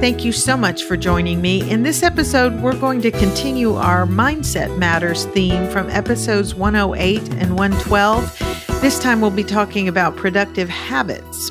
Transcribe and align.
Thank 0.00 0.24
you 0.24 0.32
so 0.32 0.56
much 0.56 0.84
for 0.84 0.96
joining 0.96 1.42
me. 1.42 1.70
In 1.70 1.82
this 1.82 2.02
episode, 2.02 2.62
we're 2.62 2.74
going 2.74 3.02
to 3.02 3.10
continue 3.10 3.74
our 3.74 4.06
Mindset 4.06 4.78
Matters 4.78 5.26
theme 5.26 5.68
from 5.68 5.90
episodes 5.90 6.54
108 6.54 7.20
and 7.34 7.58
112. 7.58 8.80
This 8.80 8.98
time, 8.98 9.20
we'll 9.20 9.30
be 9.30 9.44
talking 9.44 9.88
about 9.88 10.16
productive 10.16 10.70
habits. 10.70 11.50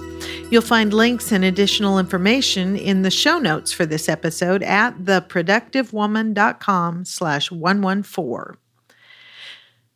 You'll 0.50 0.64
find 0.64 0.92
links 0.92 1.32
and 1.32 1.46
additional 1.46 2.00
information 2.00 2.76
in 2.76 3.04
the 3.04 3.12
show 3.12 3.38
notes 3.38 3.72
for 3.72 3.86
this 3.86 4.10
episode 4.10 4.64
at 4.64 4.98
theproductivewoman.com 4.98 7.06
slash 7.06 7.52
114. 7.52 8.58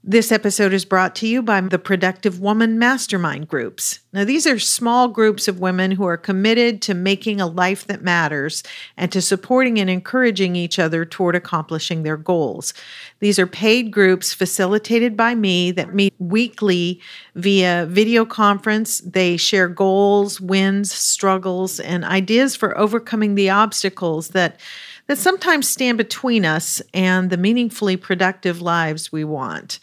This 0.05 0.33
episode 0.33 0.73
is 0.73 0.83
brought 0.83 1.15
to 1.15 1.27
you 1.27 1.41
by 1.41 1.61
the 1.61 1.79
Productive 1.79 2.41
Woman 2.41 2.77
Mastermind 2.77 3.47
Groups. 3.47 3.99
Now, 4.11 4.25
these 4.25 4.45
are 4.45 4.59
small 4.59 5.07
groups 5.07 5.47
of 5.47 5.61
women 5.61 5.91
who 5.91 6.03
are 6.03 6.17
committed 6.17 6.81
to 6.81 6.93
making 6.93 7.39
a 7.39 7.47
life 7.47 7.87
that 7.87 8.01
matters 8.01 8.63
and 8.97 9.13
to 9.13 9.21
supporting 9.21 9.79
and 9.79 9.89
encouraging 9.89 10.57
each 10.57 10.77
other 10.77 11.05
toward 11.05 11.35
accomplishing 11.35 12.03
their 12.03 12.17
goals. 12.17 12.73
These 13.21 13.39
are 13.39 13.47
paid 13.47 13.91
groups 13.91 14.33
facilitated 14.33 15.15
by 15.15 15.35
me 15.35 15.71
that 15.71 15.95
meet 15.95 16.13
weekly 16.19 16.99
via 17.35 17.85
video 17.89 18.25
conference. 18.25 18.99
They 18.99 19.37
share 19.37 19.69
goals, 19.69 20.41
wins, 20.41 20.91
struggles, 20.91 21.79
and 21.79 22.03
ideas 22.03 22.57
for 22.57 22.77
overcoming 22.77 23.35
the 23.35 23.51
obstacles 23.51 24.29
that 24.29 24.59
that 25.07 25.17
sometimes 25.17 25.67
stand 25.67 25.97
between 25.97 26.45
us 26.45 26.81
and 26.93 27.29
the 27.29 27.37
meaningfully 27.37 27.97
productive 27.97 28.61
lives 28.61 29.11
we 29.11 29.23
want. 29.23 29.79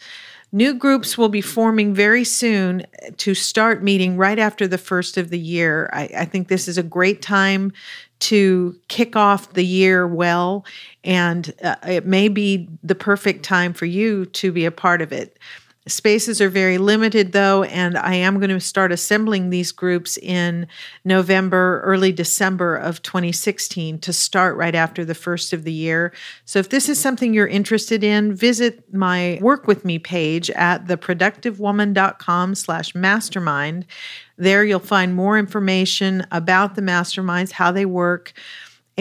New 0.53 0.73
groups 0.73 1.17
will 1.17 1.29
be 1.29 1.39
forming 1.39 1.93
very 1.93 2.25
soon 2.25 2.85
to 3.17 3.33
start 3.33 3.81
meeting 3.81 4.17
right 4.17 4.37
after 4.37 4.67
the 4.67 4.77
first 4.77 5.15
of 5.15 5.29
the 5.29 5.39
year. 5.39 5.89
I, 5.93 6.09
I, 6.17 6.25
think 6.25 6.49
this 6.49 6.67
is 6.67 6.77
a 6.77 6.83
great 6.83 7.21
time 7.21 7.71
to 8.19 8.77
kick 8.89 9.15
off 9.15 9.53
the 9.53 9.65
year 9.65 10.05
well, 10.05 10.65
and 11.05 11.53
uh, 11.63 11.77
it 11.87 12.05
may 12.05 12.27
be 12.27 12.67
the 12.83 12.95
perfect 12.95 13.43
time 13.43 13.71
for 13.71 13.85
you 13.85 14.25
to 14.25 14.51
be 14.51 14.65
a 14.65 14.71
part 14.71 15.01
of 15.01 15.13
it. 15.13 15.39
Spaces 15.87 16.39
are 16.39 16.49
very 16.49 16.77
limited, 16.77 17.31
though, 17.31 17.63
and 17.63 17.97
I 17.97 18.13
am 18.13 18.37
going 18.37 18.51
to 18.51 18.59
start 18.59 18.91
assembling 18.91 19.49
these 19.49 19.71
groups 19.71 20.15
in 20.17 20.67
November, 21.03 21.81
early 21.83 22.11
December 22.11 22.75
of 22.75 23.01
2016 23.01 23.97
to 23.97 24.13
start 24.13 24.55
right 24.57 24.75
after 24.75 25.03
the 25.03 25.15
first 25.15 25.53
of 25.53 25.63
the 25.63 25.71
year. 25.73 26.13
So, 26.45 26.59
if 26.59 26.69
this 26.69 26.87
is 26.87 26.99
something 26.99 27.33
you're 27.33 27.47
interested 27.47 28.03
in, 28.03 28.35
visit 28.35 28.93
my 28.93 29.39
Work 29.41 29.65
With 29.65 29.83
Me 29.83 29.97
page 29.97 30.51
at 30.51 30.85
theproductivewoman.com 30.85 32.53
slash 32.53 32.93
mastermind. 32.93 33.87
There 34.37 34.63
you'll 34.63 34.79
find 34.79 35.15
more 35.15 35.39
information 35.39 36.27
about 36.31 36.75
the 36.75 36.83
masterminds, 36.83 37.53
how 37.53 37.71
they 37.71 37.87
work 37.87 38.33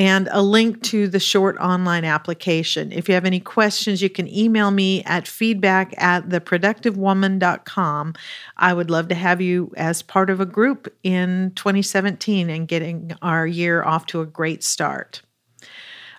and 0.00 0.30
a 0.32 0.40
link 0.40 0.82
to 0.82 1.08
the 1.08 1.20
short 1.20 1.58
online 1.58 2.06
application. 2.06 2.90
If 2.90 3.06
you 3.06 3.12
have 3.12 3.26
any 3.26 3.38
questions, 3.38 4.00
you 4.00 4.08
can 4.08 4.34
email 4.34 4.70
me 4.70 5.04
at 5.04 5.28
feedback 5.28 5.92
at 5.98 6.30
theproductivewoman.com. 6.30 8.14
I 8.56 8.72
would 8.72 8.88
love 8.88 9.08
to 9.08 9.14
have 9.14 9.42
you 9.42 9.74
as 9.76 10.00
part 10.00 10.30
of 10.30 10.40
a 10.40 10.46
group 10.46 10.90
in 11.02 11.52
2017 11.54 12.48
and 12.48 12.66
getting 12.66 13.12
our 13.20 13.46
year 13.46 13.82
off 13.82 14.06
to 14.06 14.22
a 14.22 14.26
great 14.26 14.64
start. 14.64 15.20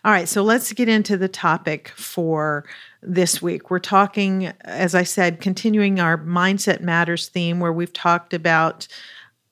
All 0.05 0.11
right, 0.11 0.29
so 0.29 0.43
let's 0.43 0.71
get 0.73 0.87
into 0.87 1.17
the 1.17 1.27
topic 1.27 1.87
for 1.89 2.65
this 3.01 3.41
week. 3.41 3.71
We're 3.71 3.79
talking, 3.79 4.53
as 4.61 4.93
I 4.93 5.03
said, 5.03 5.41
continuing 5.41 5.99
our 5.99 6.19
Mindset 6.19 6.81
Matters 6.81 7.29
theme, 7.29 7.59
where 7.59 7.73
we've 7.73 7.93
talked 7.93 8.35
about 8.35 8.87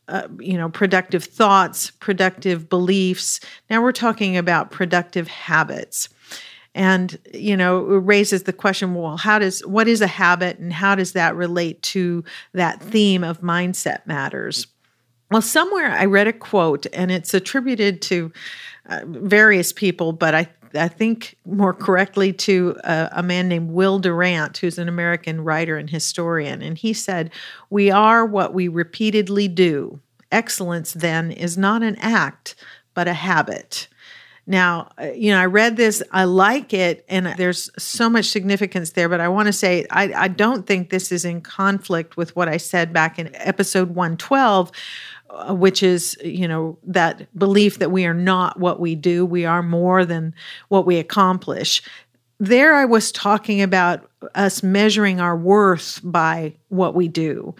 uh, 0.09 0.27
you 0.39 0.57
know, 0.57 0.69
productive 0.69 1.23
thoughts, 1.23 1.91
productive 1.91 2.67
beliefs. 2.67 3.39
Now 3.69 3.81
we're 3.81 3.91
talking 3.91 4.37
about 4.37 4.71
productive 4.71 5.27
habits. 5.27 6.09
And, 6.75 7.17
you 7.33 7.55
know, 7.55 7.79
it 7.91 7.97
raises 7.97 8.43
the 8.43 8.53
question 8.53 8.95
well, 8.95 9.17
how 9.17 9.39
does, 9.39 9.65
what 9.65 9.87
is 9.87 10.01
a 10.01 10.07
habit 10.07 10.59
and 10.59 10.73
how 10.73 10.95
does 10.95 11.13
that 11.13 11.35
relate 11.35 11.81
to 11.83 12.23
that 12.53 12.81
theme 12.81 13.23
of 13.23 13.41
mindset 13.41 14.05
matters? 14.05 14.67
Well, 15.31 15.41
somewhere 15.41 15.91
I 15.91 16.05
read 16.05 16.27
a 16.27 16.33
quote 16.33 16.87
and 16.91 17.11
it's 17.11 17.33
attributed 17.33 18.01
to 18.03 18.31
uh, 18.87 19.01
various 19.05 19.71
people, 19.71 20.11
but 20.11 20.33
I 20.33 20.49
I 20.75 20.87
think 20.87 21.37
more 21.45 21.73
correctly 21.73 22.33
to 22.33 22.77
a, 22.83 23.09
a, 23.13 23.23
man 23.23 23.47
named 23.47 23.71
Will 23.71 23.99
Durant, 23.99 24.57
who's 24.57 24.77
an 24.77 24.87
American 24.87 25.41
writer 25.43 25.77
and 25.77 25.89
historian. 25.89 26.61
And 26.61 26.77
he 26.77 26.93
said, 26.93 27.31
We 27.69 27.91
are 27.91 28.25
what 28.25 28.53
we 28.53 28.67
repeatedly 28.67 29.47
do. 29.47 29.99
Excellence, 30.31 30.93
then, 30.93 31.31
is 31.31 31.57
not 31.57 31.81
an 31.83 31.95
act, 31.97 32.55
but 32.93 33.07
a 33.07 33.13
habit. 33.13 33.87
Now, 34.49 34.89
uh, 34.99 35.11
you 35.11 35.31
know, 35.31 35.39
I 35.39 35.45
read 35.45 35.77
this, 35.77 36.01
I 36.11 36.23
like 36.23 36.73
it, 36.73 37.05
and 37.07 37.27
there's 37.37 37.69
so 37.77 38.09
much 38.09 38.25
significance 38.25 38.91
there, 38.91 39.07
but 39.07 39.19
I 39.21 39.27
want 39.27 39.45
to 39.45 39.53
say 39.53 39.85
I, 39.91 40.11
I 40.11 40.27
don't 40.27 40.65
think 40.65 40.89
this 40.89 41.11
is 41.11 41.23
in 41.23 41.41
conflict 41.41 42.17
with 42.17 42.35
what 42.35 42.49
I 42.49 42.57
said 42.57 42.91
back 42.91 43.19
in 43.19 43.29
episode 43.35 43.89
112 43.89 44.71
uh, 45.29 45.53
which 45.53 45.83
is 45.83 46.17
you 46.23 46.47
know 46.47 46.77
that 46.83 47.27
belief 47.37 47.79
that 47.79 47.91
we 47.91 48.05
are 48.05 48.13
not 48.13 48.59
what 48.59 48.79
we 48.79 48.95
do. 48.95 49.25
We 49.25 49.45
are 49.45 49.61
more 49.61 50.05
than 50.05 50.33
what 50.69 50.85
we 50.85 50.97
accomplish. 50.97 51.81
There 52.39 52.73
i 52.73 52.85
was 52.85 53.11
talking 53.11 53.61
about 53.61 54.09
us 54.33 54.63
measuring 54.63 55.19
our 55.19 55.35
worth 55.35 55.99
by 56.03 56.55
what 56.69 56.95
we 56.95 57.07
do. 57.07 57.53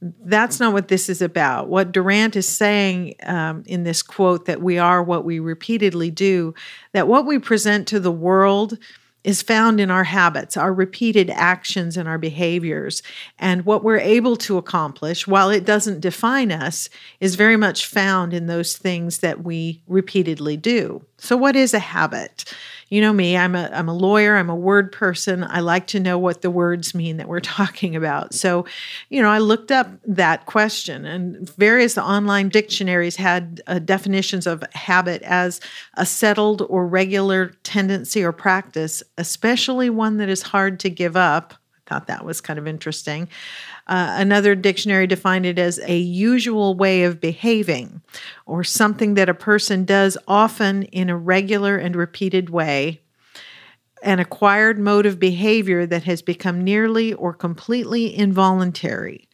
That's 0.00 0.60
not 0.60 0.72
what 0.72 0.88
this 0.88 1.08
is 1.08 1.22
about. 1.22 1.68
What 1.68 1.92
durant 1.92 2.36
is 2.36 2.46
saying 2.46 3.14
um, 3.22 3.62
in 3.66 3.84
this 3.84 4.02
quote 4.02 4.44
that 4.44 4.60
we 4.60 4.76
are 4.76 5.02
what 5.02 5.24
we 5.24 5.38
repeatedly 5.38 6.10
do 6.10 6.52
that 6.92 7.08
what 7.08 7.26
we 7.26 7.38
present 7.38 7.88
to 7.88 8.00
the 8.00 8.12
world 8.12 8.76
is 9.24 9.42
found 9.42 9.80
in 9.80 9.90
our 9.90 10.04
habits, 10.04 10.56
our 10.56 10.72
repeated 10.72 11.30
actions, 11.30 11.96
and 11.96 12.08
our 12.08 12.18
behaviors. 12.18 13.02
And 13.38 13.64
what 13.64 13.82
we're 13.82 13.98
able 13.98 14.36
to 14.36 14.58
accomplish, 14.58 15.26
while 15.26 15.50
it 15.50 15.64
doesn't 15.64 16.00
define 16.00 16.52
us, 16.52 16.88
is 17.20 17.34
very 17.34 17.56
much 17.56 17.86
found 17.86 18.34
in 18.34 18.46
those 18.46 18.76
things 18.76 19.18
that 19.18 19.42
we 19.42 19.82
repeatedly 19.88 20.56
do. 20.56 21.04
So, 21.16 21.36
what 21.36 21.56
is 21.56 21.72
a 21.72 21.78
habit? 21.78 22.44
You 22.88 23.00
know 23.00 23.12
me, 23.12 23.36
I'm 23.36 23.54
a 23.54 23.70
I'm 23.72 23.88
a 23.88 23.94
lawyer, 23.94 24.36
I'm 24.36 24.50
a 24.50 24.54
word 24.54 24.92
person. 24.92 25.44
I 25.44 25.60
like 25.60 25.86
to 25.88 26.00
know 26.00 26.18
what 26.18 26.42
the 26.42 26.50
words 26.50 26.94
mean 26.94 27.16
that 27.16 27.28
we're 27.28 27.40
talking 27.58 27.96
about. 27.96 28.34
So, 28.34 28.66
you 29.10 29.20
know, 29.22 29.30
I 29.30 29.38
looked 29.38 29.72
up 29.72 29.88
that 30.06 30.46
question 30.46 31.04
and 31.04 31.48
various 31.50 31.96
online 31.98 32.48
dictionaries 32.48 33.16
had 33.16 33.62
uh, 33.66 33.78
definitions 33.78 34.46
of 34.46 34.62
habit 34.72 35.22
as 35.22 35.60
a 35.94 36.06
settled 36.06 36.62
or 36.68 36.86
regular 36.86 37.48
tendency 37.62 38.22
or 38.22 38.32
practice, 38.32 39.02
especially 39.18 39.90
one 39.90 40.18
that 40.18 40.28
is 40.28 40.42
hard 40.42 40.80
to 40.80 40.90
give 40.90 41.16
up. 41.16 41.54
Thought 41.86 42.06
that 42.06 42.24
was 42.24 42.40
kind 42.40 42.58
of 42.58 42.66
interesting. 42.66 43.28
Uh, 43.86 44.16
another 44.18 44.54
dictionary 44.54 45.06
defined 45.06 45.44
it 45.44 45.58
as 45.58 45.78
a 45.80 45.98
usual 45.98 46.74
way 46.74 47.04
of 47.04 47.20
behaving 47.20 48.00
or 48.46 48.64
something 48.64 49.14
that 49.14 49.28
a 49.28 49.34
person 49.34 49.84
does 49.84 50.16
often 50.26 50.84
in 50.84 51.10
a 51.10 51.16
regular 51.16 51.76
and 51.76 51.94
repeated 51.94 52.48
way. 52.48 53.02
An 54.02 54.18
acquired 54.18 54.78
mode 54.78 55.04
of 55.04 55.18
behavior 55.18 55.84
that 55.84 56.04
has 56.04 56.22
become 56.22 56.64
nearly 56.64 57.12
or 57.12 57.34
completely 57.34 58.16
involuntary. 58.16 59.28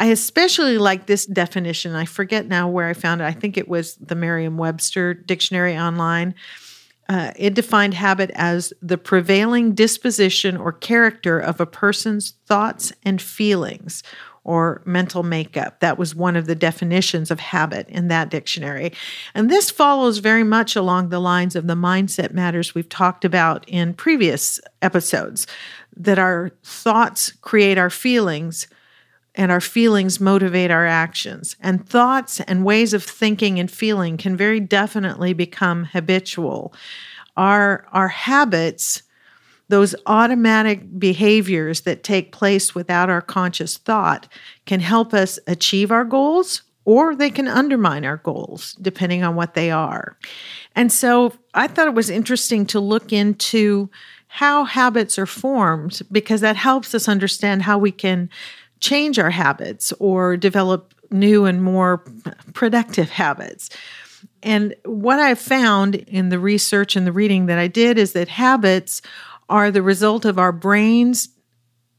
I 0.00 0.06
especially 0.06 0.78
like 0.78 1.06
this 1.06 1.26
definition. 1.26 1.94
I 1.94 2.04
forget 2.04 2.46
now 2.46 2.68
where 2.68 2.88
I 2.88 2.94
found 2.94 3.20
it. 3.20 3.24
I 3.24 3.32
think 3.32 3.56
it 3.56 3.68
was 3.68 3.94
the 3.96 4.14
Merriam 4.14 4.56
Webster 4.56 5.14
Dictionary 5.14 5.78
online. 5.78 6.34
Uh, 7.08 7.32
it 7.36 7.54
defined 7.54 7.94
habit 7.94 8.30
as 8.34 8.72
the 8.80 8.96
prevailing 8.96 9.74
disposition 9.74 10.56
or 10.56 10.72
character 10.72 11.38
of 11.38 11.60
a 11.60 11.66
person's 11.66 12.34
thoughts 12.46 12.92
and 13.04 13.20
feelings 13.20 14.02
or 14.44 14.82
mental 14.84 15.22
makeup. 15.22 15.80
That 15.80 15.98
was 15.98 16.14
one 16.14 16.36
of 16.36 16.46
the 16.46 16.54
definitions 16.54 17.30
of 17.30 17.40
habit 17.40 17.88
in 17.88 18.08
that 18.08 18.28
dictionary. 18.28 18.92
And 19.34 19.50
this 19.50 19.70
follows 19.70 20.18
very 20.18 20.44
much 20.44 20.76
along 20.76 21.08
the 21.08 21.20
lines 21.20 21.56
of 21.56 21.66
the 21.66 21.74
mindset 21.74 22.32
matters 22.32 22.74
we've 22.74 22.88
talked 22.88 23.24
about 23.24 23.64
in 23.66 23.94
previous 23.94 24.60
episodes 24.82 25.46
that 25.96 26.18
our 26.18 26.50
thoughts 26.62 27.32
create 27.40 27.78
our 27.78 27.90
feelings, 27.90 28.66
and 29.34 29.50
our 29.50 29.60
feelings 29.60 30.20
motivate 30.20 30.70
our 30.70 30.86
actions. 30.86 31.56
And 31.60 31.88
thoughts 31.88 32.40
and 32.40 32.64
ways 32.64 32.92
of 32.92 33.02
thinking 33.02 33.58
and 33.58 33.70
feeling 33.70 34.16
can 34.16 34.36
very 34.36 34.60
definitely 34.60 35.32
become 35.32 35.84
habitual. 35.84 36.74
our 37.36 37.86
our 37.92 38.08
habits 38.08 39.02
those 39.68 39.94
automatic 40.06 40.98
behaviors 40.98 41.82
that 41.82 42.02
take 42.02 42.32
place 42.32 42.74
without 42.74 43.08
our 43.08 43.22
conscious 43.22 43.78
thought 43.78 44.28
can 44.66 44.80
help 44.80 45.14
us 45.14 45.38
achieve 45.46 45.90
our 45.90 46.04
goals 46.04 46.62
or 46.84 47.16
they 47.16 47.30
can 47.30 47.48
undermine 47.48 48.04
our 48.04 48.18
goals 48.18 48.74
depending 48.82 49.22
on 49.22 49.34
what 49.34 49.54
they 49.54 49.70
are. 49.70 50.16
And 50.76 50.92
so 50.92 51.32
I 51.54 51.66
thought 51.66 51.88
it 51.88 51.94
was 51.94 52.10
interesting 52.10 52.66
to 52.66 52.80
look 52.80 53.12
into 53.12 53.88
how 54.28 54.64
habits 54.64 55.18
are 55.18 55.26
formed 55.26 56.02
because 56.12 56.40
that 56.42 56.56
helps 56.56 56.94
us 56.94 57.08
understand 57.08 57.62
how 57.62 57.78
we 57.78 57.92
can 57.92 58.28
change 58.84 59.18
our 59.18 59.30
habits 59.30 59.94
or 59.98 60.36
develop 60.36 60.94
new 61.10 61.46
and 61.46 61.62
more 61.62 62.04
productive 62.52 63.08
habits. 63.08 63.70
And 64.42 64.74
what 64.84 65.18
I've 65.18 65.38
found 65.38 65.94
in 65.94 66.28
the 66.28 66.38
research 66.38 66.94
and 66.94 67.06
the 67.06 67.12
reading 67.12 67.46
that 67.46 67.58
I 67.58 67.66
did 67.66 67.96
is 67.96 68.12
that 68.12 68.28
habits 68.28 69.00
are 69.48 69.70
the 69.70 69.80
result 69.80 70.26
of 70.26 70.38
our 70.38 70.52
brains 70.52 71.30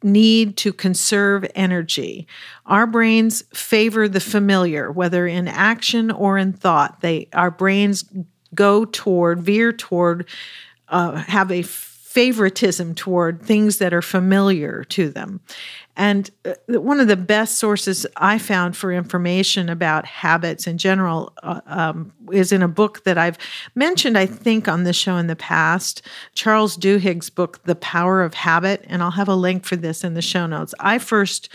need 0.03 0.57
to 0.57 0.71
conserve 0.71 1.43
energy. 1.55 2.27
Our 2.67 2.85
brains 2.85 3.43
favor 3.51 4.07
the 4.07 4.19
familiar, 4.19 4.91
whether 4.91 5.25
in 5.25 5.47
action 5.47 6.11
or 6.11 6.37
in 6.37 6.53
thought. 6.53 7.01
They 7.01 7.29
our 7.33 7.49
brains 7.49 8.05
go 8.53 8.85
toward, 8.85 9.39
veer 9.41 9.73
toward, 9.73 10.27
uh, 10.89 11.13
have 11.15 11.51
a 11.51 11.63
favoritism 12.15 12.95
toward 12.95 13.41
things 13.41 13.77
that 13.77 13.93
are 13.93 14.01
familiar 14.01 14.85
to 14.85 15.09
them. 15.09 15.41
And 15.97 16.31
uh, 16.45 16.53
one 16.67 17.01
of 17.01 17.09
the 17.09 17.17
best 17.17 17.57
sources 17.57 18.07
I 18.15 18.37
found 18.37 18.77
for 18.77 18.93
information 18.93 19.67
about 19.67 20.05
habits 20.05 20.65
in 20.65 20.77
general 20.77 21.33
uh, 21.43 21.59
um, 21.65 22.13
is 22.31 22.53
in 22.53 22.61
a 22.61 22.69
book 22.69 23.03
that 23.03 23.17
I've 23.17 23.37
mentioned, 23.75 24.17
I 24.17 24.27
think, 24.27 24.69
on 24.69 24.83
this 24.83 24.95
show 24.95 25.17
in 25.17 25.27
the 25.27 25.35
past 25.35 26.03
Charles 26.33 26.77
Duhigg's 26.77 27.29
book, 27.29 27.61
The 27.65 27.75
Power 27.75 28.23
of 28.23 28.33
Habit. 28.33 28.85
And 28.87 29.03
I'll 29.03 29.11
have 29.11 29.27
a 29.27 29.35
link 29.35 29.65
for 29.65 29.75
this 29.75 30.01
in 30.01 30.13
the 30.13 30.21
show 30.21 30.45
notes. 30.47 30.73
I 30.79 30.99
first 30.99 31.49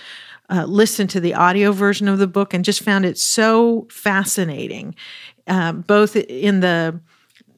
uh, 0.50 0.66
listened 0.66 1.08
to 1.10 1.20
the 1.20 1.32
audio 1.32 1.72
version 1.72 2.06
of 2.06 2.18
the 2.18 2.26
book 2.26 2.52
and 2.52 2.66
just 2.66 2.82
found 2.82 3.06
it 3.06 3.16
so 3.16 3.88
fascinating, 3.90 4.94
uh, 5.46 5.72
both 5.72 6.16
in 6.16 6.60
the 6.60 7.00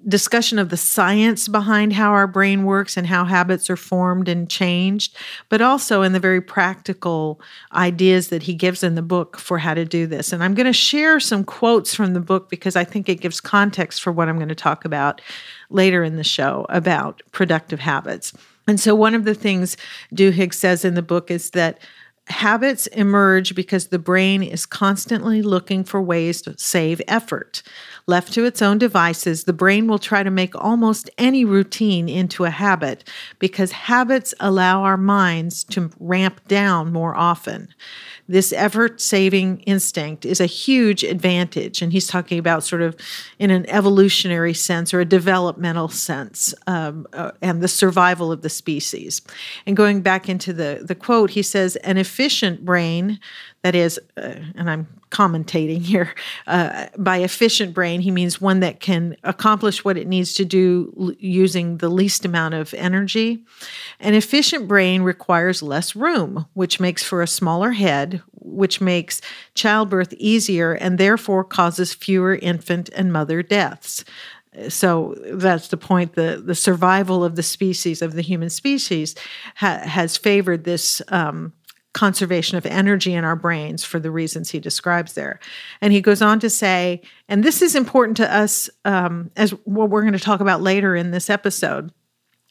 discussion 0.09 0.59
of 0.59 0.69
the 0.69 0.77
science 0.77 1.49
behind 1.49 1.93
how 1.93 2.11
our 2.11 2.27
brain 2.27 2.65
works 2.65 2.97
and 2.97 3.07
how 3.07 3.25
habits 3.25 3.71
are 3.71 3.77
formed 3.77 4.29
and 4.29 4.49
changed, 4.49 5.17
but 5.49 5.61
also 5.61 6.03
in 6.03 6.13
the 6.13 6.21
very 6.21 6.41
practical 6.41 7.41
ideas 7.73 8.29
that 8.29 8.43
he 8.43 8.55
gives 8.55 8.83
in 8.83 8.95
the 8.95 9.03
book 9.03 9.39
for 9.39 9.59
how 9.59 9.75
to 9.75 9.85
do 9.85 10.07
this. 10.07 10.33
And 10.33 10.43
I'm 10.43 10.55
going 10.55 10.67
to 10.67 10.73
share 10.73 11.21
some 11.21 11.45
quotes 11.45 11.95
from 11.95 12.15
the 12.15 12.21
book 12.21 12.51
because 12.51 12.77
I 12.77 12.85
think 12.85 13.09
it 13.09 13.21
gives 13.21 13.41
context 13.41 14.03
for 14.03 14.13
what 14.13 14.29
I'm 14.29 14.37
going 14.37 14.49
to 14.49 14.55
talk 14.55 14.85
about 14.85 15.21
later 15.71 16.03
in 16.03 16.17
the 16.17 16.25
show 16.25 16.67
about 16.69 17.23
productive 17.33 17.81
habits. 17.81 18.33
And 18.67 18.79
so, 18.79 18.95
one 18.95 19.15
of 19.15 19.25
the 19.25 19.35
things 19.35 19.77
Duhigg 20.15 20.55
says 20.55 20.85
in 20.85 20.95
the 20.95 21.03
book 21.03 21.31
is 21.31 21.51
that 21.51 21.81
habits 22.29 22.87
emerge 22.89 23.55
because 23.55 23.89
the 23.89 23.99
brain 23.99 24.43
is 24.43 24.67
constantly 24.67 25.43
looking 25.43 25.85
for 25.85 26.01
ways 26.01 26.43
to 26.43 26.57
save 26.57 27.03
effort. 27.09 27.63
Left 28.07 28.33
to 28.33 28.45
its 28.45 28.61
own 28.61 28.79
devices, 28.79 29.45
the 29.45 29.53
brain 29.53 29.87
will 29.87 29.99
try 29.99 30.23
to 30.23 30.31
make 30.31 30.55
almost 30.57 31.09
any 31.19 31.45
routine 31.45 32.09
into 32.09 32.45
a 32.45 32.51
habit 32.51 33.09
because 33.39 33.73
habits 33.73 34.35
allow 34.41 34.83
our 34.83 34.97
minds 34.97 35.63
to 35.65 35.91
ramp 36.01 36.41
down 36.49 36.93
more 36.93 37.15
often. 37.15 37.69
This 38.29 38.53
effort 38.53 39.01
saving 39.01 39.61
instinct 39.61 40.25
is 40.25 40.41
a 40.41 40.47
huge 40.47 41.05
advantage. 41.05 41.83
And 41.83 41.93
he's 41.93 42.07
talking 42.07 42.39
about 42.39 42.65
sort 42.65 42.83
of 42.83 42.97
in 43.39 43.51
an 43.51 43.69
evolutionary 43.69 44.55
sense 44.55 44.95
or 44.95 45.01
a 45.01 45.05
developmental 45.05 45.89
sense 45.89 46.55
um, 46.67 47.07
uh, 47.13 47.33
and 47.41 47.61
the 47.61 47.69
survival 47.69 48.33
of 48.33 48.43
the 48.43 48.49
species. 48.49 49.23
And 49.67 49.77
going 49.77 50.01
back 50.01 50.29
into 50.29 50.53
the, 50.53 50.83
the 50.83 50.95
quote, 50.95 51.31
he 51.31 51.43
says, 51.43 51.77
an 51.77 51.99
efficient 51.99 52.65
brain, 52.65 53.21
that 53.63 53.75
is, 53.75 54.01
uh, 54.17 54.35
and 54.57 54.69
I'm 54.69 54.87
commentating 55.11 55.83
here. 55.83 56.15
Uh, 56.47 56.87
by 56.99 57.19
efficient 57.19 57.75
brain, 57.75 58.01
he 58.01 58.11
means 58.11 58.41
one 58.41 58.61
that 58.61 58.81
can 58.81 59.17
accomplish 59.23 59.85
what 59.85 59.97
it 59.97 60.09
needs 60.09 60.35
to 60.35 60.45
do 60.45 60.93
l- 60.99 61.13
using 61.19 61.77
the 61.77 61.89
least 61.89 62.25
amount 62.25 62.55
of 62.55 62.75
energy. 62.75 63.45
An 64.01 64.15
efficient 64.15 64.67
brain 64.67 65.03
requires 65.03 65.63
less 65.63 65.95
room, 65.95 66.47
which 66.55 66.81
makes 66.81 67.05
for 67.05 67.23
a 67.23 67.27
smaller 67.27 67.71
head, 67.71 68.23
which 68.33 68.81
makes 68.81 69.21
childbirth 69.55 70.13
easier 70.15 70.73
and 70.73 70.99
therefore 70.99 71.45
causes 71.45 71.95
fewer 71.95 72.35
infant 72.35 72.91
and 72.97 73.13
mother 73.13 73.43
deaths. 73.43 74.05
So 74.69 75.15
that's 75.33 75.69
the 75.69 75.79
point. 75.79 76.15
The, 76.15 76.43
the 76.45 76.55
survival 76.55 77.25
of 77.25 77.37
the 77.37 77.43
species, 77.43 78.03
of 78.03 78.13
the 78.13 78.23
human 78.23 78.51
species, 78.51 79.15
ha- 79.55 79.79
has 79.79 80.19
favored 80.19 80.65
this 80.65 81.01
um, 81.09 81.55
conservation 81.93 82.57
of 82.57 82.67
energy 82.67 83.13
in 83.13 83.25
our 83.25 83.37
brains 83.37 83.85
for 83.85 83.99
the 83.99 84.11
reasons 84.11 84.51
he 84.51 84.61
describes 84.61 85.13
there. 85.13 85.39
And 85.81 85.93
he 85.93 86.01
goes 86.01 86.23
on 86.23 86.41
to 86.41 86.51
say, 86.51 87.03
and 87.29 87.45
this 87.45 87.61
is 87.63 87.75
important 87.75 88.17
to 88.19 88.35
us 88.35 88.71
um, 88.85 89.31
as 89.37 89.51
what 89.65 89.91
we're 89.91 90.03
going 90.03 90.13
to 90.15 90.19
talk 90.19 90.41
about 90.41 90.63
later 90.63 90.97
in 90.97 91.11
this 91.11 91.29
episode. 91.29 91.93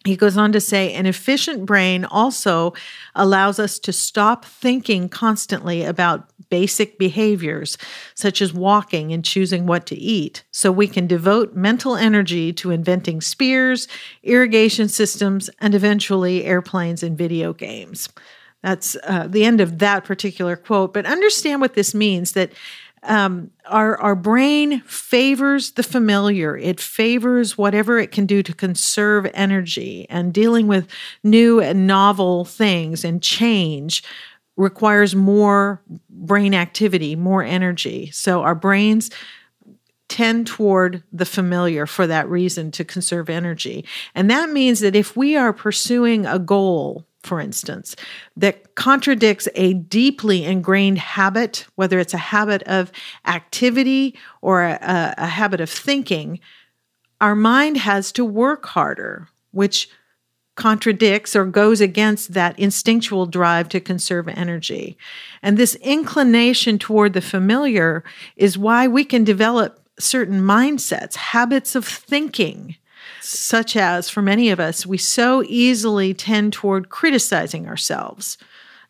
He 0.03 0.15
goes 0.15 0.35
on 0.35 0.51
to 0.53 0.59
say, 0.59 0.93
an 0.93 1.05
efficient 1.05 1.65
brain 1.65 2.05
also 2.05 2.73
allows 3.13 3.59
us 3.59 3.77
to 3.79 3.93
stop 3.93 4.45
thinking 4.45 5.09
constantly 5.09 5.83
about 5.83 6.27
basic 6.49 6.97
behaviors, 6.97 7.77
such 8.15 8.41
as 8.41 8.51
walking 8.51 9.13
and 9.13 9.23
choosing 9.23 9.67
what 9.67 9.85
to 9.85 9.95
eat, 9.95 10.43
so 10.51 10.71
we 10.71 10.87
can 10.87 11.05
devote 11.05 11.55
mental 11.55 11.95
energy 11.95 12.51
to 12.53 12.71
inventing 12.71 13.21
spears, 13.21 13.87
irrigation 14.23 14.89
systems, 14.89 15.49
and 15.59 15.75
eventually 15.75 16.45
airplanes 16.45 17.03
and 17.03 17.15
video 17.17 17.53
games. 17.53 18.09
That's 18.63 18.95
uh, 19.03 19.27
the 19.27 19.43
end 19.43 19.61
of 19.61 19.79
that 19.79 20.03
particular 20.03 20.55
quote. 20.55 20.93
But 20.93 21.05
understand 21.05 21.61
what 21.61 21.73
this 21.73 21.93
means 21.93 22.33
that 22.33 22.51
um, 23.03 23.49
our, 23.65 23.97
our 23.97 24.15
brain 24.15 24.81
favors 24.81 25.71
the 25.71 25.83
familiar. 25.83 26.55
It 26.55 26.79
favors 26.79 27.57
whatever 27.57 27.97
it 27.97 28.11
can 28.11 28.25
do 28.25 28.43
to 28.43 28.53
conserve 28.53 29.29
energy. 29.33 30.05
And 30.09 30.33
dealing 30.33 30.67
with 30.67 30.87
new 31.23 31.59
and 31.59 31.87
novel 31.87 32.45
things 32.45 33.03
and 33.03 33.21
change 33.21 34.03
requires 34.55 35.15
more 35.15 35.81
brain 36.09 36.53
activity, 36.53 37.15
more 37.15 37.43
energy. 37.43 38.11
So 38.11 38.43
our 38.43 38.53
brains 38.53 39.09
tend 40.07 40.45
toward 40.45 41.01
the 41.11 41.25
familiar 41.25 41.87
for 41.87 42.05
that 42.05 42.29
reason 42.29 42.69
to 42.71 42.83
conserve 42.83 43.29
energy. 43.29 43.85
And 44.13 44.29
that 44.29 44.49
means 44.49 44.81
that 44.81 44.95
if 44.95 45.15
we 45.15 45.37
are 45.37 45.53
pursuing 45.53 46.25
a 46.25 46.37
goal, 46.37 47.07
for 47.23 47.39
instance, 47.39 47.95
that 48.35 48.75
contradicts 48.75 49.47
a 49.55 49.73
deeply 49.73 50.43
ingrained 50.43 50.97
habit, 50.97 51.65
whether 51.75 51.99
it's 51.99 52.13
a 52.13 52.19
habit 52.19 52.63
of 52.63 52.91
activity 53.25 54.17
or 54.41 54.63
a, 54.63 55.13
a, 55.17 55.27
habit 55.27 55.61
of 55.61 55.69
thinking, 55.69 56.39
our 57.19 57.35
mind 57.35 57.77
has 57.77 58.11
to 58.13 58.25
work 58.25 58.65
harder, 58.65 59.27
which 59.51 59.87
contradicts 60.55 61.35
or 61.35 61.45
goes 61.45 61.79
against 61.79 62.33
that 62.33 62.57
instinctual 62.59 63.25
drive 63.25 63.69
to 63.69 63.79
conserve 63.79 64.27
energy. 64.27 64.97
And 65.41 65.57
this 65.57 65.75
inclination 65.75 66.77
toward 66.77 67.13
the 67.13 67.21
familiar 67.21 68.03
is 68.35 68.57
why 68.57 68.87
we 68.87 69.05
can 69.05 69.23
develop 69.23 69.79
certain 69.99 70.41
mindsets, 70.41 71.15
habits 71.15 71.75
of 71.75 71.85
thinking 71.85 72.75
such 73.21 73.75
as 73.75 74.09
for 74.09 74.21
many 74.21 74.49
of 74.49 74.59
us, 74.59 74.85
we 74.85 74.97
so 74.97 75.43
easily 75.47 76.13
tend 76.13 76.53
toward 76.53 76.89
criticizing 76.89 77.67
ourselves. 77.67 78.37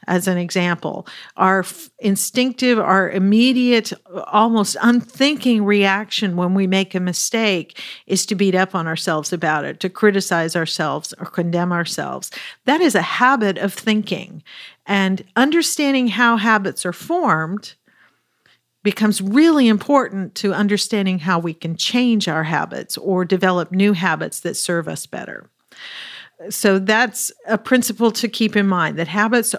As 0.07 0.27
an 0.27 0.37
example, 0.37 1.05
our 1.37 1.59
f- 1.59 1.91
instinctive, 1.99 2.79
our 2.79 3.11
immediate, 3.11 3.93
almost 4.27 4.75
unthinking 4.81 5.63
reaction 5.63 6.35
when 6.35 6.55
we 6.55 6.65
make 6.65 6.95
a 6.95 6.99
mistake 6.99 7.79
is 8.07 8.25
to 8.25 8.35
beat 8.35 8.55
up 8.55 8.73
on 8.73 8.87
ourselves 8.87 9.31
about 9.31 9.63
it, 9.63 9.79
to 9.81 9.89
criticize 9.89 10.55
ourselves 10.55 11.13
or 11.19 11.27
condemn 11.27 11.71
ourselves. 11.71 12.31
That 12.65 12.81
is 12.81 12.95
a 12.95 13.01
habit 13.01 13.59
of 13.59 13.73
thinking. 13.73 14.41
And 14.87 15.23
understanding 15.35 16.07
how 16.07 16.37
habits 16.37 16.83
are 16.83 16.93
formed 16.93 17.75
becomes 18.83 19.21
really 19.21 19.67
important 19.67 20.35
to 20.35 20.53
understanding 20.53 21.19
how 21.19 21.39
we 21.39 21.53
can 21.53 21.75
change 21.75 22.27
our 22.27 22.43
habits 22.43 22.97
or 22.97 23.25
develop 23.25 23.71
new 23.71 23.93
habits 23.93 24.39
that 24.41 24.55
serve 24.55 24.87
us 24.87 25.05
better. 25.05 25.49
So 26.49 26.79
that's 26.79 27.31
a 27.47 27.57
principle 27.57 28.11
to 28.13 28.27
keep 28.27 28.55
in 28.55 28.67
mind 28.67 28.97
that 28.97 29.07
habits 29.07 29.53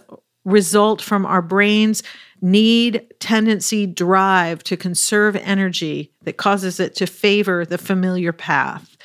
result 0.44 1.00
from 1.00 1.24
our 1.24 1.42
brain's 1.42 2.02
need, 2.40 3.06
tendency, 3.20 3.86
drive 3.86 4.64
to 4.64 4.76
conserve 4.76 5.36
energy 5.36 6.10
that 6.22 6.36
causes 6.36 6.80
it 6.80 6.96
to 6.96 7.06
favor 7.06 7.64
the 7.64 7.78
familiar 7.78 8.32
path. 8.32 8.96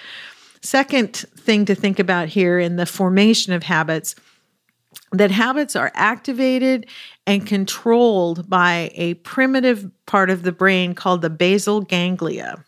Second 0.64 1.14
thing 1.14 1.66
to 1.66 1.76
think 1.76 2.00
about 2.00 2.30
here 2.30 2.58
in 2.58 2.78
the 2.78 2.88
formation 2.88 3.54
of 3.54 3.62
habits 3.62 4.16
that 5.12 5.32
habits 5.32 5.76
are 5.76 5.92
activated 5.94 6.88
and 7.27 7.46
controlled 7.46 8.50
by 8.50 8.89
a 8.96 9.15
primitive 9.15 9.91
part 10.05 10.29
of 10.29 10.43
the 10.43 10.51
brain 10.53 10.96
called 10.96 11.22
the 11.22 11.29
basal 11.29 11.81
ganglia. 11.81 12.63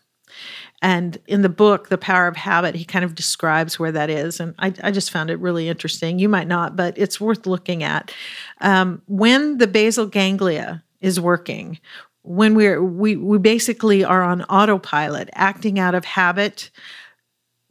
And 0.82 1.18
in 1.26 1.42
the 1.42 1.48
book, 1.48 1.88
The 1.88 1.98
Power 1.98 2.26
of 2.26 2.36
Habit, 2.36 2.74
he 2.74 2.84
kind 2.84 3.04
of 3.04 3.14
describes 3.14 3.78
where 3.78 3.92
that 3.92 4.08
is. 4.08 4.38
And 4.38 4.54
I, 4.58 4.72
I 4.82 4.90
just 4.90 5.10
found 5.10 5.30
it 5.30 5.38
really 5.38 5.68
interesting. 5.68 6.18
You 6.18 6.28
might 6.28 6.46
not, 6.46 6.76
but 6.76 6.96
it's 6.96 7.20
worth 7.20 7.46
looking 7.46 7.82
at. 7.82 8.12
Um, 8.60 9.02
when 9.06 9.58
the 9.58 9.66
basal 9.66 10.06
ganglia 10.06 10.82
is 11.00 11.18
working, 11.18 11.78
when 12.22 12.54
we're 12.54 12.82
we 12.82 13.16
we 13.16 13.38
basically 13.38 14.04
are 14.04 14.22
on 14.22 14.42
autopilot 14.44 15.30
acting 15.32 15.78
out 15.78 15.94
of 15.94 16.04
habit 16.04 16.70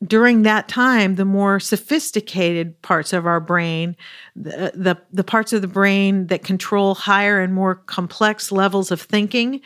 during 0.06 0.44
that 0.44 0.68
time 0.68 1.16
the 1.16 1.26
more 1.26 1.60
sophisticated 1.60 2.82
parts 2.82 3.12
of 3.12 3.26
our 3.26 3.40
brain 3.40 3.98
the, 4.36 4.72
the 4.74 4.98
the 5.12 5.24
parts 5.24 5.52
of 5.52 5.62
the 5.62 5.68
brain 5.68 6.28
that 6.28 6.44
control 6.44 6.96
higher 6.96 7.42
and 7.42 7.54
more 7.54 7.76
complex 7.76 8.52
levels 8.52 8.92
of 8.92 9.02
thinking 9.02 9.62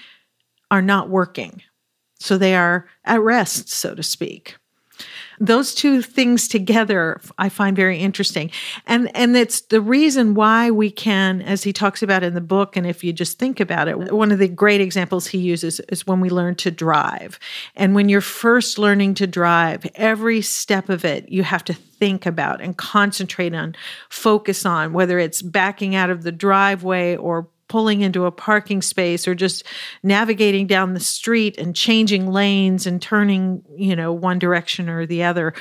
are 0.72 0.82
not 0.82 1.10
working. 1.10 1.62
So 2.20 2.38
they 2.38 2.56
are 2.56 2.88
at 3.06 3.22
rest 3.22 3.70
so 3.70 3.94
to 3.94 4.02
speak 4.02 4.56
those 5.40 5.74
two 5.74 6.02
things 6.02 6.48
together 6.48 7.20
i 7.38 7.50
find 7.50 7.76
very 7.76 8.00
interesting. 8.00 8.52
And 8.88 9.16
and 9.16 9.36
it's 9.36 9.62
the 9.62 9.82
reason 9.82 10.34
why 10.34 10.72
we 10.72 10.90
can 10.90 11.42
as 11.42 11.64
he 11.64 11.74
talks 11.74 12.04
about 12.04 12.24
in 12.24 12.34
the 12.34 12.42
book 12.42 12.76
and 12.76 12.86
if 12.86 13.04
you 13.04 13.14
just 13.14 13.40
think 13.40 13.60
about 13.60 13.88
it 13.88 14.14
one 14.14 14.32
of 14.32 14.40
the 14.40 14.48
great 14.48 14.82
examples 14.82 15.28
he 15.28 15.38
uses 15.38 15.80
is 15.90 16.08
when 16.08 16.20
we 16.20 16.30
learn 16.30 16.56
to 16.56 16.72
drive. 16.72 17.40
And 17.76 17.96
when 17.96 18.10
you're 18.10 18.22
first 18.22 18.78
learning 18.78 19.16
to 19.16 19.28
drive 19.28 19.86
every 19.96 20.42
step 20.42 20.90
of 20.90 21.06
it 21.06 21.30
you 21.30 21.44
have 21.44 21.64
to 21.66 21.74
think 21.74 22.26
about 22.26 22.62
and 22.62 22.78
concentrate 22.78 23.54
on 23.54 23.76
focus 24.10 24.66
on 24.66 24.94
whether 24.94 25.20
it's 25.20 25.42
backing 25.42 25.96
out 25.96 26.10
of 26.10 26.24
the 26.24 26.32
driveway 26.32 27.16
or 27.16 27.48
pulling 27.74 28.02
into 28.02 28.28
a 28.28 28.32
parking 28.32 28.84
space 28.84 29.28
or 29.28 29.34
just 29.34 29.64
navigating 30.04 30.68
down 30.68 30.94
the 30.94 31.00
street 31.00 31.58
and 31.58 31.76
changing 31.76 32.32
lanes 32.32 32.86
and 32.86 33.02
turning, 33.02 33.64
you 33.76 33.96
know, 33.96 34.14
one 34.14 34.38
direction 34.38 34.88
or 34.88 35.08
the 35.08 35.24
other. 35.24 35.56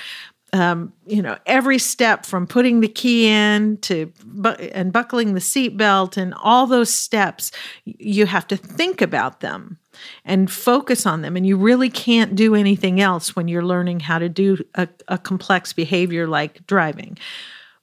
Um, 0.53 0.93
you 1.07 1.23
know, 1.23 1.39
every 1.47 1.79
step 1.79 2.27
from 2.27 2.47
putting 2.47 2.81
the 2.81 2.89
key 2.89 3.29
in 3.29 3.79
to 3.79 4.13
bu- 4.27 4.51
and 4.75 4.93
buckling 4.93 5.33
the 5.33 5.41
seatbelt 5.41 6.19
and 6.19 6.35
all 6.35 6.67
those 6.67 6.93
steps, 6.93 7.51
you 7.87 8.27
have 8.27 8.47
to 8.49 8.59
think 8.59 9.01
about 9.01 9.41
them 9.41 9.79
and 10.27 10.53
focus 10.53 11.07
on 11.07 11.23
them. 11.23 11.35
And 11.35 11.47
you 11.47 11.57
really 11.57 11.89
can't 11.89 12.35
do 12.35 12.55
anything 12.55 13.01
else 13.01 13.35
when 13.35 13.49
you're 13.49 13.65
learning 13.65 14.01
how 14.01 14.19
to 14.19 14.29
do 14.29 14.63
a, 14.75 14.87
a 15.09 15.17
complex 15.17 15.73
behavior 15.73 16.27
like 16.27 16.67
driving. 16.67 17.17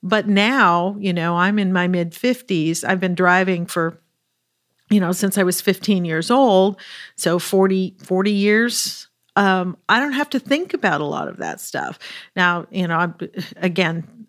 But 0.04 0.28
now, 0.28 0.96
you 1.00 1.14
know, 1.14 1.36
I'm 1.36 1.58
in 1.58 1.74
my 1.74 1.88
mid 1.88 2.12
50s. 2.12 2.84
I've 2.84 3.00
been 3.00 3.16
driving 3.16 3.66
for 3.66 4.00
you 4.90 5.00
know, 5.00 5.12
since 5.12 5.38
I 5.38 5.44
was 5.44 5.62
15 5.62 6.06
years 6.06 6.32
old, 6.32 6.80
so 7.16 7.40
40, 7.40 7.96
40 8.00 8.32
years, 8.32 9.08
um, 9.36 9.78
I 9.88 10.00
don't 10.00 10.14
have 10.14 10.30
to 10.32 10.40
think 10.40 10.74
about 10.74 11.02
a 11.02 11.06
lot 11.06 11.28
of 11.28 11.38
that 11.38 11.62
stuff. 11.62 12.00
Now, 12.36 12.66
you 12.72 12.88
know, 12.88 12.96
I'm, 12.96 13.16
again, 13.58 14.28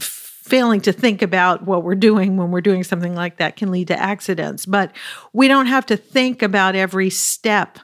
failing 0.00 0.80
to 0.80 0.92
think 0.92 1.22
about 1.22 1.64
what 1.64 1.82
we're 1.82 1.96
doing 1.96 2.36
when 2.36 2.52
we're 2.52 2.60
doing 2.60 2.84
something 2.84 3.14
like 3.14 3.38
that 3.38 3.56
can 3.56 3.70
lead 3.70 3.88
to 3.88 3.98
accidents, 3.98 4.64
but 4.64 4.94
we 5.32 5.48
don't 5.48 5.66
have 5.66 5.84
to 5.86 5.96
think 5.96 6.40
about 6.40 6.76
every 6.76 7.10
step 7.10 7.80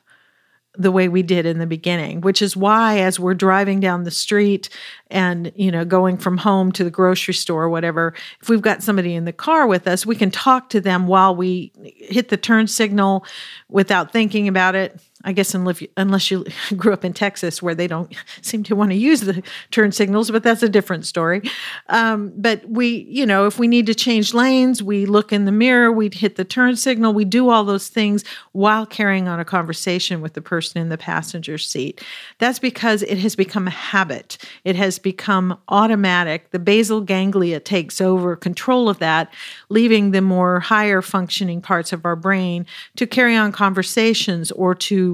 the 0.74 0.90
way 0.90 1.08
we 1.08 1.22
did 1.22 1.44
in 1.44 1.58
the 1.58 1.66
beginning, 1.66 2.22
which 2.22 2.40
is 2.40 2.56
why 2.56 2.98
as 2.98 3.20
we're 3.20 3.34
driving 3.34 3.78
down 3.78 4.04
the 4.04 4.10
street 4.10 4.70
and, 5.10 5.52
you 5.54 5.70
know, 5.70 5.84
going 5.84 6.16
from 6.16 6.38
home 6.38 6.72
to 6.72 6.82
the 6.82 6.90
grocery 6.90 7.34
store 7.34 7.64
or 7.64 7.68
whatever, 7.68 8.14
if 8.40 8.48
we've 8.48 8.62
got 8.62 8.82
somebody 8.82 9.14
in 9.14 9.26
the 9.26 9.32
car 9.34 9.66
with 9.66 9.86
us, 9.86 10.06
we 10.06 10.16
can 10.16 10.30
talk 10.30 10.70
to 10.70 10.80
them 10.80 11.06
while 11.06 11.36
we 11.36 11.72
hit 11.96 12.30
the 12.30 12.38
turn 12.38 12.66
signal 12.66 13.26
without 13.68 14.12
thinking 14.12 14.48
about 14.48 14.74
it 14.74 14.98
I 15.24 15.32
guess 15.32 15.54
unless 15.54 16.30
you, 16.30 16.44
grew 16.76 16.92
up 16.92 17.04
in 17.04 17.12
Texas 17.12 17.62
where 17.62 17.74
they 17.74 17.86
don't 17.86 18.14
seem 18.42 18.62
to 18.64 18.76
want 18.76 18.90
to 18.90 18.96
use 18.96 19.20
the 19.20 19.42
turn 19.70 19.92
signals, 19.92 20.30
but 20.30 20.42
that's 20.42 20.62
a 20.62 20.68
different 20.68 21.06
story. 21.06 21.42
Um, 21.88 22.32
but 22.36 22.68
we, 22.68 23.06
you 23.08 23.26
know, 23.26 23.46
if 23.46 23.58
we 23.58 23.68
need 23.68 23.86
to 23.86 23.94
change 23.94 24.34
lanes, 24.34 24.82
we 24.82 25.06
look 25.06 25.32
in 25.32 25.44
the 25.44 25.52
mirror, 25.52 25.92
we 25.92 26.10
hit 26.12 26.36
the 26.36 26.44
turn 26.44 26.76
signal, 26.76 27.12
we 27.12 27.24
do 27.24 27.48
all 27.48 27.64
those 27.64 27.88
things 27.88 28.24
while 28.52 28.86
carrying 28.86 29.28
on 29.28 29.40
a 29.40 29.44
conversation 29.44 30.20
with 30.20 30.34
the 30.34 30.42
person 30.42 30.80
in 30.80 30.88
the 30.88 30.98
passenger 30.98 31.58
seat. 31.58 32.02
That's 32.38 32.58
because 32.58 33.02
it 33.02 33.18
has 33.18 33.36
become 33.36 33.66
a 33.66 33.70
habit. 33.70 34.38
It 34.64 34.76
has 34.76 34.98
become 34.98 35.58
automatic. 35.68 36.50
The 36.50 36.58
basal 36.58 37.00
ganglia 37.00 37.60
takes 37.60 38.00
over 38.00 38.36
control 38.36 38.88
of 38.88 38.98
that, 38.98 39.32
leaving 39.68 40.10
the 40.10 40.20
more 40.20 40.60
higher 40.60 41.02
functioning 41.02 41.60
parts 41.60 41.92
of 41.92 42.04
our 42.04 42.16
brain 42.16 42.66
to 42.96 43.06
carry 43.06 43.36
on 43.36 43.52
conversations 43.52 44.50
or 44.52 44.74
to 44.74 45.11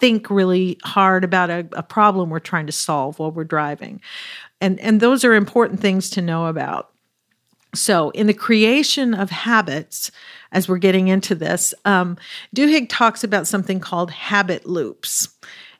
think 0.00 0.30
really 0.30 0.78
hard 0.84 1.24
about 1.24 1.50
a, 1.50 1.66
a 1.72 1.82
problem 1.82 2.30
we're 2.30 2.38
trying 2.38 2.66
to 2.66 2.72
solve 2.72 3.18
while 3.18 3.30
we're 3.30 3.44
driving. 3.44 4.00
And, 4.60 4.78
and 4.80 5.00
those 5.00 5.24
are 5.24 5.34
important 5.34 5.80
things 5.80 6.10
to 6.10 6.22
know 6.22 6.46
about. 6.46 6.90
So, 7.74 8.10
in 8.10 8.26
the 8.26 8.34
creation 8.34 9.12
of 9.12 9.30
habits, 9.30 10.10
as 10.52 10.68
we're 10.68 10.78
getting 10.78 11.08
into 11.08 11.34
this, 11.34 11.74
um, 11.84 12.16
Duhigg 12.54 12.88
talks 12.88 13.22
about 13.22 13.46
something 13.46 13.80
called 13.80 14.10
habit 14.10 14.66
loops. 14.66 15.28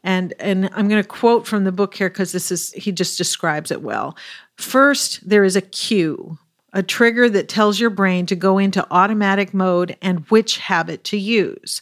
And, 0.04 0.34
and 0.38 0.68
I'm 0.74 0.88
going 0.88 1.02
to 1.02 1.08
quote 1.08 1.46
from 1.46 1.64
the 1.64 1.72
book 1.72 1.94
here 1.94 2.08
because 2.08 2.32
this 2.32 2.52
is, 2.52 2.72
he 2.72 2.92
just 2.92 3.18
describes 3.18 3.70
it 3.70 3.82
well. 3.82 4.16
First, 4.56 5.28
there 5.28 5.42
is 5.42 5.56
a 5.56 5.60
cue, 5.60 6.38
a 6.72 6.82
trigger 6.82 7.28
that 7.30 7.48
tells 7.48 7.80
your 7.80 7.90
brain 7.90 8.26
to 8.26 8.36
go 8.36 8.58
into 8.58 8.86
automatic 8.90 9.52
mode 9.54 9.96
and 10.02 10.20
which 10.28 10.58
habit 10.58 11.02
to 11.04 11.16
use. 11.16 11.80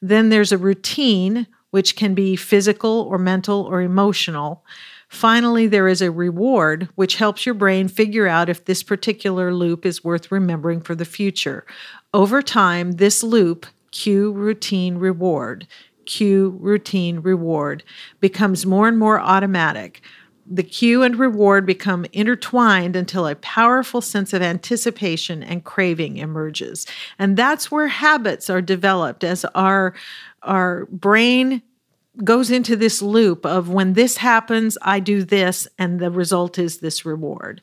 Then 0.00 0.28
there's 0.30 0.52
a 0.52 0.58
routine, 0.58 1.46
which 1.76 1.94
can 1.94 2.14
be 2.14 2.36
physical 2.36 3.06
or 3.10 3.18
mental 3.18 3.60
or 3.64 3.82
emotional. 3.82 4.64
Finally, 5.10 5.66
there 5.66 5.88
is 5.88 6.00
a 6.00 6.10
reward, 6.10 6.88
which 6.94 7.16
helps 7.16 7.44
your 7.44 7.54
brain 7.54 7.86
figure 7.86 8.26
out 8.26 8.48
if 8.48 8.64
this 8.64 8.82
particular 8.82 9.52
loop 9.52 9.84
is 9.84 10.02
worth 10.02 10.32
remembering 10.32 10.80
for 10.80 10.94
the 10.94 11.04
future. 11.04 11.66
Over 12.14 12.40
time, 12.40 12.92
this 12.92 13.22
loop, 13.22 13.66
cue, 13.90 14.32
routine, 14.32 14.96
reward, 14.96 15.66
cue, 16.06 16.56
routine, 16.60 17.20
reward, 17.20 17.84
becomes 18.20 18.64
more 18.64 18.88
and 18.88 18.98
more 18.98 19.20
automatic. 19.20 20.00
The 20.48 20.62
cue 20.62 21.02
and 21.02 21.18
reward 21.18 21.66
become 21.66 22.06
intertwined 22.14 22.96
until 22.96 23.26
a 23.26 23.34
powerful 23.34 24.00
sense 24.00 24.32
of 24.32 24.40
anticipation 24.40 25.42
and 25.42 25.62
craving 25.62 26.16
emerges. 26.16 26.86
And 27.18 27.36
that's 27.36 27.70
where 27.70 27.88
habits 27.88 28.48
are 28.48 28.62
developed 28.62 29.24
as 29.24 29.44
our 29.54 29.92
our 30.46 30.86
brain 30.86 31.62
goes 32.24 32.50
into 32.50 32.76
this 32.76 33.02
loop 33.02 33.44
of 33.44 33.68
when 33.68 33.92
this 33.92 34.16
happens, 34.16 34.78
I 34.82 35.00
do 35.00 35.22
this, 35.22 35.68
and 35.78 36.00
the 36.00 36.10
result 36.10 36.58
is 36.58 36.78
this 36.78 37.04
reward. 37.04 37.60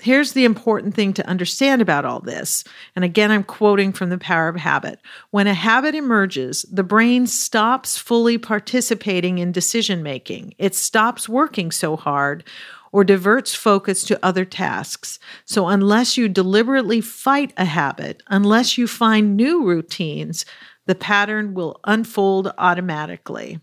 Here's 0.00 0.32
the 0.32 0.44
important 0.44 0.94
thing 0.94 1.12
to 1.14 1.26
understand 1.26 1.82
about 1.82 2.04
all 2.04 2.20
this. 2.20 2.62
And 2.94 3.04
again, 3.04 3.32
I'm 3.32 3.42
quoting 3.42 3.92
from 3.92 4.10
The 4.10 4.18
Power 4.18 4.46
of 4.46 4.54
Habit. 4.54 5.00
When 5.30 5.48
a 5.48 5.54
habit 5.54 5.96
emerges, 5.96 6.64
the 6.70 6.84
brain 6.84 7.26
stops 7.26 7.98
fully 7.98 8.38
participating 8.38 9.38
in 9.38 9.50
decision 9.50 10.04
making, 10.04 10.54
it 10.58 10.76
stops 10.76 11.28
working 11.28 11.72
so 11.72 11.96
hard 11.96 12.44
or 12.92 13.04
diverts 13.04 13.54
focus 13.54 14.04
to 14.04 14.24
other 14.24 14.44
tasks. 14.44 15.18
So, 15.44 15.68
unless 15.68 16.16
you 16.16 16.28
deliberately 16.28 17.00
fight 17.00 17.52
a 17.56 17.64
habit, 17.64 18.22
unless 18.28 18.78
you 18.78 18.86
find 18.86 19.36
new 19.36 19.64
routines, 19.64 20.46
the 20.86 20.94
pattern 20.94 21.54
will 21.54 21.80
unfold 21.84 22.52
automatically. 22.56 23.60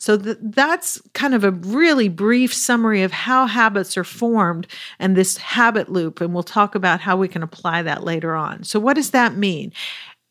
So 0.00 0.16
th- 0.16 0.38
that's 0.40 1.00
kind 1.12 1.34
of 1.34 1.44
a 1.44 1.50
really 1.50 2.08
brief 2.08 2.52
summary 2.54 3.02
of 3.02 3.12
how 3.12 3.46
habits 3.46 3.98
are 3.98 4.04
formed 4.04 4.66
and 4.98 5.14
this 5.14 5.36
habit 5.36 5.90
loop. 5.90 6.22
And 6.22 6.32
we'll 6.32 6.42
talk 6.42 6.74
about 6.74 7.00
how 7.00 7.18
we 7.18 7.28
can 7.28 7.42
apply 7.42 7.82
that 7.82 8.02
later 8.02 8.34
on. 8.34 8.64
So, 8.64 8.80
what 8.80 8.94
does 8.94 9.10
that 9.10 9.36
mean? 9.36 9.72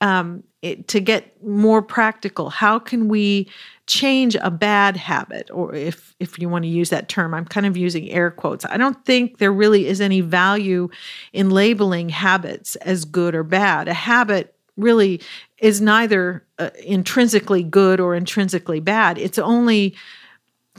Um, 0.01 0.43
it, 0.61 0.87
to 0.89 0.99
get 0.99 1.41
more 1.43 1.81
practical, 1.81 2.49
how 2.49 2.79
can 2.79 3.07
we 3.09 3.49
change 3.85 4.35
a 4.41 4.51
bad 4.51 4.95
habit 4.95 5.49
or 5.51 5.73
if 5.73 6.15
if 6.19 6.37
you 6.37 6.47
want 6.47 6.63
to 6.63 6.69
use 6.69 6.91
that 6.91 7.09
term 7.09 7.33
i'm 7.33 7.43
kind 7.43 7.65
of 7.65 7.75
using 7.75 8.07
air 8.11 8.29
quotes 8.29 8.63
i 8.65 8.77
don't 8.77 9.03
think 9.03 9.39
there 9.39 9.51
really 9.51 9.87
is 9.87 9.99
any 9.99 10.21
value 10.21 10.87
in 11.33 11.49
labeling 11.49 12.07
habits 12.07 12.75
as 12.77 13.03
good 13.03 13.33
or 13.33 13.41
bad 13.41 13.87
a 13.87 13.93
habit 13.95 14.53
really 14.79 15.21
is 15.59 15.81
neither 15.81 16.45
uh, 16.57 16.69
intrinsically 16.83 17.63
good 17.63 17.99
or 17.99 18.15
intrinsically 18.15 18.79
bad. 18.79 19.17
It's 19.17 19.39
only 19.39 19.95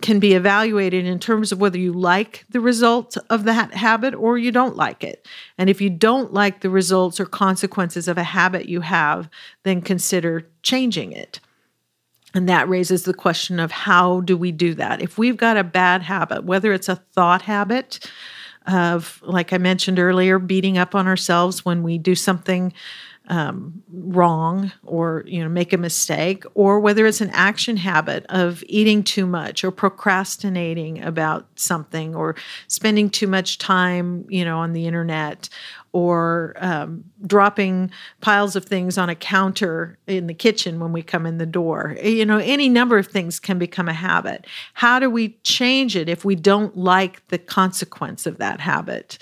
can 0.00 0.18
be 0.18 0.34
evaluated 0.34 1.04
in 1.04 1.18
terms 1.18 1.52
of 1.52 1.60
whether 1.60 1.78
you 1.78 1.92
like 1.92 2.44
the 2.50 2.60
results 2.60 3.16
of 3.28 3.44
that 3.44 3.74
habit 3.74 4.14
or 4.14 4.38
you 4.38 4.50
don't 4.50 4.76
like 4.76 5.04
it. 5.04 5.26
And 5.58 5.68
if 5.68 5.80
you 5.80 5.90
don't 5.90 6.32
like 6.32 6.60
the 6.60 6.70
results 6.70 7.20
or 7.20 7.26
consequences 7.26 8.08
of 8.08 8.16
a 8.16 8.22
habit 8.22 8.68
you 8.68 8.80
have, 8.80 9.28
then 9.62 9.82
consider 9.82 10.46
changing 10.62 11.12
it. 11.12 11.40
And 12.34 12.48
that 12.48 12.68
raises 12.68 13.02
the 13.02 13.14
question 13.14 13.58
of 13.58 13.72
how 13.72 14.20
do 14.20 14.36
we 14.36 14.52
do 14.52 14.74
that? 14.74 15.02
If 15.02 15.18
we've 15.18 15.36
got 15.36 15.56
a 15.56 15.64
bad 15.64 16.02
habit, 16.02 16.44
whether 16.44 16.72
it's 16.72 16.88
a 16.88 16.96
thought 16.96 17.42
habit 17.42 18.08
of, 18.66 19.20
like 19.24 19.52
I 19.52 19.58
mentioned 19.58 19.98
earlier, 19.98 20.38
beating 20.38 20.78
up 20.78 20.94
on 20.94 21.08
ourselves 21.08 21.64
when 21.64 21.82
we 21.82 21.98
do 21.98 22.14
something 22.14 22.72
um, 23.30 23.80
wrong 23.92 24.72
or 24.84 25.22
you 25.24 25.40
know 25.40 25.48
make 25.48 25.72
a 25.72 25.78
mistake 25.78 26.44
or 26.54 26.80
whether 26.80 27.06
it's 27.06 27.20
an 27.20 27.30
action 27.32 27.76
habit 27.76 28.26
of 28.28 28.64
eating 28.66 29.04
too 29.04 29.24
much 29.24 29.62
or 29.62 29.70
procrastinating 29.70 31.00
about 31.00 31.46
something 31.54 32.12
or 32.14 32.34
spending 32.66 33.08
too 33.08 33.28
much 33.28 33.58
time 33.58 34.26
you 34.28 34.44
know 34.44 34.58
on 34.58 34.72
the 34.72 34.84
internet 34.84 35.48
or 35.92 36.54
um, 36.58 37.04
dropping 37.24 37.90
piles 38.20 38.56
of 38.56 38.64
things 38.64 38.98
on 38.98 39.08
a 39.08 39.14
counter 39.14 39.96
in 40.08 40.26
the 40.26 40.34
kitchen 40.34 40.80
when 40.80 40.92
we 40.92 41.02
come 41.02 41.26
in 41.26 41.38
the 41.38 41.46
door. 41.46 41.96
You 42.02 42.24
know, 42.24 42.38
any 42.38 42.68
number 42.68 42.96
of 42.96 43.08
things 43.08 43.40
can 43.40 43.58
become 43.58 43.88
a 43.88 43.92
habit. 43.92 44.46
How 44.74 45.00
do 45.00 45.10
we 45.10 45.30
change 45.42 45.96
it 45.96 46.08
if 46.08 46.24
we 46.24 46.36
don't 46.36 46.76
like 46.76 47.26
the 47.28 47.38
consequence 47.38 48.24
of 48.24 48.38
that 48.38 48.60
habit? 48.60 49.18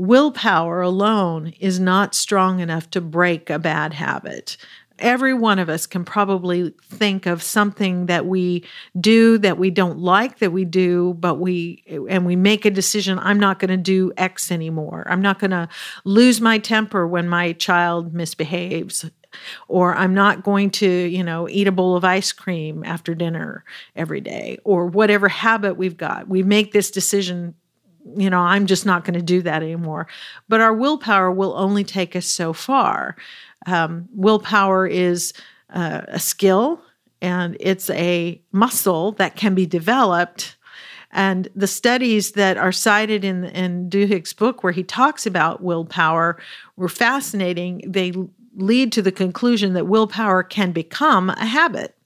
Willpower 0.00 0.80
alone 0.80 1.52
is 1.60 1.78
not 1.78 2.14
strong 2.14 2.60
enough 2.60 2.88
to 2.92 3.02
break 3.02 3.50
a 3.50 3.58
bad 3.58 3.92
habit. 3.92 4.56
Every 4.98 5.34
one 5.34 5.58
of 5.58 5.68
us 5.68 5.86
can 5.86 6.06
probably 6.06 6.72
think 6.88 7.26
of 7.26 7.42
something 7.42 8.06
that 8.06 8.24
we 8.24 8.64
do 8.98 9.36
that 9.36 9.58
we 9.58 9.70
don't 9.70 9.98
like 9.98 10.38
that 10.38 10.52
we 10.52 10.64
do, 10.64 11.12
but 11.20 11.34
we, 11.34 11.84
and 12.08 12.24
we 12.24 12.34
make 12.34 12.64
a 12.64 12.70
decision 12.70 13.18
I'm 13.18 13.38
not 13.38 13.58
going 13.58 13.72
to 13.72 13.76
do 13.76 14.10
X 14.16 14.50
anymore. 14.50 15.06
I'm 15.06 15.20
not 15.20 15.38
going 15.38 15.50
to 15.50 15.68
lose 16.06 16.40
my 16.40 16.56
temper 16.56 17.06
when 17.06 17.28
my 17.28 17.52
child 17.52 18.14
misbehaves 18.14 19.04
or 19.68 19.94
I'm 19.94 20.14
not 20.14 20.42
going 20.42 20.70
to, 20.70 20.88
you 20.88 21.22
know, 21.22 21.46
eat 21.48 21.68
a 21.68 21.72
bowl 21.72 21.94
of 21.94 22.04
ice 22.04 22.32
cream 22.32 22.82
after 22.84 23.14
dinner 23.14 23.64
every 23.94 24.20
day, 24.20 24.58
or 24.64 24.86
whatever 24.86 25.28
habit 25.28 25.76
we've 25.76 25.96
got. 25.96 26.26
We 26.26 26.42
make 26.42 26.72
this 26.72 26.90
decision 26.90 27.54
you 28.16 28.30
know, 28.30 28.40
I'm 28.40 28.66
just 28.66 28.86
not 28.86 29.04
going 29.04 29.14
to 29.14 29.22
do 29.22 29.42
that 29.42 29.62
anymore. 29.62 30.06
But 30.48 30.60
our 30.60 30.74
willpower 30.74 31.30
will 31.30 31.54
only 31.56 31.84
take 31.84 32.16
us 32.16 32.26
so 32.26 32.52
far. 32.52 33.16
Um, 33.66 34.08
willpower 34.14 34.86
is 34.86 35.32
uh, 35.70 36.02
a 36.08 36.18
skill 36.18 36.82
and 37.22 37.56
it's 37.60 37.90
a 37.90 38.40
muscle 38.52 39.12
that 39.12 39.36
can 39.36 39.54
be 39.54 39.66
developed. 39.66 40.56
And 41.12 41.48
the 41.54 41.66
studies 41.66 42.32
that 42.32 42.56
are 42.56 42.72
cited 42.72 43.24
in, 43.24 43.44
in 43.44 43.90
Duhigg's 43.90 44.32
book, 44.32 44.62
where 44.62 44.72
he 44.72 44.84
talks 44.84 45.26
about 45.26 45.62
willpower, 45.62 46.38
were 46.76 46.88
fascinating. 46.88 47.82
They 47.86 48.12
lead 48.56 48.92
to 48.92 49.02
the 49.02 49.12
conclusion 49.12 49.74
that 49.74 49.88
willpower 49.88 50.42
can 50.42 50.72
become 50.72 51.30
a 51.30 51.46
habit. 51.46 51.96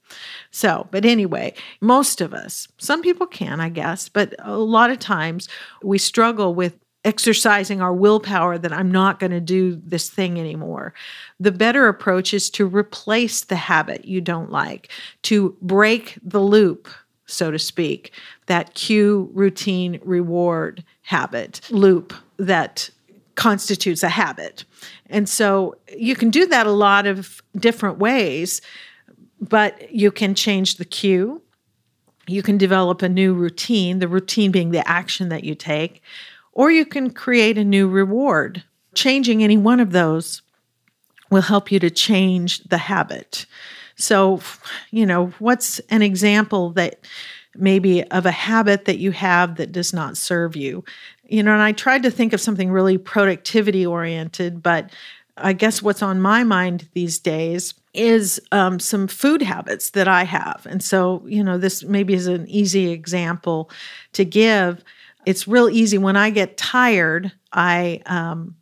So, 0.55 0.87
but 0.89 1.03
anyway, 1.03 1.53
most 1.81 2.21
of 2.21 2.33
us, 2.33 2.69
some 2.77 3.01
people 3.01 3.27
can, 3.27 3.59
I 3.59 3.67
guess, 3.67 4.07
but 4.07 4.33
a 4.39 4.57
lot 4.57 4.89
of 4.89 4.99
times 4.99 5.49
we 5.83 5.97
struggle 5.97 6.55
with 6.55 6.79
exercising 7.03 7.81
our 7.81 7.91
willpower 7.91 8.57
that 8.57 8.71
I'm 8.71 8.89
not 8.89 9.19
going 9.19 9.33
to 9.33 9.41
do 9.41 9.75
this 9.85 10.09
thing 10.09 10.39
anymore. 10.39 10.93
The 11.41 11.51
better 11.51 11.89
approach 11.89 12.33
is 12.33 12.49
to 12.51 12.65
replace 12.65 13.43
the 13.43 13.57
habit 13.57 14.05
you 14.05 14.21
don't 14.21 14.49
like, 14.49 14.89
to 15.23 15.57
break 15.61 16.17
the 16.23 16.39
loop, 16.39 16.87
so 17.25 17.51
to 17.51 17.59
speak, 17.59 18.13
that 18.45 18.75
cue, 18.75 19.29
routine, 19.33 19.99
reward 20.05 20.85
habit 21.01 21.59
loop 21.69 22.13
that 22.37 22.89
constitutes 23.35 24.03
a 24.03 24.09
habit. 24.09 24.63
And 25.09 25.27
so 25.27 25.75
you 25.97 26.15
can 26.15 26.29
do 26.29 26.45
that 26.45 26.65
a 26.65 26.71
lot 26.71 27.07
of 27.07 27.41
different 27.57 27.97
ways 27.97 28.61
but 29.39 29.91
you 29.91 30.11
can 30.11 30.35
change 30.35 30.75
the 30.75 30.85
cue. 30.85 31.41
You 32.27 32.41
can 32.41 32.57
develop 32.57 33.01
a 33.01 33.09
new 33.09 33.33
routine, 33.33 33.99
the 33.99 34.07
routine 34.07 34.51
being 34.51 34.71
the 34.71 34.87
action 34.87 35.29
that 35.29 35.43
you 35.43 35.55
take, 35.55 36.01
or 36.53 36.71
you 36.71 36.85
can 36.85 37.11
create 37.11 37.57
a 37.57 37.63
new 37.63 37.87
reward. 37.87 38.63
Changing 38.95 39.43
any 39.43 39.57
one 39.57 39.79
of 39.79 39.91
those 39.91 40.41
will 41.29 41.41
help 41.41 41.71
you 41.71 41.79
to 41.79 41.89
change 41.89 42.63
the 42.63 42.77
habit. 42.77 43.45
So, 43.95 44.41
you 44.91 45.05
know, 45.05 45.27
what's 45.39 45.79
an 45.89 46.01
example 46.01 46.71
that 46.71 46.99
maybe 47.55 48.03
of 48.11 48.25
a 48.25 48.31
habit 48.31 48.85
that 48.85 48.97
you 48.97 49.11
have 49.11 49.55
that 49.55 49.71
does 49.71 49.93
not 49.93 50.17
serve 50.17 50.55
you? 50.55 50.83
You 51.23 51.43
know, 51.43 51.53
and 51.53 51.61
I 51.61 51.71
tried 51.71 52.03
to 52.03 52.11
think 52.11 52.33
of 52.33 52.41
something 52.41 52.71
really 52.71 52.97
productivity 52.97 53.85
oriented, 53.85 54.61
but 54.61 54.91
I 55.37 55.53
guess 55.53 55.81
what's 55.81 56.01
on 56.01 56.21
my 56.21 56.43
mind 56.43 56.87
these 56.93 57.19
days 57.19 57.73
is 57.95 58.41
um, 58.51 58.79
some 58.79 59.07
food 59.07 59.41
habits 59.41 59.91
that 59.91 60.07
I 60.07 60.23
have. 60.23 60.65
And 60.69 60.83
so, 60.83 61.23
you 61.27 61.43
know, 61.43 61.57
this 61.57 61.83
maybe 61.83 62.13
is 62.13 62.27
an 62.27 62.47
easy 62.47 62.91
example 62.91 63.69
to 64.13 64.25
give. 64.25 64.83
It's 65.25 65.47
real 65.47 65.69
easy 65.69 65.97
when 65.97 66.15
I 66.15 66.29
get 66.29 66.57
tired, 66.57 67.31
I 67.51 68.01
um, 68.05 68.55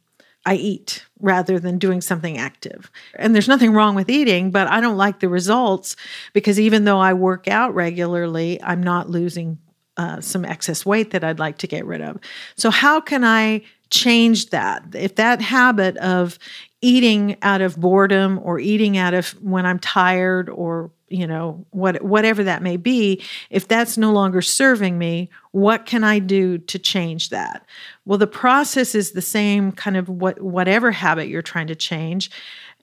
I 0.46 0.56
eat 0.56 1.06
rather 1.20 1.58
than 1.58 1.78
doing 1.78 2.02
something 2.02 2.38
active. 2.38 2.92
And 3.16 3.34
there's 3.34 3.48
nothing 3.48 3.72
wrong 3.72 3.96
with 3.96 4.10
eating, 4.10 4.52
but 4.52 4.68
I 4.68 4.82
don't 4.82 4.98
like 4.98 5.20
the 5.20 5.30
results 5.30 5.96
because 6.34 6.60
even 6.60 6.84
though 6.84 7.00
I 7.00 7.14
work 7.14 7.48
out 7.48 7.74
regularly, 7.74 8.62
I'm 8.62 8.84
not 8.84 9.10
losing 9.10 9.58
uh, 9.96 10.20
some 10.22 10.44
excess 10.44 10.86
weight 10.86 11.12
that 11.12 11.24
I'd 11.24 11.40
like 11.40 11.60
to 11.60 11.68
get 11.68 11.86
rid 11.86 12.02
of. 12.02 12.20
So, 12.56 12.72
how 12.72 13.00
can 13.00 13.24
I 13.24 13.62
change 13.94 14.50
that? 14.50 14.84
If 14.94 15.16
that 15.16 15.42
habit 15.42 15.96
of 15.98 16.40
eating 16.82 17.38
out 17.44 17.62
of 17.62 17.80
boredom 17.80 18.40
or 18.44 18.60
eating 18.60 18.98
out 18.98 19.14
of 19.14 19.30
when 19.42 19.66
I'm 19.66 19.80
tired 19.80 20.50
or 20.50 20.92
you 21.08 21.28
know 21.28 21.64
what 21.70 22.02
whatever 22.02 22.44
that 22.44 22.64
may 22.64 22.76
be 22.76 23.22
if 23.52 23.68
that's 23.68 23.98
no 24.00 24.12
longer 24.12 24.42
serving 24.42 24.98
me 24.98 25.30
what 25.52 25.86
can 25.86 26.04
i 26.04 26.18
do 26.18 26.58
to 26.58 26.80
change 26.80 27.30
that 27.30 27.64
well 28.06 28.18
the 28.18 28.26
process 28.26 28.96
is 28.96 29.12
the 29.12 29.22
same 29.22 29.72
kind 29.72 29.96
of 29.96 30.10
what 30.10 30.42
whatever 30.42 30.92
habit 30.92 31.28
you're 31.28 31.44
trying 31.44 31.68
to 31.68 31.76
change 31.76 32.32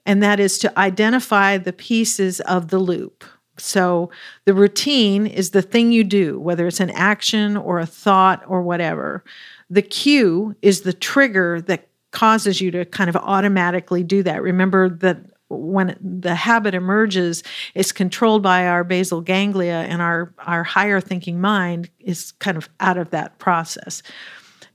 and 0.05 0.23
that 0.23 0.39
is 0.39 0.57
to 0.57 0.79
identify 0.79 1.57
the 1.57 1.73
pieces 1.73 2.39
of 2.41 2.69
the 2.69 2.79
loop 2.79 3.25
so 3.57 4.09
the 4.45 4.53
routine 4.53 5.27
is 5.27 5.51
the 5.51 5.61
thing 5.61 5.91
you 5.91 6.03
do 6.03 6.39
whether 6.39 6.67
it's 6.67 6.79
an 6.79 6.89
action 6.91 7.57
or 7.57 7.79
a 7.79 7.85
thought 7.85 8.43
or 8.47 8.61
whatever 8.61 9.23
the 9.69 9.81
cue 9.81 10.55
is 10.61 10.81
the 10.81 10.93
trigger 10.93 11.61
that 11.61 11.87
causes 12.11 12.61
you 12.61 12.71
to 12.71 12.85
kind 12.85 13.09
of 13.09 13.15
automatically 13.15 14.03
do 14.03 14.21
that. 14.23 14.41
Remember 14.43 14.89
that 14.89 15.17
when 15.49 15.97
the 16.01 16.35
habit 16.35 16.73
emerges, 16.73 17.43
it's 17.73 17.91
controlled 17.91 18.43
by 18.43 18.67
our 18.67 18.83
basal 18.83 19.21
ganglia, 19.21 19.85
and 19.89 20.01
our, 20.01 20.33
our 20.39 20.63
higher 20.63 21.01
thinking 21.01 21.41
mind 21.41 21.89
is 21.99 22.31
kind 22.33 22.57
of 22.57 22.69
out 22.79 22.97
of 22.97 23.09
that 23.09 23.37
process. 23.37 24.01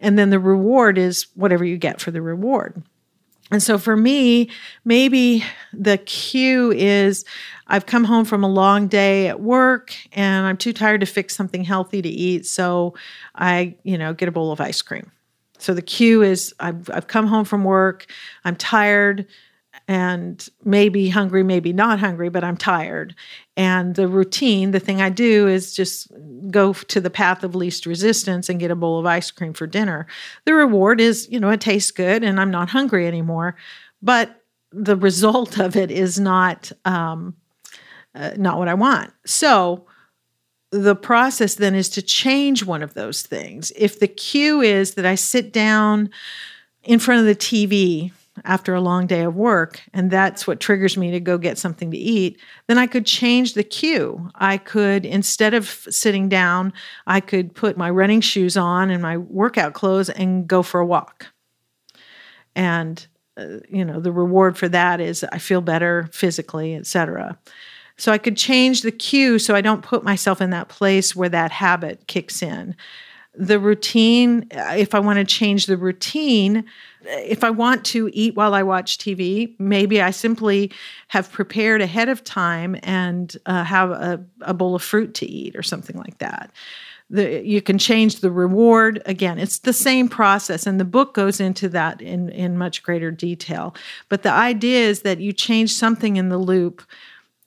And 0.00 0.18
then 0.18 0.28
the 0.28 0.38
reward 0.38 0.98
is 0.98 1.28
whatever 1.34 1.64
you 1.64 1.78
get 1.78 2.00
for 2.00 2.10
the 2.10 2.20
reward. 2.20 2.82
And 3.50 3.62
so 3.62 3.78
for 3.78 3.96
me, 3.96 4.50
maybe 4.84 5.44
the 5.72 5.98
cue 5.98 6.72
is 6.72 7.24
I've 7.68 7.86
come 7.86 8.04
home 8.04 8.24
from 8.24 8.42
a 8.42 8.48
long 8.48 8.88
day 8.88 9.28
at 9.28 9.40
work 9.40 9.94
and 10.12 10.46
I'm 10.46 10.56
too 10.56 10.72
tired 10.72 11.00
to 11.00 11.06
fix 11.06 11.36
something 11.36 11.64
healthy 11.64 12.02
to 12.02 12.08
eat. 12.08 12.46
So 12.46 12.94
I, 13.34 13.76
you 13.84 13.98
know, 13.98 14.14
get 14.14 14.28
a 14.28 14.32
bowl 14.32 14.52
of 14.52 14.60
ice 14.60 14.82
cream. 14.82 15.10
So 15.58 15.74
the 15.74 15.82
cue 15.82 16.22
is 16.22 16.54
I've, 16.60 16.90
I've 16.90 17.06
come 17.06 17.26
home 17.26 17.44
from 17.44 17.64
work, 17.64 18.06
I'm 18.44 18.56
tired 18.56 19.26
and 19.88 20.48
maybe 20.64 21.08
hungry, 21.08 21.44
maybe 21.44 21.72
not 21.72 22.00
hungry, 22.00 22.28
but 22.28 22.42
I'm 22.42 22.56
tired. 22.56 23.14
And 23.56 23.94
the 23.94 24.08
routine, 24.08 24.72
the 24.72 24.80
thing 24.80 25.00
I 25.00 25.10
do 25.10 25.46
is 25.46 25.74
just 25.74 26.10
go 26.50 26.72
to 26.72 27.00
the 27.00 27.10
path 27.10 27.44
of 27.44 27.54
least 27.54 27.86
resistance 27.86 28.48
and 28.48 28.58
get 28.58 28.72
a 28.72 28.76
bowl 28.76 28.98
of 28.98 29.06
ice 29.06 29.30
cream 29.30 29.52
for 29.52 29.66
dinner. 29.66 30.06
The 30.44 30.54
reward 30.54 31.00
is, 31.00 31.28
you 31.30 31.38
know, 31.38 31.50
it 31.50 31.60
tastes 31.60 31.92
good 31.92 32.24
and 32.24 32.40
I'm 32.40 32.50
not 32.50 32.70
hungry 32.70 33.06
anymore. 33.06 33.56
But 34.02 34.42
the 34.72 34.96
result 34.96 35.58
of 35.58 35.76
it 35.76 35.90
is 35.90 36.18
not 36.18 36.72
um, 36.84 37.36
uh, 38.14 38.32
not 38.36 38.58
what 38.58 38.68
I 38.68 38.74
want. 38.74 39.12
So 39.24 39.86
the 40.70 40.96
process 40.96 41.54
then 41.54 41.74
is 41.74 41.88
to 41.90 42.02
change 42.02 42.64
one 42.64 42.82
of 42.82 42.94
those 42.94 43.22
things. 43.22 43.72
If 43.76 44.00
the 44.00 44.08
cue 44.08 44.60
is 44.60 44.94
that 44.94 45.06
I 45.06 45.14
sit 45.14 45.52
down 45.52 46.10
in 46.82 46.98
front 46.98 47.20
of 47.20 47.26
the 47.26 47.36
TV 47.36 48.12
after 48.44 48.74
a 48.74 48.80
long 48.80 49.06
day 49.06 49.22
of 49.22 49.34
work 49.34 49.80
and 49.92 50.10
that's 50.10 50.46
what 50.46 50.60
triggers 50.60 50.96
me 50.96 51.10
to 51.10 51.20
go 51.20 51.38
get 51.38 51.58
something 51.58 51.90
to 51.90 51.96
eat, 51.96 52.38
then 52.66 52.78
I 52.78 52.86
could 52.86 53.06
change 53.06 53.54
the 53.54 53.64
cue. 53.64 54.30
I 54.34 54.58
could, 54.58 55.06
instead 55.06 55.54
of 55.54 55.68
sitting 55.68 56.28
down, 56.28 56.72
I 57.06 57.20
could 57.20 57.54
put 57.54 57.76
my 57.76 57.90
running 57.90 58.20
shoes 58.20 58.56
on 58.56 58.90
and 58.90 59.02
my 59.02 59.16
workout 59.16 59.74
clothes 59.74 60.10
and 60.10 60.46
go 60.46 60.62
for 60.62 60.80
a 60.80 60.86
walk. 60.86 61.26
And, 62.54 63.06
uh, 63.36 63.58
you 63.68 63.84
know, 63.84 64.00
the 64.00 64.12
reward 64.12 64.56
for 64.56 64.68
that 64.68 65.00
is 65.00 65.24
I 65.24 65.38
feel 65.38 65.60
better 65.60 66.08
physically, 66.12 66.74
etc. 66.74 67.38
So 67.98 68.12
I 68.12 68.18
could 68.18 68.36
change 68.36 68.82
the 68.82 68.92
cue 68.92 69.38
so 69.38 69.54
I 69.54 69.60
don't 69.60 69.82
put 69.82 70.04
myself 70.04 70.40
in 70.40 70.50
that 70.50 70.68
place 70.68 71.16
where 71.16 71.28
that 71.30 71.50
habit 71.50 72.06
kicks 72.06 72.42
in. 72.42 72.76
The 73.38 73.58
routine, 73.58 74.46
if 74.50 74.94
I 74.94 74.98
want 74.98 75.18
to 75.18 75.24
change 75.24 75.66
the 75.66 75.76
routine, 75.76 76.64
if 77.04 77.44
I 77.44 77.50
want 77.50 77.84
to 77.86 78.10
eat 78.12 78.34
while 78.34 78.54
I 78.54 78.62
watch 78.62 78.98
TV, 78.98 79.54
maybe 79.58 80.00
I 80.00 80.10
simply 80.10 80.72
have 81.08 81.30
prepared 81.30 81.80
ahead 81.82 82.08
of 82.08 82.24
time 82.24 82.76
and 82.82 83.36
uh, 83.46 83.64
have 83.64 83.90
a, 83.90 84.24
a 84.40 84.54
bowl 84.54 84.74
of 84.74 84.82
fruit 84.82 85.14
to 85.14 85.26
eat 85.26 85.54
or 85.54 85.62
something 85.62 85.96
like 85.96 86.18
that. 86.18 86.50
the 87.10 87.44
you 87.44 87.62
can 87.62 87.78
change 87.78 88.20
the 88.20 88.30
reward. 88.30 89.02
Again 89.06 89.38
it's 89.38 89.60
the 89.60 89.72
same 89.72 90.08
process 90.08 90.66
and 90.66 90.80
the 90.80 90.84
book 90.84 91.14
goes 91.14 91.38
into 91.40 91.68
that 91.68 92.00
in 92.00 92.30
in 92.30 92.58
much 92.58 92.82
greater 92.82 93.10
detail. 93.10 93.74
But 94.08 94.22
the 94.22 94.32
idea 94.32 94.80
is 94.88 95.02
that 95.02 95.20
you 95.20 95.32
change 95.32 95.72
something 95.72 96.16
in 96.16 96.28
the 96.30 96.38
loop 96.38 96.82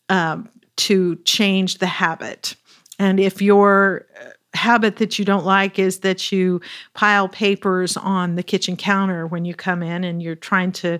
um, 0.07 0.49
to 0.77 1.17
change 1.25 1.79
the 1.79 1.87
habit. 1.87 2.55
And 2.97 3.19
if 3.19 3.41
your 3.41 4.05
uh, 4.19 4.29
habit 4.53 4.97
that 4.97 5.19
you 5.19 5.25
don't 5.25 5.45
like 5.45 5.77
is 5.77 5.99
that 5.99 6.31
you 6.31 6.59
pile 6.93 7.27
papers 7.27 7.95
on 7.97 8.35
the 8.35 8.43
kitchen 8.43 8.75
counter 8.75 9.27
when 9.27 9.45
you 9.45 9.53
come 9.53 9.83
in 9.83 10.03
and 10.03 10.23
you're 10.23 10.35
trying 10.35 10.71
to 10.71 10.99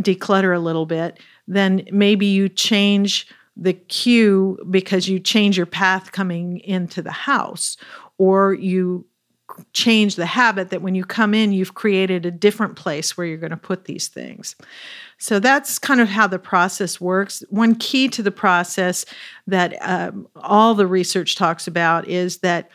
declutter 0.00 0.54
a 0.54 0.60
little 0.60 0.86
bit 0.86 1.18
then 1.46 1.86
maybe 1.90 2.26
you 2.26 2.48
change 2.48 3.26
the 3.56 3.72
cue 3.72 4.58
because 4.70 5.08
you 5.08 5.18
change 5.20 5.56
your 5.56 5.66
path 5.66 6.12
coming 6.12 6.60
into 6.60 7.02
the 7.02 7.12
house 7.12 7.76
or 8.18 8.54
you 8.54 9.04
change 9.72 10.16
the 10.16 10.26
habit 10.26 10.70
that 10.70 10.82
when 10.82 10.94
you 10.94 11.04
come 11.04 11.34
in 11.34 11.52
you've 11.52 11.74
created 11.74 12.26
a 12.26 12.30
different 12.30 12.76
place 12.76 13.16
where 13.16 13.26
you're 13.26 13.36
going 13.36 13.50
to 13.50 13.56
put 13.56 13.84
these 13.84 14.08
things 14.08 14.56
so 15.18 15.38
that's 15.38 15.78
kind 15.78 16.00
of 16.00 16.08
how 16.08 16.26
the 16.26 16.38
process 16.38 17.00
works 17.00 17.42
one 17.50 17.74
key 17.74 18.08
to 18.08 18.22
the 18.22 18.30
process 18.30 19.04
that 19.46 19.76
um, 19.80 20.26
all 20.36 20.74
the 20.74 20.86
research 20.86 21.36
talks 21.36 21.66
about 21.66 22.06
is 22.08 22.38
that 22.38 22.70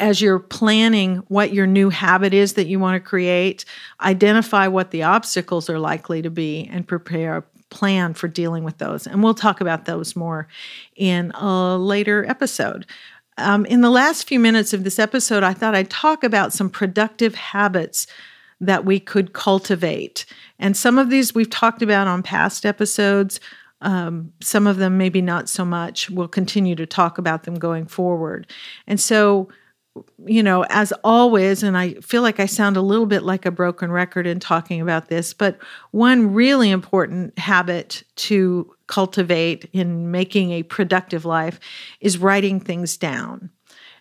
as 0.00 0.20
you're 0.20 0.38
planning 0.38 1.16
what 1.28 1.52
your 1.52 1.66
new 1.66 1.90
habit 1.90 2.34
is 2.34 2.54
that 2.54 2.66
you 2.66 2.78
want 2.78 3.02
to 3.02 3.08
create, 3.08 3.64
identify 4.00 4.66
what 4.66 4.90
the 4.90 5.02
obstacles 5.02 5.68
are 5.68 5.78
likely 5.78 6.22
to 6.22 6.30
be 6.30 6.68
and 6.70 6.86
prepare 6.86 7.38
a 7.38 7.44
plan 7.70 8.14
for 8.14 8.28
dealing 8.28 8.64
with 8.64 8.78
those. 8.78 9.06
And 9.06 9.22
we'll 9.22 9.34
talk 9.34 9.60
about 9.60 9.84
those 9.84 10.16
more 10.16 10.48
in 10.96 11.30
a 11.32 11.76
later 11.76 12.24
episode. 12.26 12.86
Um, 13.38 13.64
in 13.66 13.80
the 13.80 13.90
last 13.90 14.26
few 14.28 14.40
minutes 14.40 14.72
of 14.72 14.84
this 14.84 14.98
episode, 14.98 15.42
I 15.42 15.54
thought 15.54 15.74
I'd 15.74 15.90
talk 15.90 16.24
about 16.24 16.52
some 16.52 16.68
productive 16.68 17.34
habits 17.34 18.06
that 18.60 18.84
we 18.84 18.98
could 18.98 19.32
cultivate. 19.32 20.26
And 20.58 20.76
some 20.76 20.98
of 20.98 21.10
these 21.10 21.34
we've 21.34 21.50
talked 21.50 21.82
about 21.82 22.08
on 22.08 22.22
past 22.22 22.66
episodes. 22.66 23.40
Um, 23.80 24.32
some 24.40 24.66
of 24.66 24.78
them, 24.78 24.98
maybe 24.98 25.22
not 25.22 25.48
so 25.48 25.64
much. 25.64 26.10
We'll 26.10 26.28
continue 26.28 26.74
to 26.74 26.86
talk 26.86 27.18
about 27.18 27.44
them 27.44 27.54
going 27.54 27.86
forward. 27.86 28.50
And 28.88 29.00
so, 29.00 29.48
you 30.26 30.42
know, 30.42 30.64
as 30.68 30.92
always, 31.04 31.62
and 31.62 31.76
I 31.78 31.94
feel 31.94 32.22
like 32.22 32.40
I 32.40 32.46
sound 32.46 32.76
a 32.76 32.82
little 32.82 33.06
bit 33.06 33.22
like 33.22 33.46
a 33.46 33.52
broken 33.52 33.92
record 33.92 34.26
in 34.26 34.40
talking 34.40 34.80
about 34.80 35.08
this, 35.08 35.32
but 35.32 35.58
one 35.92 36.32
really 36.34 36.70
important 36.70 37.38
habit 37.38 38.02
to 38.16 38.74
cultivate 38.88 39.68
in 39.72 40.10
making 40.10 40.50
a 40.50 40.64
productive 40.64 41.24
life 41.24 41.60
is 42.00 42.18
writing 42.18 42.58
things 42.58 42.96
down. 42.96 43.50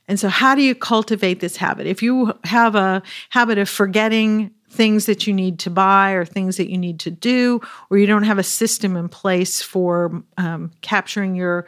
And 0.07 0.19
so, 0.19 0.29
how 0.29 0.55
do 0.55 0.61
you 0.61 0.73
cultivate 0.73 1.41
this 1.41 1.57
habit? 1.57 1.85
If 1.85 2.01
you 2.01 2.33
have 2.45 2.75
a 2.75 3.03
habit 3.29 3.57
of 3.57 3.69
forgetting 3.69 4.51
things 4.69 5.05
that 5.05 5.27
you 5.27 5.33
need 5.33 5.59
to 5.59 5.69
buy 5.69 6.11
or 6.11 6.25
things 6.25 6.57
that 6.57 6.69
you 6.69 6.77
need 6.77 6.99
to 7.01 7.11
do, 7.11 7.61
or 7.89 7.97
you 7.97 8.05
don't 8.05 8.23
have 8.23 8.37
a 8.37 8.43
system 8.43 8.95
in 8.95 9.09
place 9.09 9.61
for 9.61 10.23
um, 10.37 10.71
capturing 10.81 11.35
your 11.35 11.65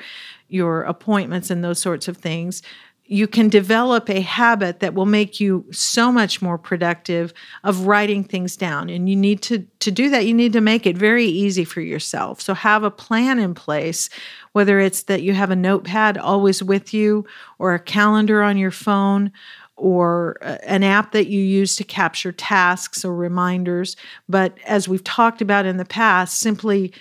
your 0.48 0.82
appointments 0.84 1.52
and 1.52 1.64
those 1.64 1.80
sorts 1.80 2.08
of 2.08 2.18
things, 2.18 2.64
you 3.12 3.28
can 3.28 3.50
develop 3.50 4.08
a 4.08 4.22
habit 4.22 4.82
that 4.82 4.94
will 4.94 5.08
make 5.08 5.40
you 5.40 5.66
so 5.72 6.12
much 6.12 6.44
more 6.44 6.60
productive 6.60 7.34
of 7.64 7.88
writing 7.88 8.24
things 8.24 8.56
down. 8.56 8.88
And 8.88 9.10
you 9.10 9.16
need 9.16 9.42
to 9.44 9.66
to 9.80 9.90
do 9.90 10.12
that 10.12 10.28
you 10.28 10.34
need 10.34 10.54
to 10.54 10.62
make 10.62 10.86
it 10.86 10.96
very 10.96 11.26
easy 11.26 11.66
for 11.66 11.82
yourself. 11.82 12.40
So 12.40 12.54
have 12.54 12.84
a 12.84 12.92
plan 12.92 13.40
in 13.40 13.56
place 13.56 14.10
whether 14.52 14.80
it's 14.80 15.04
that 15.04 15.22
you 15.22 15.34
have 15.34 15.52
a 15.52 15.56
notepad 15.56 16.18
always 16.18 16.62
with 16.62 16.94
you 16.94 17.26
or 17.58 17.74
a 17.74 17.80
calendar 17.80 18.42
on 18.42 18.58
your 18.58 18.72
phone 18.72 19.32
or 19.76 20.38
uh, 20.42 20.58
an 20.64 20.84
app 20.84 21.12
that 21.14 21.28
you 21.28 21.42
use 21.42 21.76
to 21.78 21.84
capture 21.84 22.32
tasks 22.32 23.06
or 23.06 23.16
reminders. 23.16 23.96
But 24.28 24.58
as 24.66 24.88
we've 24.88 25.04
talked 25.04 25.42
about 25.42 25.66
in 25.66 25.78
the 25.78 25.86
past 25.86 26.40
simply 26.40 26.94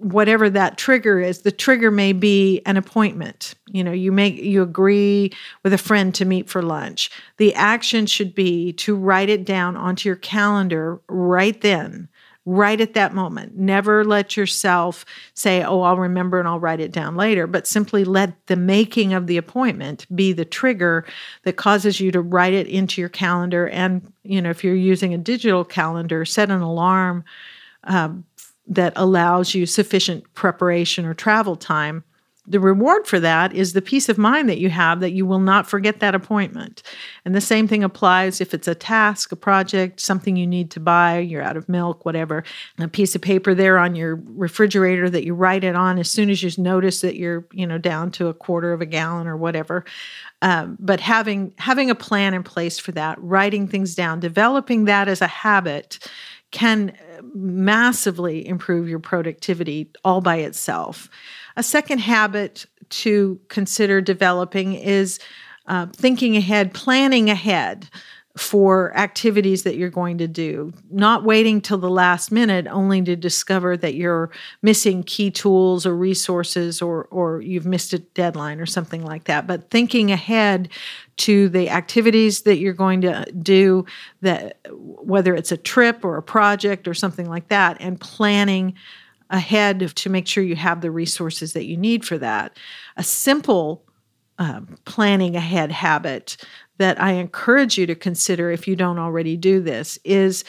whatever 0.00 0.50
that 0.50 0.76
trigger 0.78 1.20
is 1.20 1.42
the 1.42 1.52
trigger 1.52 1.90
may 1.90 2.12
be 2.12 2.60
an 2.66 2.76
appointment. 2.76 3.54
You 3.66 3.84
know 3.84 3.92
you 3.92 4.12
make 4.12 4.36
you 4.36 4.62
agree 4.62 5.32
with 5.62 5.72
a 5.72 5.78
friend 5.78 6.14
to 6.16 6.24
meet 6.24 6.48
for 6.48 6.62
lunch. 6.62 7.10
The 7.36 7.54
action 7.54 8.06
should 8.06 8.34
be 8.34 8.72
to 8.74 8.94
write 8.94 9.28
it 9.28 9.44
down 9.44 9.76
onto 9.76 10.08
your 10.08 10.16
calendar 10.16 11.00
right 11.08 11.60
then 11.60 12.08
right 12.48 12.80
at 12.80 12.94
that 12.94 13.12
moment. 13.12 13.58
Never 13.58 14.04
let 14.04 14.36
yourself 14.36 15.04
say 15.34 15.64
oh 15.64 15.82
i'll 15.82 15.96
remember 15.96 16.38
and 16.38 16.46
i'll 16.46 16.60
write 16.60 16.80
it 16.80 16.92
down 16.92 17.16
later 17.16 17.46
but 17.46 17.66
simply 17.66 18.04
let 18.04 18.46
the 18.46 18.56
making 18.56 19.12
of 19.12 19.26
the 19.26 19.36
appointment 19.36 20.06
be 20.14 20.32
the 20.32 20.44
trigger 20.44 21.04
that 21.42 21.56
causes 21.56 22.00
you 22.00 22.12
to 22.12 22.20
write 22.20 22.52
it 22.54 22.68
into 22.68 23.00
your 23.00 23.10
calendar. 23.10 23.68
And 23.68 24.12
you 24.22 24.40
know 24.40 24.50
if 24.50 24.62
you're 24.62 24.74
using 24.74 25.12
a 25.12 25.18
digital 25.18 25.64
calendar 25.64 26.24
set 26.24 26.50
an 26.50 26.60
alarm 26.60 27.24
um, 27.84 28.24
that 28.66 28.92
allows 28.96 29.54
you 29.54 29.66
sufficient 29.66 30.32
preparation 30.34 31.04
or 31.04 31.14
travel 31.14 31.56
time. 31.56 32.04
The 32.48 32.60
reward 32.60 33.08
for 33.08 33.18
that 33.18 33.52
is 33.52 33.72
the 33.72 33.82
peace 33.82 34.08
of 34.08 34.18
mind 34.18 34.48
that 34.48 34.58
you 34.58 34.70
have 34.70 35.00
that 35.00 35.10
you 35.10 35.26
will 35.26 35.40
not 35.40 35.68
forget 35.68 35.98
that 35.98 36.14
appointment. 36.14 36.80
And 37.24 37.34
the 37.34 37.40
same 37.40 37.66
thing 37.66 37.82
applies 37.82 38.40
if 38.40 38.54
it's 38.54 38.68
a 38.68 38.74
task, 38.74 39.32
a 39.32 39.36
project, 39.36 39.98
something 39.98 40.36
you 40.36 40.46
need 40.46 40.70
to 40.70 40.80
buy, 40.80 41.18
you're 41.18 41.42
out 41.42 41.56
of 41.56 41.68
milk, 41.68 42.04
whatever. 42.04 42.44
A 42.78 42.86
piece 42.86 43.16
of 43.16 43.20
paper 43.20 43.52
there 43.52 43.78
on 43.78 43.96
your 43.96 44.22
refrigerator 44.26 45.10
that 45.10 45.24
you 45.24 45.34
write 45.34 45.64
it 45.64 45.74
on 45.74 45.98
as 45.98 46.08
soon 46.08 46.30
as 46.30 46.40
you 46.40 46.50
notice 46.62 47.00
that 47.00 47.16
you're, 47.16 47.48
you 47.52 47.66
know, 47.66 47.78
down 47.78 48.12
to 48.12 48.28
a 48.28 48.34
quarter 48.34 48.72
of 48.72 48.80
a 48.80 48.86
gallon 48.86 49.26
or 49.26 49.36
whatever. 49.36 49.84
Um, 50.40 50.76
but 50.78 51.00
having 51.00 51.52
having 51.58 51.90
a 51.90 51.96
plan 51.96 52.32
in 52.32 52.44
place 52.44 52.78
for 52.78 52.92
that, 52.92 53.20
writing 53.20 53.66
things 53.66 53.96
down, 53.96 54.20
developing 54.20 54.84
that 54.84 55.08
as 55.08 55.20
a 55.20 55.26
habit 55.26 55.98
can 56.52 56.96
massively 57.34 58.46
improve 58.46 58.88
your 58.88 58.98
productivity 58.98 59.90
all 60.04 60.20
by 60.20 60.36
itself. 60.36 61.08
A 61.56 61.62
second 61.62 61.98
habit 61.98 62.66
to 62.88 63.40
consider 63.48 64.00
developing 64.00 64.74
is 64.74 65.18
uh, 65.66 65.86
thinking 65.86 66.36
ahead, 66.36 66.72
planning 66.74 67.28
ahead 67.30 67.88
for 68.36 68.94
activities 68.96 69.62
that 69.62 69.76
you're 69.76 69.88
going 69.88 70.18
to 70.18 70.28
do, 70.28 70.70
not 70.90 71.24
waiting 71.24 71.58
till 71.60 71.78
the 71.78 71.88
last 71.90 72.30
minute 72.30 72.66
only 72.66 73.00
to 73.00 73.16
discover 73.16 73.78
that 73.78 73.94
you're 73.94 74.30
missing 74.60 75.02
key 75.02 75.30
tools 75.30 75.86
or 75.86 75.96
resources 75.96 76.82
or 76.82 77.04
or 77.06 77.40
you've 77.40 77.64
missed 77.64 77.94
a 77.94 77.98
deadline 77.98 78.60
or 78.60 78.66
something 78.66 79.02
like 79.04 79.24
that, 79.24 79.46
but 79.46 79.70
thinking 79.70 80.12
ahead 80.12 80.68
to 81.16 81.48
the 81.48 81.70
activities 81.70 82.42
that 82.42 82.58
you're 82.58 82.74
going 82.74 83.00
to 83.00 83.24
do 83.42 83.86
that 84.20 84.58
whether 84.70 85.34
it's 85.34 85.52
a 85.52 85.56
trip 85.56 86.04
or 86.04 86.18
a 86.18 86.22
project 86.22 86.86
or 86.86 86.92
something 86.92 87.28
like 87.28 87.48
that 87.48 87.78
and 87.80 87.98
planning 88.00 88.74
ahead 89.30 89.96
to 89.96 90.10
make 90.10 90.26
sure 90.26 90.44
you 90.44 90.56
have 90.56 90.82
the 90.82 90.90
resources 90.90 91.54
that 91.54 91.64
you 91.64 91.76
need 91.76 92.04
for 92.04 92.18
that. 92.18 92.58
A 92.96 93.02
simple 93.02 93.82
uh, 94.38 94.60
planning 94.84 95.34
ahead 95.36 95.72
habit 95.72 96.36
that 96.78 97.00
I 97.00 97.12
encourage 97.12 97.78
you 97.78 97.86
to 97.86 97.94
consider 97.94 98.50
if 98.50 98.68
you 98.68 98.76
don't 98.76 98.98
already 98.98 99.36
do 99.36 99.60
this 99.60 99.98
is 100.04 100.44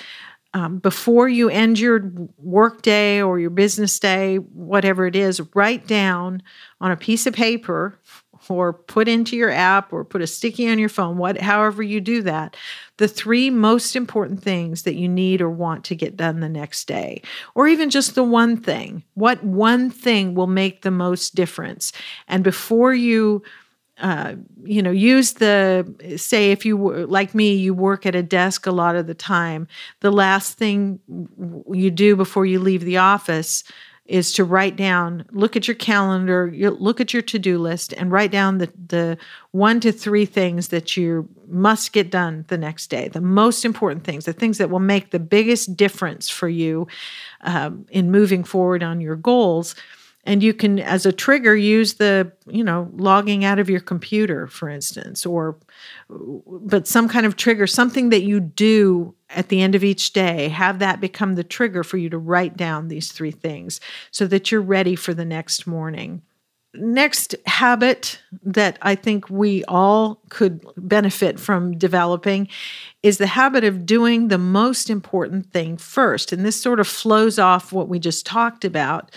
um, 0.53 0.79
before 0.79 1.27
you 1.27 1.49
end 1.49 1.77
your 1.77 2.11
work 2.37 2.81
day 2.81 3.21
or 3.21 3.39
your 3.39 3.49
business 3.49 3.99
day, 3.99 4.37
whatever 4.37 5.05
it 5.05 5.15
is, 5.15 5.41
write 5.53 5.87
down 5.87 6.41
on 6.81 6.91
a 6.91 6.97
piece 6.97 7.27
of 7.27 7.33
paper 7.33 7.99
or 8.49 8.73
put 8.73 9.07
into 9.07 9.35
your 9.35 9.51
app 9.51 9.91
or 9.91 10.05
put 10.05 10.21
a 10.21 10.27
sticky 10.27 10.69
on 10.69 10.79
your 10.79 10.89
phone, 10.89 11.17
what 11.17 11.39
however 11.39 11.83
you 11.83 11.99
do 11.99 12.21
that, 12.21 12.55
the 12.97 13.07
three 13.07 13.49
most 13.49 13.95
important 13.95 14.41
things 14.41 14.83
that 14.83 14.95
you 14.95 15.07
need 15.07 15.41
or 15.41 15.49
want 15.49 15.83
to 15.83 15.95
get 15.95 16.15
done 16.15 16.39
the 16.39 16.49
next 16.49 16.87
day. 16.87 17.21
Or 17.55 17.67
even 17.67 17.89
just 17.89 18.15
the 18.15 18.23
one 18.23 18.57
thing. 18.57 19.03
What 19.15 19.43
one 19.43 19.89
thing 19.89 20.33
will 20.33 20.47
make 20.47 20.81
the 20.81 20.91
most 20.91 21.35
difference? 21.35 21.91
And 22.27 22.43
before 22.43 22.93
you 22.93 23.43
uh, 23.99 24.35
you 24.63 24.81
know, 24.81 24.91
use 24.91 25.33
the 25.33 26.15
say 26.17 26.51
if 26.51 26.65
you 26.65 26.77
were 26.77 27.07
like 27.07 27.33
me, 27.33 27.53
you 27.53 27.73
work 27.73 28.05
at 28.05 28.15
a 28.15 28.21
desk 28.21 28.67
a 28.67 28.71
lot 28.71 28.95
of 28.95 29.07
the 29.07 29.15
time. 29.15 29.67
The 30.01 30.11
last 30.11 30.57
thing 30.57 30.99
you 31.71 31.89
do 31.89 32.15
before 32.15 32.45
you 32.45 32.59
leave 32.59 32.83
the 32.83 32.97
office 32.97 33.63
is 34.05 34.31
to 34.33 34.43
write 34.43 34.75
down, 34.75 35.25
look 35.31 35.55
at 35.55 35.67
your 35.67 35.75
calendar, 35.75 36.49
look 36.79 37.01
at 37.01 37.11
your 37.11 37.21
to 37.21 37.37
do 37.37 37.57
list, 37.57 37.93
and 37.93 38.11
write 38.11 38.31
down 38.31 38.57
the, 38.57 38.71
the 38.87 39.17
one 39.51 39.79
to 39.81 39.91
three 39.91 40.25
things 40.25 40.69
that 40.69 40.95
you 40.95 41.27
must 41.47 41.91
get 41.91 42.09
done 42.09 42.45
the 42.47 42.57
next 42.57 42.87
day. 42.87 43.09
The 43.09 43.19
most 43.19 43.65
important 43.65 44.05
things, 44.05 44.25
the 44.25 44.31
things 44.31 44.59
that 44.59 44.69
will 44.69 44.79
make 44.79 45.11
the 45.11 45.19
biggest 45.19 45.75
difference 45.75 46.29
for 46.29 46.47
you 46.47 46.87
um, 47.41 47.85
in 47.89 48.09
moving 48.11 48.43
forward 48.43 48.81
on 48.81 49.01
your 49.01 49.17
goals 49.17 49.75
and 50.27 50.43
you 50.43 50.53
can 50.53 50.77
as 50.79 51.05
a 51.05 51.11
trigger 51.11 51.55
use 51.55 51.95
the 51.95 52.31
you 52.47 52.63
know 52.63 52.91
logging 52.93 53.45
out 53.45 53.57
of 53.57 53.69
your 53.69 53.79
computer 53.79 54.45
for 54.45 54.69
instance 54.69 55.25
or 55.25 55.57
but 56.09 56.87
some 56.87 57.07
kind 57.07 57.25
of 57.25 57.35
trigger 57.35 57.65
something 57.65 58.09
that 58.09 58.23
you 58.23 58.39
do 58.39 59.15
at 59.29 59.47
the 59.47 59.61
end 59.61 59.73
of 59.73 59.83
each 59.83 60.13
day 60.13 60.49
have 60.49 60.79
that 60.79 60.99
become 60.99 61.35
the 61.35 61.43
trigger 61.43 61.83
for 61.83 61.97
you 61.97 62.09
to 62.09 62.17
write 62.17 62.57
down 62.57 62.89
these 62.89 63.11
three 63.11 63.31
things 63.31 63.79
so 64.11 64.27
that 64.27 64.51
you're 64.51 64.61
ready 64.61 64.95
for 64.95 65.13
the 65.13 65.25
next 65.25 65.65
morning 65.65 66.21
next 66.73 67.35
habit 67.45 68.21
that 68.43 68.77
I 68.81 68.95
think 68.95 69.29
we 69.29 69.63
all 69.65 70.21
could 70.29 70.65
benefit 70.77 71.39
from 71.39 71.77
developing 71.77 72.47
is 73.03 73.17
the 73.17 73.27
habit 73.27 73.63
of 73.63 73.85
doing 73.85 74.27
the 74.27 74.37
most 74.37 74.89
important 74.89 75.51
thing 75.51 75.77
first. 75.77 76.31
And 76.31 76.45
this 76.45 76.61
sort 76.61 76.79
of 76.79 76.87
flows 76.87 77.39
off 77.39 77.71
what 77.71 77.89
we 77.89 77.99
just 77.99 78.25
talked 78.25 78.65
about 78.65 79.11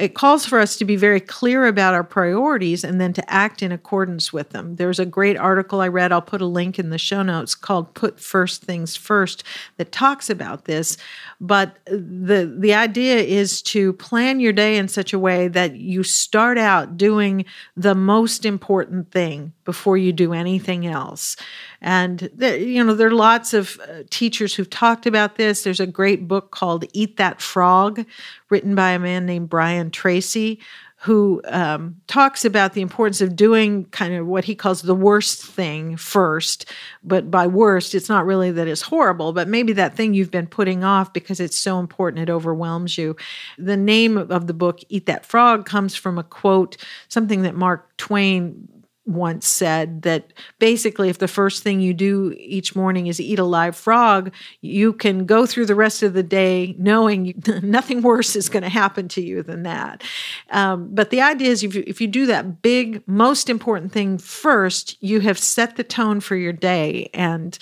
it 0.00 0.14
calls 0.14 0.46
for 0.46 0.58
us 0.58 0.76
to 0.76 0.84
be 0.84 0.96
very 0.96 1.20
clear 1.20 1.66
about 1.66 1.94
our 1.94 2.02
priorities 2.02 2.82
and 2.82 3.00
then 3.00 3.12
to 3.12 3.32
act 3.32 3.62
in 3.62 3.70
accordance 3.70 4.32
with 4.32 4.50
them. 4.50 4.76
There's 4.76 4.98
a 4.98 5.06
great 5.06 5.36
article 5.36 5.80
I 5.80 5.88
read, 5.88 6.10
I'll 6.10 6.22
put 6.22 6.40
a 6.40 6.46
link 6.46 6.78
in 6.78 6.90
the 6.90 6.98
show 6.98 7.22
notes 7.22 7.54
called 7.54 7.94
Put 7.94 8.18
First 8.18 8.62
Things 8.62 8.96
First 8.96 9.44
that 9.76 9.92
talks 9.92 10.30
about 10.30 10.64
this. 10.64 10.96
But 11.40 11.78
the 11.86 12.52
the 12.58 12.74
idea 12.74 13.16
is 13.16 13.62
to 13.62 13.92
plan 13.94 14.40
your 14.40 14.52
day 14.52 14.76
in 14.76 14.88
such 14.88 15.12
a 15.12 15.18
way 15.18 15.48
that 15.48 15.76
you 15.76 16.02
start 16.02 16.58
out 16.58 16.96
doing 16.96 17.44
the 17.76 17.94
most 17.94 18.44
important 18.44 19.10
thing 19.10 19.52
before 19.70 19.96
you 19.96 20.12
do 20.12 20.32
anything 20.32 20.84
else. 20.84 21.36
And 21.80 22.28
you 22.40 22.82
know, 22.82 22.92
there 22.92 23.06
are 23.06 23.12
lots 23.30 23.54
of 23.54 23.80
uh, 23.80 24.02
teachers 24.10 24.52
who've 24.52 24.68
talked 24.68 25.06
about 25.06 25.36
this. 25.36 25.62
There's 25.62 25.78
a 25.78 25.86
great 25.86 26.26
book 26.26 26.50
called 26.50 26.86
Eat 26.92 27.18
That 27.18 27.40
Frog, 27.40 28.04
written 28.48 28.74
by 28.74 28.90
a 28.90 28.98
man 28.98 29.26
named 29.26 29.48
Brian 29.48 29.92
Tracy, 29.92 30.58
who 31.02 31.40
um, 31.44 31.94
talks 32.08 32.44
about 32.44 32.72
the 32.72 32.80
importance 32.80 33.20
of 33.20 33.36
doing 33.36 33.84
kind 33.86 34.12
of 34.12 34.26
what 34.26 34.44
he 34.44 34.56
calls 34.56 34.82
the 34.82 34.94
worst 34.94 35.42
thing 35.42 35.96
first. 35.96 36.66
But 37.04 37.30
by 37.30 37.46
worst, 37.46 37.94
it's 37.94 38.08
not 38.08 38.26
really 38.26 38.50
that 38.50 38.66
it's 38.66 38.82
horrible, 38.82 39.32
but 39.32 39.46
maybe 39.46 39.72
that 39.74 39.94
thing 39.94 40.14
you've 40.14 40.32
been 40.32 40.48
putting 40.48 40.82
off 40.82 41.12
because 41.12 41.38
it's 41.38 41.56
so 41.56 41.78
important, 41.78 42.28
it 42.28 42.32
overwhelms 42.32 42.98
you. 42.98 43.14
The 43.56 43.76
name 43.76 44.18
of 44.18 44.48
the 44.48 44.52
book, 44.52 44.80
Eat 44.88 45.06
That 45.06 45.24
Frog, 45.24 45.64
comes 45.64 45.94
from 45.94 46.18
a 46.18 46.24
quote, 46.24 46.76
something 47.08 47.42
that 47.42 47.54
Mark 47.54 47.96
Twain 47.96 48.68
once 49.06 49.46
said 49.46 50.02
that 50.02 50.32
basically 50.58 51.08
if 51.08 51.18
the 51.18 51.28
first 51.28 51.62
thing 51.62 51.80
you 51.80 51.94
do 51.94 52.34
each 52.38 52.76
morning 52.76 53.06
is 53.06 53.20
eat 53.20 53.38
a 53.38 53.44
live 53.44 53.74
frog 53.74 54.32
you 54.60 54.92
can 54.92 55.24
go 55.24 55.46
through 55.46 55.66
the 55.66 55.74
rest 55.74 56.02
of 56.02 56.12
the 56.12 56.22
day 56.22 56.74
knowing 56.78 57.24
you, 57.24 57.34
nothing 57.62 58.02
worse 58.02 58.36
is 58.36 58.48
going 58.48 58.62
to 58.62 58.68
happen 58.68 59.08
to 59.08 59.22
you 59.22 59.42
than 59.42 59.62
that. 59.62 60.02
Um, 60.50 60.88
but 60.92 61.10
the 61.10 61.20
idea 61.20 61.48
is 61.48 61.62
if 61.62 61.74
you, 61.74 61.82
if 61.86 62.00
you 62.00 62.06
do 62.06 62.26
that 62.26 62.62
big 62.62 63.02
most 63.06 63.48
important 63.48 63.92
thing 63.92 64.18
first 64.18 65.02
you 65.02 65.20
have 65.20 65.38
set 65.38 65.76
the 65.76 65.84
tone 65.84 66.20
for 66.20 66.36
your 66.36 66.52
day. 66.52 67.10
And 67.14 67.58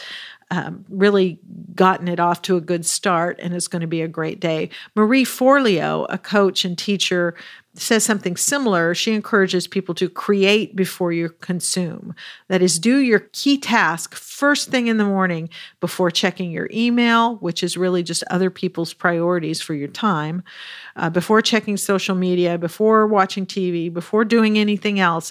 um, 0.51 0.85
really 0.89 1.39
gotten 1.75 2.09
it 2.09 2.19
off 2.19 2.43
to 2.43 2.57
a 2.57 2.61
good 2.61 2.87
start 2.87 3.39
and 3.41 3.55
it's 3.55 3.69
going 3.69 3.83
to 3.83 3.87
be 3.87 4.03
a 4.03 4.09
great 4.09 4.41
day. 4.41 4.71
Marie 4.95 5.25
Forleo, 5.25 6.07
a 6.09 6.19
coach 6.19 6.65
and 6.65 6.77
teacher, 6.77 7.35
says 7.75 8.05
something 8.05 8.37
similar. 8.37 8.95
She 8.95 9.15
encourages 9.15 9.69
people 9.69 9.95
to 9.97 10.09
create 10.09 10.75
before 10.75 11.13
you 11.13 11.29
consume. 11.29 12.15
That 12.49 12.63
is, 12.63 12.79
do 12.79 12.99
your 12.99 13.21
key 13.33 13.59
task 13.59 14.15
first 14.15 14.71
thing 14.71 14.89
in 14.89 14.97
the 14.97 15.05
morning 15.05 15.49
before 15.81 16.11
checking 16.11 16.51
your 16.51 16.69
email, 16.73 17.37
which 17.37 17.63
is 17.63 17.77
really 17.77 18.03
just 18.03 18.25
other 18.31 18.51
people's 18.51 18.93
priorities 18.93 19.61
for 19.61 19.75
your 19.75 19.89
time, 19.89 20.43
uh, 20.97 21.11
before 21.11 21.43
checking 21.43 21.77
social 21.77 22.17
media, 22.17 22.59
before 22.59 23.07
watching 23.07 23.47
TV, 23.47 23.93
before 23.93 24.25
doing 24.25 24.59
anything 24.59 24.99
else 24.99 25.31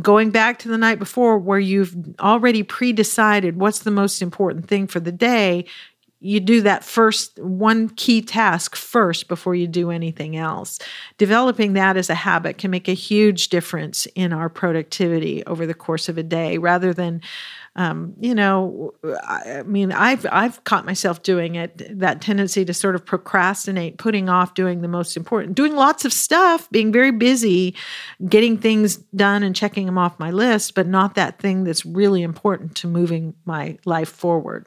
going 0.00 0.30
back 0.30 0.58
to 0.58 0.68
the 0.68 0.78
night 0.78 0.98
before 0.98 1.38
where 1.38 1.58
you've 1.58 1.94
already 2.18 2.62
pre-decided 2.62 3.56
what's 3.56 3.80
the 3.80 3.90
most 3.90 4.20
important 4.20 4.66
thing 4.66 4.86
for 4.86 4.98
the 4.98 5.12
day 5.12 5.64
you 6.20 6.38
do 6.38 6.60
that 6.60 6.84
first 6.84 7.38
one 7.38 7.88
key 7.88 8.20
task 8.20 8.76
first 8.76 9.26
before 9.26 9.54
you 9.54 9.66
do 9.66 9.90
anything 9.90 10.36
else. 10.36 10.78
Developing 11.16 11.72
that 11.72 11.96
as 11.96 12.10
a 12.10 12.14
habit 12.14 12.58
can 12.58 12.70
make 12.70 12.88
a 12.88 12.94
huge 12.94 13.48
difference 13.48 14.06
in 14.14 14.32
our 14.32 14.50
productivity 14.50 15.42
over 15.46 15.66
the 15.66 15.74
course 15.74 16.08
of 16.10 16.18
a 16.18 16.22
day 16.22 16.58
rather 16.58 16.92
than 16.92 17.22
um, 17.76 18.14
you 18.18 18.34
know, 18.34 18.92
I 19.26 19.62
mean, 19.64 19.92
I've 19.92 20.26
I've 20.30 20.62
caught 20.64 20.84
myself 20.84 21.22
doing 21.22 21.54
it. 21.54 21.98
That 21.98 22.20
tendency 22.20 22.64
to 22.64 22.74
sort 22.74 22.96
of 22.96 23.06
procrastinate, 23.06 23.96
putting 23.96 24.28
off 24.28 24.54
doing 24.54 24.80
the 24.80 24.88
most 24.88 25.16
important, 25.16 25.54
doing 25.54 25.76
lots 25.76 26.04
of 26.04 26.12
stuff, 26.12 26.68
being 26.70 26.92
very 26.92 27.12
busy, 27.12 27.76
getting 28.28 28.58
things 28.58 28.96
done 29.14 29.44
and 29.44 29.54
checking 29.54 29.86
them 29.86 29.98
off 29.98 30.18
my 30.18 30.32
list, 30.32 30.74
but 30.74 30.88
not 30.88 31.14
that 31.14 31.38
thing 31.38 31.62
that's 31.62 31.86
really 31.86 32.22
important 32.22 32.74
to 32.76 32.88
moving 32.88 33.34
my 33.44 33.78
life 33.84 34.08
forward. 34.08 34.66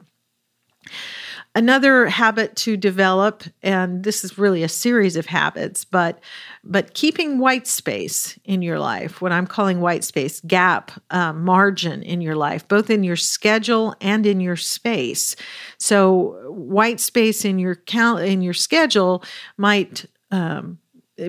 Another 1.56 2.06
habit 2.06 2.56
to 2.56 2.76
develop, 2.76 3.44
and 3.62 4.02
this 4.02 4.24
is 4.24 4.36
really 4.36 4.64
a 4.64 4.68
series 4.68 5.14
of 5.14 5.26
habits, 5.26 5.84
but 5.84 6.18
but 6.64 6.94
keeping 6.94 7.38
white 7.38 7.68
space 7.68 8.36
in 8.44 8.60
your 8.60 8.80
life, 8.80 9.22
what 9.22 9.30
I'm 9.30 9.46
calling 9.46 9.80
white 9.80 10.02
space, 10.02 10.40
gap, 10.40 10.90
uh, 11.10 11.32
margin 11.32 12.02
in 12.02 12.20
your 12.20 12.34
life, 12.34 12.66
both 12.66 12.90
in 12.90 13.04
your 13.04 13.14
schedule 13.14 13.94
and 14.00 14.26
in 14.26 14.40
your 14.40 14.56
space. 14.56 15.36
So 15.78 16.50
white 16.50 16.98
space 16.98 17.44
in 17.44 17.60
your 17.60 17.76
cal- 17.76 18.18
in 18.18 18.42
your 18.42 18.54
schedule 18.54 19.22
might 19.56 20.06
um, 20.32 20.78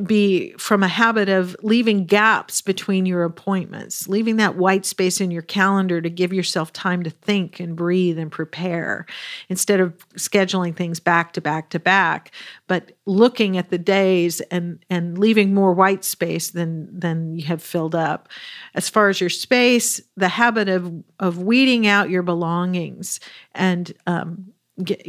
be 0.03 0.51
from 0.53 0.81
a 0.81 0.87
habit 0.87 1.29
of 1.29 1.55
leaving 1.61 2.05
gaps 2.05 2.59
between 2.59 3.05
your 3.05 3.23
appointments, 3.23 4.07
leaving 4.07 4.37
that 4.37 4.55
white 4.55 4.83
space 4.83 5.21
in 5.21 5.29
your 5.29 5.43
calendar 5.43 6.01
to 6.01 6.09
give 6.09 6.33
yourself 6.33 6.73
time 6.73 7.03
to 7.03 7.11
think 7.11 7.59
and 7.59 7.75
breathe 7.75 8.17
and 8.17 8.31
prepare 8.31 9.05
instead 9.47 9.79
of 9.79 9.95
scheduling 10.15 10.75
things 10.75 10.99
back 10.99 11.33
to 11.33 11.41
back 11.41 11.69
to 11.69 11.79
back, 11.79 12.31
but 12.67 12.93
looking 13.05 13.57
at 13.57 13.69
the 13.69 13.77
days 13.77 14.41
and 14.41 14.83
and 14.89 15.19
leaving 15.19 15.53
more 15.53 15.73
white 15.73 16.03
space 16.03 16.49
than 16.49 16.99
than 16.99 17.35
you 17.35 17.45
have 17.45 17.61
filled 17.61 17.93
up. 17.93 18.27
As 18.73 18.89
far 18.89 19.09
as 19.09 19.21
your 19.21 19.29
space, 19.29 20.01
the 20.17 20.29
habit 20.29 20.67
of 20.67 20.91
of 21.19 21.43
weeding 21.43 21.85
out 21.85 22.09
your 22.09 22.23
belongings 22.23 23.19
and 23.53 23.93
um, 24.07 24.51
get, 24.83 25.05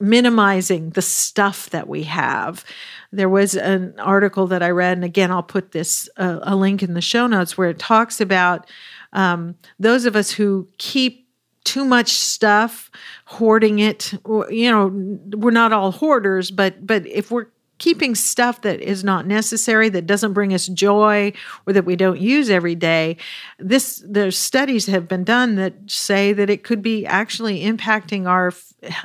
minimizing 0.00 0.90
the 0.90 1.02
stuff 1.02 1.70
that 1.70 1.88
we 1.88 2.02
have. 2.04 2.64
There 3.12 3.28
was 3.28 3.54
an 3.54 3.98
article 3.98 4.46
that 4.48 4.62
I 4.62 4.70
read, 4.70 4.98
and 4.98 5.04
again, 5.04 5.30
I'll 5.30 5.42
put 5.42 5.72
this 5.72 6.08
uh, 6.16 6.40
a 6.42 6.56
link 6.56 6.82
in 6.82 6.94
the 6.94 7.00
show 7.00 7.26
notes 7.26 7.56
where 7.56 7.70
it 7.70 7.78
talks 7.78 8.20
about 8.20 8.68
um, 9.12 9.54
those 9.78 10.04
of 10.04 10.16
us 10.16 10.30
who 10.32 10.68
keep 10.78 11.24
too 11.64 11.84
much 11.84 12.10
stuff, 12.10 12.90
hoarding 13.24 13.78
it. 13.78 14.12
You 14.50 14.70
know, 14.70 14.90
we're 15.36 15.50
not 15.50 15.72
all 15.72 15.92
hoarders, 15.92 16.50
but 16.50 16.86
but 16.86 17.06
if 17.06 17.30
we're 17.30 17.46
keeping 17.84 18.14
stuff 18.14 18.62
that 18.62 18.80
is 18.80 19.04
not 19.04 19.26
necessary 19.26 19.90
that 19.90 20.06
doesn't 20.06 20.32
bring 20.32 20.54
us 20.54 20.68
joy 20.68 21.30
or 21.66 21.74
that 21.74 21.84
we 21.84 21.94
don't 21.94 22.18
use 22.18 22.48
every 22.48 22.74
day 22.74 23.14
this 23.58 24.02
there's 24.06 24.38
studies 24.38 24.86
have 24.86 25.06
been 25.06 25.22
done 25.22 25.56
that 25.56 25.74
say 25.86 26.32
that 26.32 26.48
it 26.48 26.64
could 26.64 26.80
be 26.80 27.04
actually 27.04 27.60
impacting 27.60 28.26
our 28.26 28.54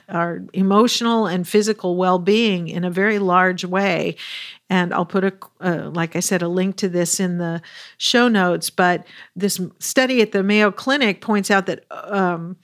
our 0.08 0.42
emotional 0.54 1.28
and 1.28 1.46
physical 1.46 1.98
well-being 1.98 2.70
in 2.70 2.86
a 2.86 2.90
very 2.90 3.20
large 3.20 3.66
way 3.66 4.16
and 4.70 4.94
I'll 4.94 5.06
put 5.06 5.26
a, 5.26 5.34
uh, 5.62 5.90
like 5.90 6.16
I 6.16 6.20
said, 6.20 6.44
a 6.44 6.48
link 6.48 6.76
to 6.76 6.90
this 6.90 7.20
in 7.20 7.40
the 7.40 7.60
show 7.98 8.28
notes. 8.28 8.70
But 8.70 9.08
this 9.36 9.60
study 9.80 10.22
at 10.22 10.32
the 10.32 10.44
Mayo 10.44 10.70
Clinic 10.72 11.22
points 11.22 11.50
out 11.50 11.66
that 11.66 11.86
um, 11.90 12.56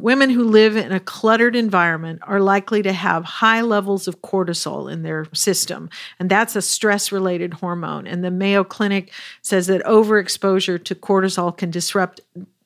women 0.00 0.30
who 0.30 0.44
live 0.44 0.76
in 0.76 0.92
a 0.92 1.00
cluttered 1.00 1.54
environment 1.54 2.20
are 2.22 2.40
likely 2.40 2.82
to 2.82 2.92
have 2.92 3.24
high 3.24 3.60
levels 3.60 4.08
of 4.08 4.22
cortisol 4.22 4.90
in 4.90 5.02
their 5.02 5.26
system 5.32 5.90
and 6.18 6.30
that's 6.30 6.56
a 6.56 6.62
stress 6.62 7.12
related 7.12 7.54
hormone. 7.54 8.06
And 8.06 8.24
the 8.24 8.30
mayo 8.30 8.64
clinic 8.64 9.12
says 9.42 9.66
that 9.66 9.84
overexposure 9.84 10.82
to 10.84 10.94
cortisol 10.94 11.56
can 11.56 11.70
disrupt 11.70 12.20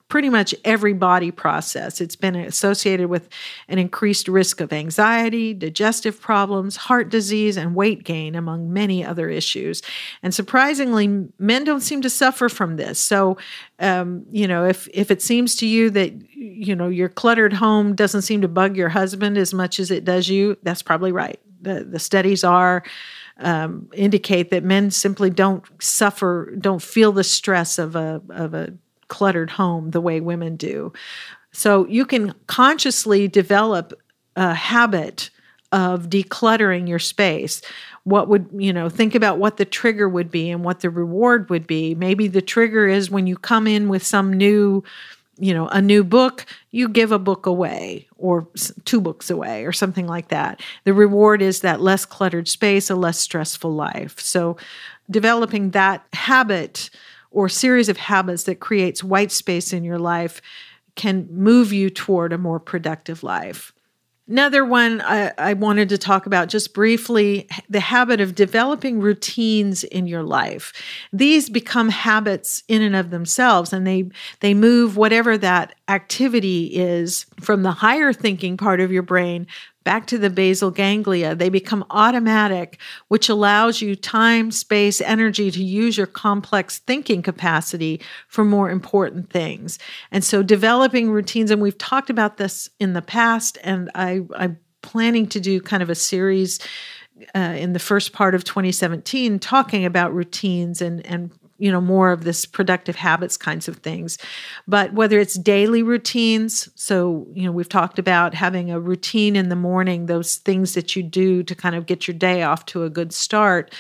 pretty 0.09 0.31
much 0.31 0.55
every 0.65 0.93
body 0.93 1.31
process. 1.31 2.01
It's 2.01 2.15
been 2.15 2.37
associated 2.37 3.09
with 3.09 3.29
an 3.69 3.79
increased 3.79 4.29
risk 4.29 4.61
of 4.61 4.73
anxiety, 4.73 5.53
digestive 5.53 6.21
problems, 6.21 6.77
heart 6.77 7.09
disease, 7.09 7.57
and 7.57 7.75
weight 7.75 8.05
gain, 8.05 8.37
among 8.37 8.73
many 8.73 9.05
other 9.05 9.29
issues. 9.29 9.83
And 10.23 10.33
surprisingly, 10.33 11.29
men 11.39 11.65
don't 11.65 11.81
seem 11.81 12.03
to 12.03 12.11
suffer 12.11 12.49
from 12.49 12.77
this. 12.77 13.01
So, 13.01 13.37
um, 13.81 14.25
you 14.31 14.47
know, 14.47 14.65
if 14.65 14.89
if 14.95 15.11
it 15.11 15.23
seems 15.23 15.57
to 15.57 15.67
you 15.67 15.91
that 15.91 16.13
you 16.33 16.77
know 16.77 16.89
your 16.89 17.09
cluttered 17.09 17.53
home 17.53 17.95
doesn't 17.95 18.23
seem 18.23 18.43
to 18.43 18.49
bug 18.49 18.77
your 18.77 18.91
husband 18.91 19.37
as 19.37 19.53
much 19.53 19.81
as 19.81 19.91
it 19.91 20.05
does 20.05 20.29
you, 20.29 20.57
that's 20.63 20.83
probably 20.83 21.13
right. 21.13 21.41
The 21.63 21.85
the 21.85 21.99
studies 21.99 22.45
are. 22.45 22.85
Um, 23.39 23.91
indicate 23.93 24.49
that 24.49 24.65
men 24.65 24.91
simply 24.91 25.29
don't 25.29 25.63
suffer, 25.79 26.57
don't 26.59 26.81
feel 26.81 27.13
the 27.13 27.23
stress 27.23 27.79
of 27.79 27.95
a 27.95 28.23
of 28.31 28.55
a 28.55 28.73
cluttered 29.09 29.51
home 29.51 29.91
the 29.91 30.01
way 30.01 30.21
women 30.21 30.57
do. 30.57 30.93
So 31.53 31.87
you 31.87 32.05
can 32.05 32.35
consciously 32.47 33.29
develop 33.29 33.93
a 34.37 34.55
habit 34.55 35.31
of 35.73 36.09
decluttering 36.09 36.89
your 36.89 36.99
space. 36.99 37.61
What 38.05 38.29
would, 38.29 38.49
you 38.53 38.73
know, 38.73 38.89
think 38.89 39.15
about 39.15 39.39
what 39.39 39.57
the 39.57 39.65
trigger 39.65 40.09
would 40.09 40.31
be 40.31 40.51
and 40.51 40.65
what 40.65 40.81
the 40.81 40.91
reward 40.91 41.51
would 41.51 41.67
be. 41.67 41.95
Maybe 41.95 42.29
the 42.29 42.43
trigger 42.43 42.87
is 42.87 43.11
when 43.11 43.27
you 43.27 43.37
come 43.37 43.67
in 43.67 43.89
with 43.89 44.05
some 44.07 44.33
new 44.33 44.85
you 45.39 45.53
know, 45.53 45.69
a 45.69 45.83
new 45.83 46.03
book, 46.03 46.47
you 46.71 46.89
give 46.89 47.13
a 47.13 47.19
book 47.19 47.47
away 47.47 48.09
or 48.17 48.49
two 48.85 49.01
books 49.01 49.29
away 49.29 49.67
or 49.67 49.73
something 49.73 50.07
like 50.07 50.29
that. 50.29 50.63
The 50.85 50.95
reward 50.95 51.43
is 51.43 51.61
that 51.61 51.81
less 51.81 52.05
cluttered 52.05 52.49
space, 52.49 52.89
a 52.89 52.95
less 52.95 53.19
stressful 53.19 53.73
life. 53.73 54.19
So, 54.19 54.57
developing 55.11 55.71
that 55.71 56.07
habit 56.15 56.91
or 57.37 57.51
series 57.51 57.91
of 57.91 57.99
habits 57.99 58.45
that 58.45 58.61
creates 58.61 59.05
white 59.05 59.31
space 59.31 59.71
in 59.75 59.85
your 59.85 59.99
life 59.99 60.41
can 60.95 61.29
move 61.31 61.71
you 61.71 61.91
toward 61.91 62.33
a 62.33 62.39
more 62.39 62.59
productive 62.59 63.23
life. 63.23 63.75
Another 64.27 64.65
one 64.65 65.03
I, 65.03 65.33
I, 65.37 65.53
wanted 65.53 65.91
to 65.91 65.99
talk 65.99 66.25
about 66.25 66.49
just 66.49 66.73
briefly 66.73 67.47
the 67.69 67.79
habit 67.79 68.23
of 68.23 68.35
developing 68.35 69.01
routines 69.01 69.85
in 69.85 70.07
your 70.07 70.23
life. 70.23 70.73
These 71.13 71.51
become 71.51 71.91
habits 71.91 72.63
in 72.69 72.81
and 72.81 72.97
of 72.97 73.11
themselves, 73.11 73.71
and 73.71 73.87
they, 73.87 74.09
they 74.41 74.55
move 74.55 74.97
whatever 74.97 75.37
that 75.37 75.75
activity 75.89 76.75
is 76.75 77.27
from 77.41 77.63
the 77.63 77.71
higher 77.71 78.15
thinking 78.15 78.57
part 78.57 78.81
of 78.81 78.91
your 78.91 79.03
brain 79.03 79.47
back 79.87 80.09
to 80.09 80.19
the 80.19 80.29
basal 80.29 80.73
ganglia. 80.73 81.37
They 81.37 81.49
become 81.49 81.85
automatic, 81.91 82.81
which 83.07 83.29
allows 83.29 83.81
you 83.81 83.95
time, 83.95 84.51
space, 84.51 85.01
energy 85.01 85.49
to 85.53 85.63
use 85.63 85.97
your 85.97 86.09
complex 86.09 86.81
thinking 86.81 87.23
capacity 87.23 88.01
for 88.27 88.45
more 88.45 88.69
important 88.69 89.31
things. 89.31 89.79
And 90.11 90.25
so 90.25 90.43
developing 90.43 91.11
routines, 91.11 91.53
and 91.53 91.63
we've 91.63 91.79
talked 91.79 92.11
about 92.11 92.37
this 92.37 92.69
in 92.81 92.95
the 92.95 93.01
past, 93.01 93.59
and 93.63 93.89
I, 93.95 94.23
I'm 94.35 94.59
planning 94.83 95.29
to 95.29 95.39
do 95.39 95.61
kind 95.61 95.85
of 95.85 95.89
a 95.89 95.95
series 95.95 96.59
uh, 97.37 97.39
in 97.39 97.73
the 97.73 97.79
first 97.79 98.13
part 98.13 98.35
of 98.35 98.43
2017 98.43 99.39
talking 99.39 99.87
about 99.87 100.13
routines 100.13 100.83
and 100.83 101.07
and 101.07 101.31
you 101.59 101.71
know 101.71 101.81
more 101.81 102.11
of 102.13 102.25
this 102.25 102.45
productive 102.45 102.97
habits 102.97 103.37
kinds 103.37 103.69
of 103.69 103.79
things. 103.79 104.19
But 104.67 104.93
whether 104.93 105.19
it's 105.19 105.35
daily 105.35 105.83
routines 105.83 106.69
so 106.75 107.27
you 107.33 107.45
know 107.45 107.53
we've 107.53 107.69
talked 107.69 107.99
about 107.99 108.35
having 108.35 108.71
a 108.71 108.81
routine 108.81 109.37
in 109.37 109.49
the 109.49 109.57
morning 109.57 110.07
those 110.07 110.37
things 110.37 110.75
that 110.75 110.97
you 110.97 111.03
do 111.03 111.43
to 111.43 111.55
kind 111.55 111.75
of 111.75 111.87
get 111.87 112.07
your 112.07 112.17
day 112.17 112.43
off 112.43 112.67
to 112.67 112.85
a 112.85 112.91
good 112.91 113.13
start 113.13 113.73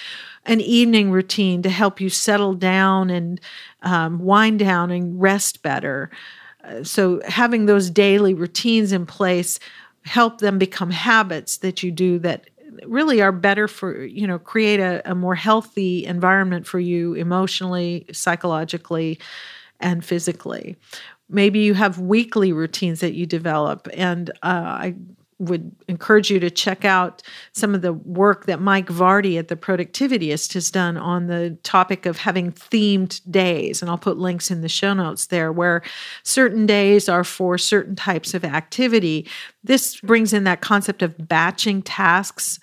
an 0.46 0.60
evening 0.60 1.10
routine 1.10 1.62
to 1.62 1.70
help 1.70 2.00
you 2.00 2.08
settle 2.08 2.54
down 2.54 3.10
and 3.10 3.40
um, 3.82 4.20
wind 4.20 4.58
down 4.58 4.90
and 4.90 5.20
rest 5.20 5.62
better. 5.62 6.10
Uh, 6.64 6.82
so 6.82 7.20
having 7.26 7.66
those 7.66 7.90
daily 7.90 8.32
routines 8.32 8.92
in 8.92 9.06
place 9.06 9.58
help 10.04 10.38
them 10.38 10.58
become 10.58 10.90
habits 10.90 11.58
that 11.58 11.82
you 11.82 11.90
do 11.90 12.18
that 12.20 12.48
really 12.84 13.20
are 13.22 13.32
better 13.32 13.68
for 13.68 14.04
you 14.04 14.26
know 14.26 14.38
create 14.38 14.80
a, 14.80 15.02
a 15.10 15.14
more 15.14 15.34
healthy 15.34 16.04
environment 16.04 16.66
for 16.66 16.78
you 16.78 17.14
emotionally 17.14 18.06
psychologically 18.12 19.18
and 19.80 20.04
physically. 20.04 20.76
Maybe 21.28 21.58
you 21.60 21.74
have 21.74 21.98
weekly 21.98 22.52
routines 22.52 23.00
that 23.00 23.14
you 23.14 23.26
develop 23.26 23.88
and 23.94 24.30
uh, 24.42 24.78
i 24.78 24.94
would 25.38 25.70
encourage 25.86 26.30
you 26.30 26.40
to 26.40 26.50
check 26.50 26.84
out 26.84 27.22
some 27.52 27.74
of 27.74 27.82
the 27.82 27.92
work 27.92 28.46
that 28.46 28.60
Mike 28.60 28.86
Vardy 28.86 29.38
at 29.38 29.48
the 29.48 29.56
Productivityist 29.56 30.54
has 30.54 30.70
done 30.70 30.96
on 30.96 31.26
the 31.26 31.58
topic 31.62 32.06
of 32.06 32.16
having 32.16 32.52
themed 32.52 33.20
days. 33.30 33.82
And 33.82 33.90
I'll 33.90 33.98
put 33.98 34.16
links 34.16 34.50
in 34.50 34.62
the 34.62 34.68
show 34.68 34.94
notes 34.94 35.26
there 35.26 35.52
where 35.52 35.82
certain 36.22 36.64
days 36.64 37.08
are 37.08 37.24
for 37.24 37.58
certain 37.58 37.96
types 37.96 38.32
of 38.32 38.44
activity. 38.44 39.28
This 39.62 40.00
brings 40.00 40.32
in 40.32 40.44
that 40.44 40.62
concept 40.62 41.02
of 41.02 41.28
batching 41.28 41.82
tasks 41.82 42.58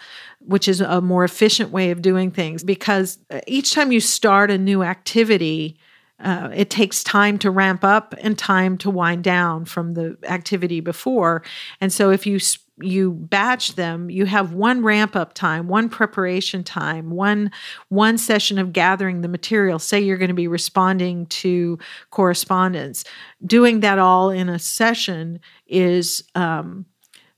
which 0.46 0.68
is 0.68 0.82
a 0.82 1.02
more 1.02 1.24
efficient 1.24 1.70
way 1.72 1.92
of 1.92 2.02
doing 2.02 2.30
things 2.30 2.64
because 2.64 3.18
each 3.48 3.74
time 3.74 3.92
you 3.92 4.00
start 4.00 4.52
a 4.52 4.58
new 4.58 4.84
activity, 4.84 5.78
uh, 6.24 6.50
it 6.54 6.70
takes 6.70 7.04
time 7.04 7.38
to 7.40 7.52
ramp 7.52 7.84
up 7.84 8.16
and 8.20 8.38
time 8.38 8.78
to 8.80 8.90
wind 8.90 9.24
down 9.24 9.66
from 9.66 9.94
the 9.94 10.18
activity 10.24 10.80
before. 10.80 11.44
And 11.82 11.92
so 11.92 12.12
if 12.12 12.26
you 12.26 12.40
you 12.82 13.12
batch 13.12 13.76
them, 13.76 14.10
you 14.10 14.26
have 14.26 14.54
one 14.54 14.82
ramp 14.84 15.16
up 15.16 15.36
time, 15.36 15.68
one 15.68 15.90
preparation 15.90 16.64
time, 16.64 17.12
one 17.12 17.52
one 17.90 18.18
session 18.18 18.58
of 18.58 18.74
gathering 18.74 19.22
the 19.22 19.28
material. 19.28 19.78
Say 19.78 20.02
you're 20.02 20.18
going 20.18 20.30
to 20.30 20.34
be 20.34 20.48
responding 20.48 21.28
to 21.28 21.78
correspondence. 22.10 23.04
Doing 23.46 23.82
that 23.82 24.00
all 24.00 24.32
in 24.32 24.50
a 24.50 24.58
session 24.58 25.40
is 25.68 26.24
um, 26.34 26.86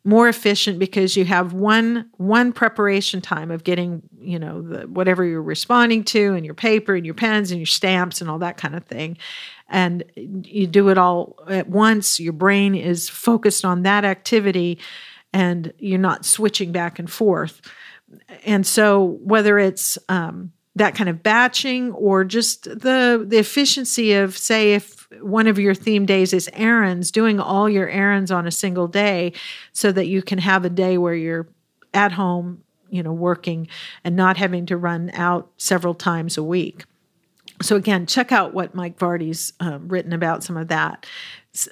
more 0.06 0.30
efficient 0.30 0.78
because 0.78 1.18
you 1.18 1.26
have 1.26 1.52
one 1.52 2.08
one 2.18 2.54
preparation 2.54 3.22
time 3.22 3.50
of 3.50 3.64
getting 3.64 4.04
you 4.20 4.38
know 4.38 4.62
the 4.62 4.88
whatever 4.88 5.26
you're 5.26 5.42
responding 5.42 6.04
to 6.04 6.36
and 6.36 6.46
your 6.46 6.54
paper 6.54 6.96
and 6.96 7.06
your 7.06 7.16
pens 7.16 7.52
and 7.52 7.60
your 7.60 7.66
stamps 7.66 8.22
and 8.22 8.30
all 8.30 8.40
that 8.40 8.56
kind 8.56 8.76
of 8.76 8.86
thing. 8.86 9.18
And 9.68 10.04
you 10.16 10.68
do 10.68 10.90
it 10.90 11.00
all 11.00 11.36
at 11.50 11.68
once. 11.68 12.20
Your 12.20 12.34
brain 12.34 12.76
is 12.76 13.10
focused 13.10 13.66
on 13.66 13.82
that 13.82 14.06
activity 14.06 14.78
and 15.34 15.74
you're 15.80 15.98
not 15.98 16.24
switching 16.24 16.72
back 16.72 17.00
and 17.00 17.12
forth. 17.12 17.62
And 18.46 18.66
so 18.66 19.18
whether 19.24 19.58
it's 19.58 19.98
um, 20.08 20.54
that 20.76 20.94
kind 20.94 21.10
of 21.10 21.24
batching 21.24 21.92
or 21.94 22.24
just 22.24 22.66
the 22.66 23.26
the 23.28 23.40
efficiency 23.40 24.14
of 24.14 24.38
say 24.38 24.76
if 24.76 24.95
one 25.22 25.48
of 25.48 25.60
your 25.60 25.74
theme 25.74 26.06
days 26.06 26.34
is 26.34 26.50
errands 26.54 27.12
doing 27.12 27.40
all 27.40 27.70
your 27.70 27.90
errands 27.90 28.32
on 28.32 28.48
a 28.48 28.52
single 28.52 28.88
day 28.88 29.34
so 29.72 29.92
that 29.92 30.08
you 30.08 30.22
can 30.22 30.40
have 30.40 30.66
a 30.66 30.70
day 30.70 30.98
where 30.98 31.16
you're 31.16 31.48
at 31.94 32.12
home 32.12 32.62
you 32.90 33.02
know 33.02 33.14
working 33.14 33.68
and 34.04 34.16
not 34.16 34.38
having 34.38 34.66
to 34.66 34.78
run 34.78 35.10
out 35.14 35.50
several 35.58 35.94
times 35.94 36.38
a 36.38 36.44
week. 36.44 36.86
So 37.62 37.76
again 37.76 38.06
check 38.06 38.32
out 38.32 38.54
what 38.54 38.76
mike 38.76 38.98
vardy's 38.98 39.54
um, 39.60 39.88
written 39.88 40.14
about 40.14 40.44
some 40.44 40.58
of 40.58 40.68
that 40.68 41.06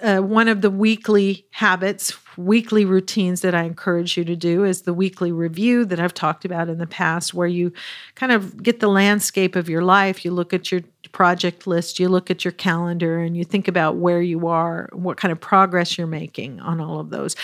uh, 0.01 0.19
one 0.19 0.47
of 0.47 0.61
the 0.61 0.69
weekly 0.69 1.45
habits, 1.51 2.13
weekly 2.37 2.85
routines 2.85 3.41
that 3.41 3.53
I 3.53 3.63
encourage 3.63 4.17
you 4.17 4.23
to 4.25 4.35
do 4.35 4.63
is 4.63 4.83
the 4.83 4.93
weekly 4.93 5.31
review 5.31 5.85
that 5.85 5.99
I've 5.99 6.13
talked 6.13 6.45
about 6.45 6.69
in 6.69 6.77
the 6.77 6.87
past, 6.87 7.33
where 7.33 7.47
you 7.47 7.73
kind 8.15 8.31
of 8.31 8.61
get 8.63 8.79
the 8.79 8.87
landscape 8.87 9.55
of 9.55 9.69
your 9.69 9.81
life. 9.83 10.23
You 10.23 10.31
look 10.31 10.53
at 10.53 10.71
your 10.71 10.81
project 11.11 11.67
list, 11.67 11.99
you 11.99 12.09
look 12.09 12.31
at 12.31 12.45
your 12.45 12.53
calendar, 12.53 13.19
and 13.19 13.35
you 13.35 13.43
think 13.43 13.67
about 13.67 13.97
where 13.97 14.21
you 14.21 14.47
are, 14.47 14.89
what 14.93 15.17
kind 15.17 15.31
of 15.31 15.39
progress 15.39 15.97
you're 15.97 16.07
making 16.07 16.59
on 16.59 16.79
all 16.79 16.99
of 16.99 17.09
those. 17.09 17.35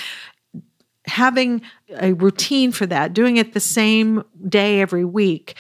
Having 1.08 1.62
a 2.00 2.14
routine 2.14 2.72
for 2.72 2.86
that, 2.86 3.14
doing 3.14 3.38
it 3.38 3.54
the 3.54 3.60
same 3.60 4.24
day 4.48 4.82
every 4.82 5.06
week, 5.06 5.56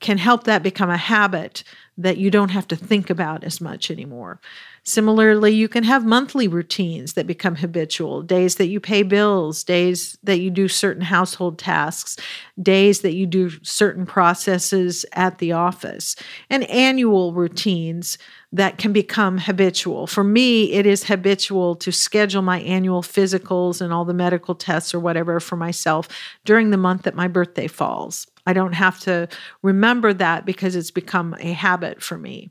can 0.00 0.18
help 0.18 0.44
that 0.44 0.62
become 0.62 0.90
a 0.90 0.96
habit 0.96 1.64
that 1.96 2.18
you 2.18 2.30
don't 2.30 2.50
have 2.50 2.66
to 2.68 2.76
think 2.76 3.10
about 3.10 3.44
as 3.44 3.60
much 3.60 3.90
anymore. 3.90 4.40
Similarly, 4.84 5.52
you 5.52 5.68
can 5.68 5.84
have 5.84 6.04
monthly 6.04 6.48
routines 6.48 7.12
that 7.12 7.26
become 7.26 7.54
habitual 7.54 8.20
days 8.20 8.56
that 8.56 8.66
you 8.66 8.80
pay 8.80 9.04
bills, 9.04 9.62
days 9.62 10.18
that 10.24 10.40
you 10.40 10.50
do 10.50 10.66
certain 10.66 11.04
household 11.04 11.56
tasks, 11.56 12.16
days 12.60 13.02
that 13.02 13.14
you 13.14 13.24
do 13.26 13.50
certain 13.62 14.04
processes 14.06 15.06
at 15.12 15.38
the 15.38 15.52
office, 15.52 16.16
and 16.50 16.68
annual 16.68 17.32
routines 17.32 18.18
that 18.50 18.76
can 18.76 18.92
become 18.92 19.38
habitual. 19.38 20.08
For 20.08 20.24
me, 20.24 20.72
it 20.72 20.84
is 20.84 21.04
habitual 21.04 21.76
to 21.76 21.92
schedule 21.92 22.42
my 22.42 22.58
annual 22.60 23.02
physicals 23.02 23.80
and 23.80 23.92
all 23.92 24.04
the 24.04 24.12
medical 24.12 24.56
tests 24.56 24.92
or 24.92 24.98
whatever 24.98 25.38
for 25.38 25.54
myself 25.54 26.08
during 26.44 26.70
the 26.70 26.76
month 26.76 27.02
that 27.02 27.14
my 27.14 27.28
birthday 27.28 27.68
falls. 27.68 28.26
I 28.48 28.52
don't 28.52 28.74
have 28.74 28.98
to 29.00 29.28
remember 29.62 30.12
that 30.14 30.44
because 30.44 30.74
it's 30.74 30.90
become 30.90 31.36
a 31.38 31.52
habit 31.52 32.02
for 32.02 32.18
me. 32.18 32.50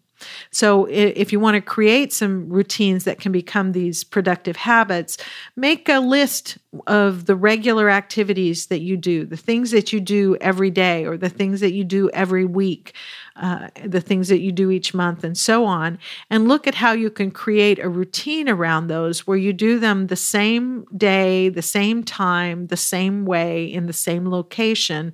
So, 0.51 0.85
if 0.85 1.31
you 1.31 1.39
want 1.39 1.55
to 1.55 1.61
create 1.61 2.13
some 2.13 2.49
routines 2.49 3.03
that 3.05 3.19
can 3.19 3.31
become 3.31 3.71
these 3.71 4.03
productive 4.03 4.55
habits, 4.55 5.17
make 5.55 5.89
a 5.89 5.99
list 5.99 6.57
of 6.87 7.25
the 7.25 7.35
regular 7.35 7.89
activities 7.89 8.67
that 8.67 8.79
you 8.79 8.95
do, 8.97 9.25
the 9.25 9.37
things 9.37 9.71
that 9.71 9.91
you 9.91 9.99
do 9.99 10.37
every 10.39 10.69
day, 10.69 11.05
or 11.05 11.17
the 11.17 11.29
things 11.29 11.59
that 11.59 11.73
you 11.73 11.83
do 11.83 12.09
every 12.11 12.45
week, 12.45 12.93
uh, 13.35 13.67
the 13.85 14.01
things 14.01 14.29
that 14.29 14.39
you 14.39 14.51
do 14.51 14.71
each 14.71 14.93
month, 14.93 15.23
and 15.23 15.37
so 15.37 15.65
on. 15.65 15.99
And 16.29 16.47
look 16.47 16.67
at 16.67 16.75
how 16.75 16.93
you 16.93 17.09
can 17.09 17.31
create 17.31 17.79
a 17.79 17.89
routine 17.89 18.47
around 18.47 18.87
those 18.87 19.27
where 19.27 19.37
you 19.37 19.53
do 19.53 19.79
them 19.79 20.07
the 20.07 20.15
same 20.15 20.85
day, 20.95 21.49
the 21.49 21.61
same 21.61 22.03
time, 22.03 22.67
the 22.67 22.77
same 22.77 23.25
way, 23.25 23.65
in 23.65 23.87
the 23.87 23.93
same 23.93 24.29
location 24.29 25.13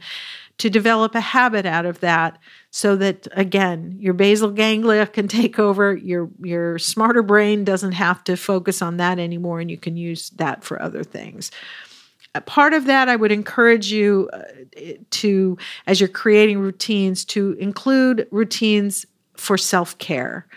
to 0.58 0.70
develop 0.70 1.14
a 1.14 1.20
habit 1.20 1.66
out 1.66 1.86
of 1.86 2.00
that 2.00 2.38
so 2.72 2.96
that 2.96 3.28
again 3.32 3.96
your 4.00 4.14
basal 4.14 4.50
ganglia 4.52 5.06
can 5.06 5.28
take 5.28 5.60
over 5.60 5.96
your 5.96 6.30
your 6.42 6.80
smarter 6.80 7.22
brain 7.22 7.64
doesn't 7.64 7.94
have 7.94 8.24
to 8.24 8.36
focus 8.36 8.82
on 8.82 8.98
that 8.98 9.20
anymore 9.20 9.60
and 9.60 9.70
you 9.70 9.78
can 9.78 9.98
use 9.98 10.30
that 10.32 10.64
for 10.64 10.82
other 10.82 11.04
things. 11.04 11.52
Part 12.46 12.74
of 12.74 12.86
that 12.86 13.10
i 13.10 13.16
would 13.16 13.32
encourage 13.32 13.92
you 13.92 14.30
uh, 14.34 14.44
to 15.10 15.58
as 15.88 16.00
you're 16.00 16.08
creating 16.08 16.60
routines 16.60 17.26
to 17.26 17.54
include 17.54 18.28
routines 18.32 19.06
for 19.36 19.58
self-care. 19.58 20.48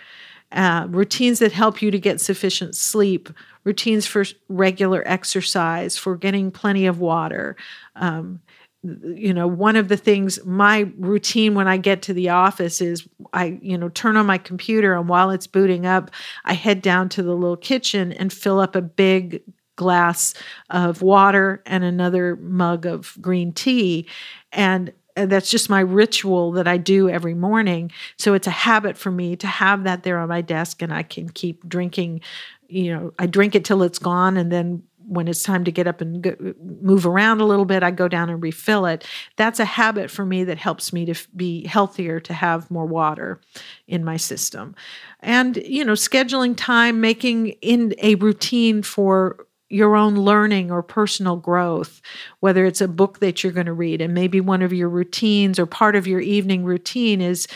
Uh, 0.52 0.86
routines 0.90 1.38
that 1.38 1.52
help 1.52 1.80
you 1.80 1.90
to 1.92 1.98
get 1.98 2.20
sufficient 2.20 2.74
sleep 2.74 3.28
routines 3.64 4.04
for 4.04 4.24
regular 4.48 5.02
exercise 5.06 5.96
for 5.96 6.16
getting 6.16 6.50
plenty 6.50 6.86
of 6.86 6.98
water 6.98 7.56
um, 7.96 8.40
you 8.82 9.34
know 9.34 9.46
one 9.46 9.76
of 9.76 9.88
the 9.88 9.96
things 9.96 10.38
my 10.46 10.90
routine 10.96 11.54
when 11.54 11.68
i 11.68 11.76
get 11.76 12.00
to 12.00 12.14
the 12.14 12.30
office 12.30 12.80
is 12.80 13.06
i 13.34 13.58
you 13.60 13.76
know 13.76 13.90
turn 13.90 14.16
on 14.16 14.24
my 14.24 14.38
computer 14.38 14.94
and 14.94 15.08
while 15.08 15.30
it's 15.30 15.46
booting 15.46 15.84
up 15.84 16.10
i 16.46 16.54
head 16.54 16.80
down 16.80 17.08
to 17.08 17.22
the 17.22 17.34
little 17.34 17.58
kitchen 17.58 18.12
and 18.12 18.32
fill 18.32 18.58
up 18.58 18.74
a 18.74 18.80
big 18.80 19.42
glass 19.76 20.32
of 20.70 21.02
water 21.02 21.62
and 21.66 21.84
another 21.84 22.36
mug 22.36 22.86
of 22.86 23.16
green 23.20 23.52
tea 23.52 24.08
and 24.52 24.92
that's 25.14 25.50
just 25.50 25.68
my 25.68 25.80
ritual 25.80 26.52
that 26.52 26.68
I 26.68 26.76
do 26.76 27.08
every 27.08 27.34
morning. 27.34 27.90
So 28.16 28.34
it's 28.34 28.46
a 28.46 28.50
habit 28.52 28.96
for 28.96 29.10
me 29.10 29.36
to 29.36 29.46
have 29.46 29.84
that 29.84 30.02
there 30.02 30.18
on 30.18 30.28
my 30.28 30.40
desk 30.40 30.82
and 30.82 30.92
I 30.92 31.02
can 31.02 31.28
keep 31.28 31.68
drinking. 31.68 32.20
You 32.68 32.94
know, 32.94 33.12
I 33.18 33.26
drink 33.26 33.54
it 33.54 33.64
till 33.64 33.82
it's 33.82 33.98
gone 33.98 34.36
and 34.36 34.50
then 34.50 34.82
when 35.10 35.26
it's 35.26 35.42
time 35.42 35.64
to 35.64 35.72
get 35.72 35.88
up 35.88 36.00
and 36.00 36.22
go, 36.22 36.36
move 36.80 37.04
around 37.04 37.40
a 37.40 37.44
little 37.44 37.64
bit, 37.64 37.82
I 37.82 37.90
go 37.90 38.06
down 38.06 38.30
and 38.30 38.40
refill 38.40 38.86
it. 38.86 39.04
That's 39.36 39.58
a 39.58 39.64
habit 39.64 40.08
for 40.08 40.24
me 40.24 40.44
that 40.44 40.56
helps 40.56 40.92
me 40.92 41.04
to 41.06 41.14
be 41.34 41.66
healthier, 41.66 42.20
to 42.20 42.32
have 42.32 42.70
more 42.70 42.86
water 42.86 43.40
in 43.88 44.04
my 44.04 44.16
system. 44.16 44.76
And, 45.18 45.56
you 45.56 45.84
know, 45.84 45.94
scheduling 45.94 46.54
time, 46.56 47.00
making 47.00 47.48
in 47.60 47.92
a 47.98 48.14
routine 48.14 48.82
for 48.82 49.46
your 49.68 49.96
own 49.96 50.14
learning 50.14 50.70
or 50.70 50.82
personal 50.82 51.36
growth, 51.36 52.00
whether 52.38 52.64
it's 52.64 52.80
a 52.80 52.88
book 52.88 53.18
that 53.18 53.42
you're 53.42 53.52
going 53.52 53.66
to 53.66 53.72
read, 53.72 54.00
and 54.00 54.14
maybe 54.14 54.40
one 54.40 54.62
of 54.62 54.72
your 54.72 54.88
routines 54.88 55.58
or 55.58 55.66
part 55.66 55.96
of 55.96 56.06
your 56.06 56.20
evening 56.20 56.64
routine 56.64 57.20
is 57.20 57.48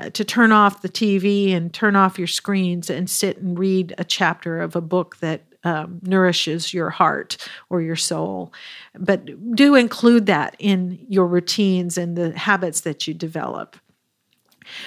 uh, 0.00 0.08
to 0.10 0.24
turn 0.24 0.50
off 0.50 0.82
the 0.82 0.88
TV 0.88 1.54
and 1.54 1.74
turn 1.74 1.94
off 1.94 2.18
your 2.18 2.26
screens 2.26 2.88
and 2.88 3.08
sit 3.10 3.38
and 3.38 3.58
read 3.58 3.94
a 3.98 4.04
chapter 4.04 4.60
of 4.60 4.76
a 4.76 4.80
book 4.80 5.16
that 5.18 5.42
um, 5.64 6.00
nourishes 6.02 6.74
your 6.74 6.90
heart 6.90 7.36
or 7.70 7.80
your 7.80 7.96
soul. 7.96 8.52
But 8.98 9.54
do 9.54 9.74
include 9.74 10.26
that 10.26 10.56
in 10.58 11.04
your 11.08 11.26
routines 11.26 11.96
and 11.96 12.16
the 12.16 12.36
habits 12.36 12.80
that 12.82 13.06
you 13.06 13.14
develop. 13.14 13.76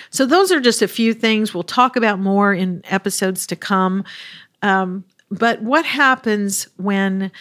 So, 0.09 0.26
those 0.26 0.51
are 0.51 0.61
just 0.61 0.82
a 0.82 0.88
few 0.88 1.13
things. 1.13 1.53
We'll 1.53 1.63
talk 1.63 1.95
about 1.95 2.19
more 2.19 2.53
in 2.53 2.82
episodes 2.86 3.45
to 3.47 3.55
come. 3.55 4.03
Um, 4.61 5.03
but 5.32 5.61
what 5.63 5.86
happens 5.86 6.67
when 6.78 7.32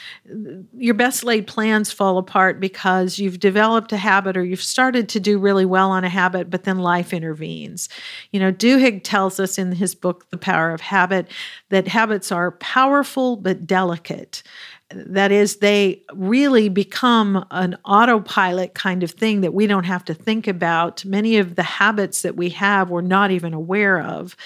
your 0.77 0.95
best 0.95 1.23
laid 1.23 1.47
plans 1.47 1.93
fall 1.93 2.17
apart 2.17 2.59
because 2.59 3.19
you've 3.19 3.39
developed 3.39 3.93
a 3.93 3.99
habit 3.99 4.39
or 4.39 4.45
you've 4.45 4.63
started 4.63 5.09
to 5.11 5.21
do 5.21 5.39
really 5.39 5.67
well 5.67 5.91
on 5.91 6.03
a 6.03 6.09
habit, 6.09 6.49
but 6.49 6.65
then 6.65 6.79
life 6.79 7.13
intervenes? 7.13 7.91
You 8.33 8.41
know, 8.41 8.51
Duhigg 8.51 9.03
tells 9.05 9.39
us 9.39 9.59
in 9.59 9.73
his 9.73 9.95
book, 9.95 10.31
The 10.31 10.39
Power 10.39 10.71
of 10.71 10.81
Habit, 10.81 11.29
that 11.69 11.87
habits 11.87 12.33
are 12.33 12.53
powerful 12.53 13.37
but 13.37 13.67
delicate. 13.67 14.43
That 14.91 15.33
is, 15.33 15.57
they 15.57 16.03
really 16.13 16.69
become 16.69 17.47
an 17.51 17.77
autopilot 17.85 18.75
kind 18.75 19.03
of 19.03 19.11
thing 19.11 19.41
that 19.41 19.55
we 19.55 19.67
don't 19.67 19.85
have 19.85 20.05
to 20.05 20.15
think 20.15 20.47
about. 20.47 21.05
Many 21.05 21.39
of 21.39 21.55
the 21.55 21.63
habits 21.63 22.23
that 22.23 22.37
we 22.37 22.51
have, 22.51 22.91
we're 22.91 23.01
not 23.01 23.31
even 23.31 23.55
aware 23.55 24.01
of. 24.01 24.37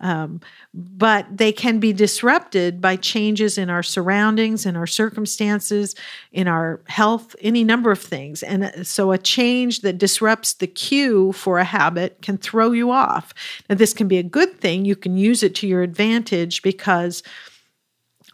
Um, 0.00 0.40
but 0.74 1.24
they 1.30 1.52
can 1.52 1.78
be 1.78 1.92
disrupted 1.92 2.80
by 2.80 2.96
changes 2.96 3.56
in 3.56 3.70
our 3.70 3.82
surroundings, 3.84 4.66
in 4.66 4.76
our 4.76 4.88
circumstances, 4.88 5.94
in 6.32 6.48
our 6.48 6.80
health, 6.88 7.36
any 7.40 7.62
number 7.62 7.92
of 7.92 8.00
things. 8.00 8.42
And 8.42 8.64
uh, 8.64 8.84
so 8.84 9.12
a 9.12 9.18
change 9.18 9.82
that 9.82 9.96
disrupts 9.98 10.54
the 10.54 10.66
cue 10.66 11.32
for 11.32 11.58
a 11.58 11.64
habit 11.64 12.20
can 12.20 12.36
throw 12.36 12.72
you 12.72 12.90
off. 12.90 13.32
Now, 13.70 13.76
this 13.76 13.94
can 13.94 14.08
be 14.08 14.18
a 14.18 14.24
good 14.24 14.60
thing. 14.60 14.84
You 14.84 14.96
can 14.96 15.16
use 15.16 15.44
it 15.44 15.54
to 15.56 15.68
your 15.68 15.82
advantage 15.82 16.62
because 16.62 17.22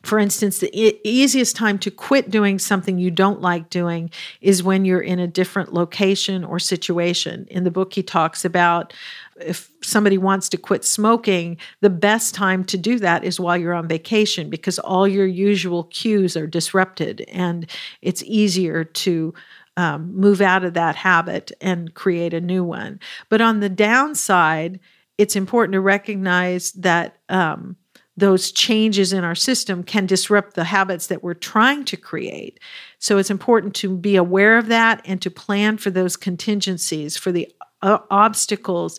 for 0.03 0.19
instance, 0.19 0.59
the 0.59 0.71
e- 0.73 0.99
easiest 1.05 1.57
time 1.57 1.79
to 1.81 1.91
quit 1.91 2.31
doing 2.31 2.59
something 2.59 2.99
you 2.99 3.11
don't 3.11 3.43
like 3.43 3.69
doing 3.69 4.11
is 4.41 4.63
when 4.63 4.85
you're 4.85 5.01
in 5.01 5.19
a 5.19 5.27
different 5.27 5.75
location 5.75 6.43
or 6.43 6.59
situation. 6.59 7.47
In 7.51 7.65
the 7.65 7.71
book, 7.71 7.93
he 7.93 8.03
talks 8.03 8.45
about 8.45 8.95
if 9.41 9.71
somebody 9.83 10.17
wants 10.17 10.49
to 10.51 10.57
quit 10.57 10.85
smoking, 10.85 11.59
the 11.81 11.91
best 11.91 12.35
time 12.35 12.65
to 12.65 12.79
do 12.79 12.99
that 12.99 13.25
is 13.25 13.39
while 13.39 13.57
you're 13.57 13.75
on 13.75 13.89
vacation 13.89 14.49
because 14.49 14.79
all 14.79 15.07
your 15.07 15.27
usual 15.27 15.85
cues 15.85 16.37
are 16.37 16.47
disrupted 16.47 17.23
and 17.29 17.71
it's 18.01 18.23
easier 18.25 18.85
to 18.85 19.35
um, 19.77 20.15
move 20.15 20.41
out 20.41 20.65
of 20.65 20.75
that 20.75 20.97
habit 20.97 21.53
and 21.61 21.95
create 21.95 22.35
a 22.35 22.41
new 22.41 22.65
one. 22.65 23.01
But 23.29 23.41
on 23.41 23.61
the 23.61 23.69
downside, 23.69 24.81
it's 25.19 25.37
important 25.37 25.75
to 25.75 25.81
recognize 25.81 26.73
that 26.73 27.19
um, 27.29 27.77
those 28.17 28.53
changes 28.53 29.13
in 29.13 29.25
our 29.25 29.35
system 29.35 29.83
can 29.83 30.07
disrupt 30.07 30.55
the 30.55 30.65
habits 30.65 31.07
that 31.07 31.23
we're 31.23 31.35
trying 31.35 31.85
to 31.87 31.97
create. 31.97 32.61
So 32.99 33.19
it's 33.19 33.31
important 33.31 33.75
to 33.77 33.97
be 33.97 34.17
aware 34.17 34.59
of 34.59 34.67
that 34.67 35.01
and 35.05 35.23
to 35.23 35.31
plan 35.31 35.79
for 35.79 35.91
those 35.91 36.17
contingencies, 36.17 37.17
for 37.17 37.33
the 37.33 37.51
uh, 37.83 37.99
obstacles 38.11 38.99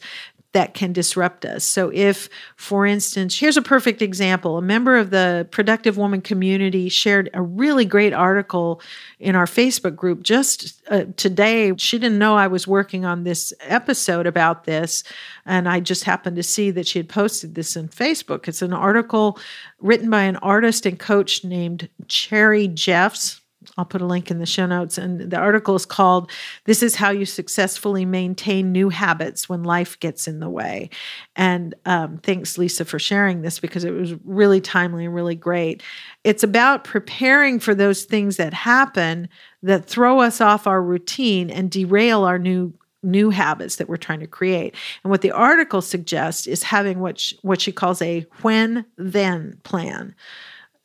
that 0.54 0.74
can 0.74 0.92
disrupt 0.92 1.46
us. 1.46 1.64
So, 1.64 1.92
if, 1.94 2.30
for 2.56 2.86
instance, 2.86 3.40
here's 3.40 3.58
a 3.58 3.62
perfect 3.62 4.02
example 4.02 4.58
a 4.58 4.62
member 4.62 4.98
of 4.98 5.10
the 5.10 5.48
Productive 5.52 5.98
Woman 5.98 6.22
community 6.22 6.90
shared 6.90 7.30
a 7.34 7.42
really 7.42 7.86
great 7.86 8.14
article 8.14 8.82
in 9.20 9.36
our 9.36 9.46
Facebook 9.46 9.96
group 9.96 10.24
just 10.24 10.82
uh, 10.90 11.06
today. 11.16 11.74
She 11.78 11.98
didn't 12.00 12.20
know 12.20 12.36
I 12.36 12.48
was 12.48 12.68
working 12.68 13.06
on 13.06 13.24
this 13.24 13.54
episode 13.62 14.28
about 14.28 14.66
this, 14.66 15.04
and 15.46 15.70
I 15.70 15.80
just 15.80 16.04
happened 16.04 16.36
to 16.36 16.44
see 16.44 16.72
that 16.72 16.88
she 16.88 17.00
had 17.00 17.10
posted 17.10 17.56
this 17.56 17.76
in 17.76 17.88
Facebook. 17.88 18.48
It's 18.48 18.62
an 18.62 18.74
article 18.74 19.40
written 19.80 20.10
by 20.10 20.24
an 20.24 20.38
artist 20.38 20.86
and 20.86 21.00
coach 21.00 21.44
named 21.44 21.90
Cherry 22.08 22.68
Jeffs. 22.68 23.41
I'll 23.78 23.86
put 23.86 24.02
a 24.02 24.06
link 24.06 24.32
in 24.32 24.40
the 24.40 24.46
show 24.46 24.66
notes. 24.66 24.98
And 24.98 25.30
the 25.30 25.38
article 25.38 25.76
is 25.76 25.86
called 25.86 26.32
This 26.66 26.82
is 26.82 26.96
How 26.96 27.12
You 27.12 27.26
Successfully 27.26 28.06
Maintain 28.06 28.72
New 28.72 28.90
Habits 28.90 29.48
When 29.48 29.64
Life 29.64 30.00
Gets 30.00 30.28
in 30.28 30.40
the 30.40 30.50
Way. 30.50 30.90
And 31.36 31.76
um, 31.86 32.18
thanks, 32.18 32.58
Lisa, 32.58 32.86
for 32.86 33.00
sharing 33.00 33.42
this 33.42 33.60
because 33.60 33.84
it 33.84 33.92
was 33.92 34.14
really 34.26 34.62
timely 34.62 35.06
and 35.06 35.14
really 35.14 35.36
great. 35.36 35.84
It's 36.24 36.44
about 36.44 36.84
preparing 36.84 37.60
for 37.60 37.76
those 37.76 38.04
things 38.04 38.38
that 38.38 38.54
happen 38.54 39.30
that 39.62 39.86
throw 39.86 40.22
us 40.22 40.42
off 40.42 40.66
our 40.66 40.82
routine 40.82 41.50
and 41.50 41.70
derail 41.70 42.24
our 42.24 42.40
new 42.40 42.74
new 43.04 43.32
habits 43.32 43.78
that 43.78 43.90
we're 43.90 43.98
trying 43.98 44.20
to 44.20 44.28
create. 44.28 44.76
And 45.04 45.10
what 45.10 45.22
the 45.22 45.32
article 45.32 45.82
suggests 45.82 46.46
is 46.46 46.62
having 46.62 47.00
what 47.00 47.20
she, 47.20 47.36
what 47.42 47.60
she 47.60 47.72
calls 47.72 48.00
a 48.00 48.28
when 48.44 48.86
then 48.96 49.60
plan. 49.64 50.14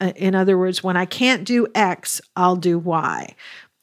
Uh, 0.01 0.12
in 0.16 0.34
other 0.34 0.59
words, 0.59 0.82
when 0.82 0.97
I 0.97 1.07
can't 1.07 1.44
do 1.44 1.66
X, 1.74 2.20
I'll 2.36 2.57
do 2.57 2.78
Y. 2.78 3.34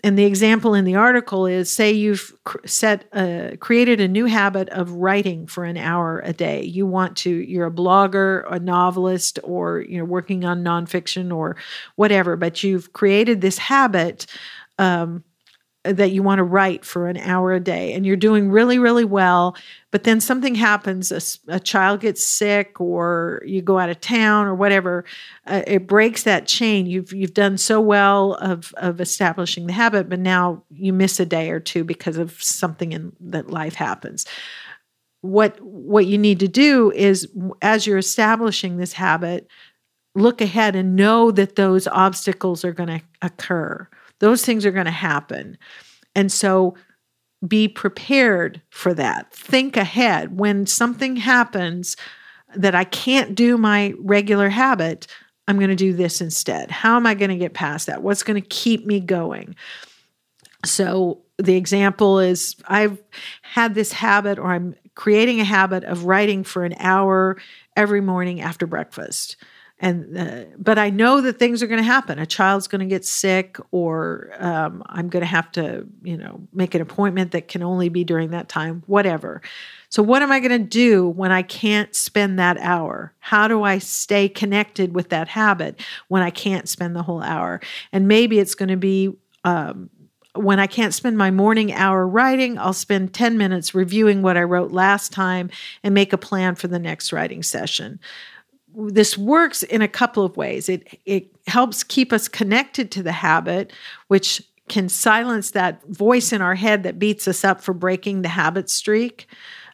And 0.06 0.20
the 0.20 0.26
example 0.26 0.74
in 0.74 0.84
the 0.84 0.96
article 0.96 1.46
is 1.46 1.72
say 1.72 1.94
you've 1.94 2.34
set 2.66 3.06
uh, 3.14 3.52
created 3.62 4.02
a 4.02 4.08
new 4.08 4.26
habit 4.26 4.68
of 4.70 4.92
writing 4.92 5.48
for 5.48 5.64
an 5.64 5.78
hour 5.78 6.22
a 6.26 6.34
day. 6.34 6.62
You 6.62 6.86
want 6.86 7.16
to 7.18 7.30
you're 7.30 7.68
a 7.68 7.72
blogger, 7.72 8.44
a 8.52 8.60
novelist, 8.60 9.40
or 9.44 9.80
you 9.80 9.98
know 9.98 10.04
working 10.04 10.44
on 10.44 10.62
nonfiction 10.62 11.34
or 11.34 11.56
whatever, 11.96 12.36
but 12.36 12.64
you've 12.64 12.92
created 12.92 13.40
this 13.40 13.58
habit. 13.58 14.26
Um, 14.78 15.24
that 15.84 16.12
you 16.12 16.24
want 16.24 16.40
to 16.40 16.44
write 16.44 16.86
for 16.86 17.08
an 17.08 17.18
hour 17.18 17.54
a 17.54 17.60
day 17.60 17.94
and 17.94 18.06
you're 18.06 18.16
doing 18.16 18.50
really 18.50 18.80
really 18.80 19.06
well 19.06 19.56
but 19.92 20.06
then 20.06 20.20
something 20.20 20.56
happens 20.56 21.12
a, 21.12 21.54
a 21.54 21.60
child 21.60 22.00
gets 22.00 22.24
sick 22.24 22.80
or 22.82 23.42
you 23.46 23.62
go 23.62 23.78
out 23.78 23.90
of 23.90 24.00
town 24.00 24.48
or 24.48 24.56
whatever 24.56 25.04
uh, 25.46 25.62
it 25.68 25.88
breaks 25.88 26.24
that 26.24 26.48
chain. 26.48 26.86
You've 26.86 27.12
you've 27.12 27.34
done 27.34 27.58
so 27.58 27.82
well 27.82 28.34
of 28.36 28.74
of 28.78 29.02
establishing 29.02 29.68
the 29.68 29.74
habit 29.74 30.10
but 30.10 30.20
now 30.20 30.64
you 30.70 30.94
miss 30.94 31.20
a 31.20 31.26
day 31.26 31.50
or 31.50 31.60
two 31.60 31.84
because 31.84 32.18
of 32.18 32.42
something 32.42 32.92
in 32.92 33.14
that 33.20 33.50
life 33.50 33.76
happens. 33.76 34.26
What 35.22 35.60
what 35.62 36.06
you 36.06 36.18
need 36.18 36.40
to 36.40 36.48
do 36.48 36.92
is 36.92 37.28
as 37.62 37.86
you're 37.86 37.98
establishing 37.98 38.78
this 38.78 38.94
habit 38.94 39.48
look 40.16 40.42
ahead 40.42 40.76
and 40.76 40.96
know 40.96 41.32
that 41.32 41.56
those 41.56 41.88
obstacles 41.88 42.64
are 42.64 42.74
going 42.74 43.00
to 43.00 43.02
occur 43.22 43.88
those 44.20 44.46
things 44.46 44.66
are 44.66 44.72
going 44.72 44.86
to 44.86 44.92
happen. 44.92 45.58
And 46.16 46.32
so 46.32 46.76
be 47.46 47.68
prepared 47.68 48.62
for 48.70 48.94
that. 48.94 49.34
Think 49.34 49.76
ahead. 49.76 50.40
When 50.40 50.66
something 50.66 51.18
happens 51.18 51.98
that 52.56 52.76
I 52.76 52.84
can't 52.84 53.36
do 53.36 53.58
my 53.58 53.94
regular 54.00 54.50
habit, 54.50 55.08
I'm 55.48 55.58
going 55.58 55.70
to 55.70 55.76
do 55.76 55.94
this 55.94 56.22
instead. 56.22 56.72
How 56.72 56.96
am 56.96 57.06
I 57.06 57.16
going 57.16 57.32
to 57.32 57.38
get 57.38 57.54
past 57.54 57.88
that? 57.88 58.02
What's 58.02 58.24
going 58.24 58.42
to 58.42 58.48
keep 58.48 58.86
me 58.86 59.00
going? 59.00 59.56
So, 60.66 61.20
the 61.40 61.56
example 61.56 62.20
is 62.20 62.56
I've 62.68 63.02
had 63.42 63.74
this 63.74 63.92
habit, 63.92 64.38
or 64.38 64.54
I'm 64.54 64.76
creating 64.96 65.42
a 65.42 65.46
habit 65.46 65.84
of 65.84 66.06
writing 66.06 66.44
for 66.44 66.64
an 66.64 66.76
hour 66.78 67.38
every 67.76 68.02
morning 68.02 68.40
after 68.40 68.68
breakfast 68.68 69.36
and 69.80 70.18
uh, 70.18 70.44
but 70.58 70.78
i 70.78 70.90
know 70.90 71.22
that 71.22 71.40
things 71.40 71.62
are 71.64 71.68
going 71.68 71.80
to 71.80 71.84
happen. 71.84 72.20
A 72.20 72.26
child's 72.26 72.68
going 72.68 72.80
to 72.80 72.86
get 72.86 73.06
sick 73.06 73.58
or 73.72 74.32
um, 74.40 74.84
i'm 74.88 75.10
going 75.10 75.22
to 75.22 75.28
have 75.28 75.52
to 75.54 75.86
you 76.04 76.18
know 76.18 76.42
make 76.54 76.76
an 76.76 76.82
appointment 76.82 77.32
that 77.32 77.48
can 77.48 77.64
only 77.64 77.90
be 77.90 78.04
during 78.04 78.32
that 78.32 78.50
time 78.50 78.84
whatever. 78.88 79.42
So 79.90 80.02
what 80.02 80.22
am 80.22 80.32
i 80.32 80.40
going 80.40 80.52
to 80.52 80.68
do 80.68 81.08
when 81.08 81.32
i 81.32 81.42
can't 81.42 81.94
spend 81.96 82.40
that 82.40 82.58
hour? 82.58 83.14
How 83.20 83.48
do 83.48 83.64
i 83.64 83.78
stay 83.78 84.30
connected 84.30 84.94
with 84.96 85.10
that 85.10 85.28
habit 85.28 85.80
when 86.08 86.22
i 86.22 86.30
can't 86.30 86.70
spend 86.70 86.96
the 86.96 87.04
whole 87.04 87.22
hour? 87.22 87.60
And 87.92 88.08
maybe 88.08 88.40
it's 88.40 88.56
going 88.56 88.70
to 88.70 88.78
be 88.78 89.14
um, 89.44 89.90
when 90.36 90.60
I 90.60 90.68
can't 90.68 90.94
spend 90.94 91.18
my 91.18 91.32
morning 91.32 91.74
hour 91.74 92.08
writing, 92.08 92.58
I'll 92.58 92.74
spend 92.74 93.14
10 93.14 93.38
minutes 93.38 93.76
reviewing 93.76 94.22
what 94.22 94.38
I 94.38 94.44
wrote 94.44 94.72
last 94.72 95.12
time 95.12 95.50
and 95.84 95.94
make 95.94 96.12
a 96.12 96.18
plan 96.18 96.56
for 96.56 96.68
the 96.68 96.80
next 96.80 97.14
writing 97.14 97.44
session. 97.44 98.00
This 98.76 99.18
works 99.18 99.64
in 99.64 99.82
a 99.82 99.88
couple 99.88 100.26
of 100.26 100.38
ways. 100.38 100.70
It, 100.70 101.00
it 101.06 101.28
helps 101.48 101.84
keep 101.84 102.12
us 102.14 102.28
connected 102.28 102.92
to 102.92 103.04
the 103.04 103.12
habit, 103.12 103.72
which 104.08 104.42
can 104.70 104.90
silence 104.90 105.52
that 105.52 105.86
voice 105.88 106.32
in 106.32 106.42
our 106.42 106.56
head 106.56 106.84
that 106.84 107.00
beats 107.00 107.28
us 107.28 107.44
up 107.44 107.62
for 107.62 107.74
breaking 107.74 108.22
the 108.22 108.30
habit 108.30 108.70
streak. 108.70 109.28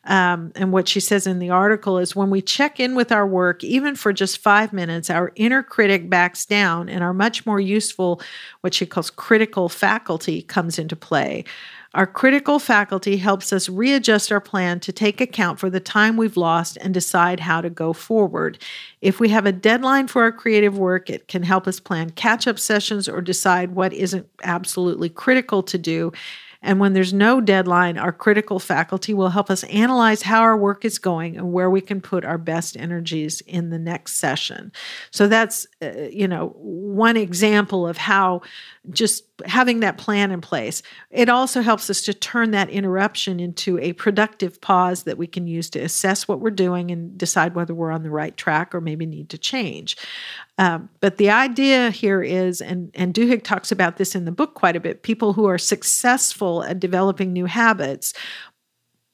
Um, 0.05 0.51
and 0.55 0.71
what 0.71 0.87
she 0.87 0.99
says 0.99 1.27
in 1.27 1.39
the 1.39 1.51
article 1.51 1.99
is 1.99 2.15
when 2.15 2.29
we 2.29 2.41
check 2.41 2.79
in 2.79 2.95
with 2.95 3.11
our 3.11 3.27
work, 3.27 3.63
even 3.63 3.95
for 3.95 4.11
just 4.11 4.39
five 4.39 4.73
minutes, 4.73 5.09
our 5.09 5.31
inner 5.35 5.61
critic 5.61 6.09
backs 6.09 6.45
down 6.45 6.89
and 6.89 7.03
our 7.03 7.13
much 7.13 7.45
more 7.45 7.59
useful, 7.59 8.21
what 8.61 8.73
she 8.73 8.85
calls 8.85 9.09
critical 9.09 9.69
faculty, 9.69 10.41
comes 10.41 10.79
into 10.79 10.95
play. 10.95 11.43
Our 11.95 12.05
critical 12.05 12.59
faculty 12.59 13.17
helps 13.17 13.51
us 13.51 13.67
readjust 13.67 14.31
our 14.31 14.39
plan 14.39 14.79
to 14.81 14.91
take 14.91 15.19
account 15.19 15.59
for 15.59 15.71
the 15.71 15.79
time 15.79 16.17
we've 16.17 16.37
lost 16.37 16.77
and 16.81 16.93
decide 16.93 17.39
how 17.39 17.61
to 17.61 17.69
go 17.69 17.93
forward. 17.93 18.59
If 19.01 19.19
we 19.19 19.29
have 19.29 19.47
a 19.47 19.51
deadline 19.51 20.07
for 20.07 20.21
our 20.21 20.31
creative 20.31 20.77
work, 20.77 21.09
it 21.09 21.27
can 21.27 21.41
help 21.41 21.67
us 21.67 21.79
plan 21.79 22.11
catch 22.11 22.47
up 22.47 22.59
sessions 22.59 23.09
or 23.09 23.21
decide 23.21 23.71
what 23.71 23.91
isn't 23.91 24.27
absolutely 24.43 25.09
critical 25.09 25.63
to 25.63 25.79
do 25.79 26.11
and 26.61 26.79
when 26.79 26.93
there's 26.93 27.13
no 27.13 27.39
deadline, 27.39 27.97
our 27.97 28.11
critical 28.11 28.59
faculty 28.59 29.13
will 29.13 29.29
help 29.29 29.49
us 29.49 29.63
analyze 29.65 30.23
how 30.23 30.41
our 30.41 30.57
work 30.57 30.83
is 30.83 30.99
going 30.99 31.37
and 31.37 31.53
where 31.53 31.69
we 31.69 31.79
can 31.79 32.01
put 32.01 32.25
our 32.25 32.37
best 32.37 32.75
energies 32.75 33.41
in 33.41 33.69
the 33.69 33.79
next 33.79 34.17
session. 34.17 34.71
So 35.11 35.27
that's, 35.27 35.67
uh, 35.81 36.09
you 36.11 36.27
know, 36.27 36.53
one 36.57 37.15
example 37.15 37.87
of 37.87 37.97
how 37.97 38.41
just 38.89 39.23
having 39.45 39.79
that 39.79 39.97
plan 39.97 40.31
in 40.31 40.41
place. 40.41 40.81
It 41.11 41.29
also 41.29 41.61
helps 41.61 41.89
us 41.89 42.01
to 42.01 42.13
turn 42.13 42.51
that 42.51 42.69
interruption 42.69 43.39
into 43.39 43.77
a 43.79 43.93
productive 43.93 44.59
pause 44.59 45.03
that 45.03 45.17
we 45.17 45.27
can 45.27 45.47
use 45.47 45.69
to 45.71 45.79
assess 45.79 46.27
what 46.27 46.41
we're 46.41 46.49
doing 46.49 46.91
and 46.91 47.17
decide 47.17 47.55
whether 47.55 47.73
we're 47.73 47.91
on 47.91 48.03
the 48.03 48.09
right 48.09 48.35
track 48.35 48.75
or 48.75 48.81
maybe 48.81 49.05
need 49.05 49.29
to 49.29 49.37
change. 49.37 49.95
Um, 50.59 50.89
but 50.99 51.15
the 51.15 51.29
idea 51.29 51.89
here 51.89 52.21
is, 52.21 52.59
and, 52.59 52.91
and 52.93 53.13
Duhigg 53.13 53.43
talks 53.43 53.71
about 53.71 53.95
this 53.95 54.13
in 54.13 54.25
the 54.25 54.31
book 54.31 54.55
quite 54.55 54.75
a 54.75 54.81
bit 54.81 55.03
people 55.03 55.31
who 55.31 55.45
are 55.45 55.57
successful 55.57 56.63
at 56.65 56.81
developing 56.81 57.31
new 57.31 57.45
habits 57.45 58.13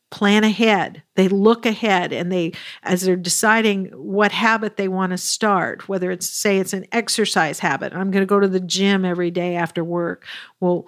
plan 0.09 0.43
ahead. 0.43 1.03
They 1.15 1.27
look 1.27 1.67
ahead 1.67 2.11
and 2.13 2.31
they, 2.31 2.53
as 2.81 3.01
they're 3.01 3.15
deciding 3.15 3.87
what 3.87 4.31
habit 4.31 4.77
they 4.77 4.87
want 4.87 5.11
to 5.11 5.17
start, 5.17 5.87
whether 5.87 6.09
it's, 6.09 6.27
say, 6.27 6.57
it's 6.57 6.73
an 6.73 6.85
exercise 6.91 7.59
habit. 7.59 7.93
I'm 7.93 8.09
going 8.09 8.23
to 8.23 8.25
go 8.25 8.39
to 8.39 8.47
the 8.47 8.59
gym 8.59 9.05
every 9.05 9.29
day 9.29 9.55
after 9.55 9.83
work. 9.83 10.25
Well, 10.59 10.87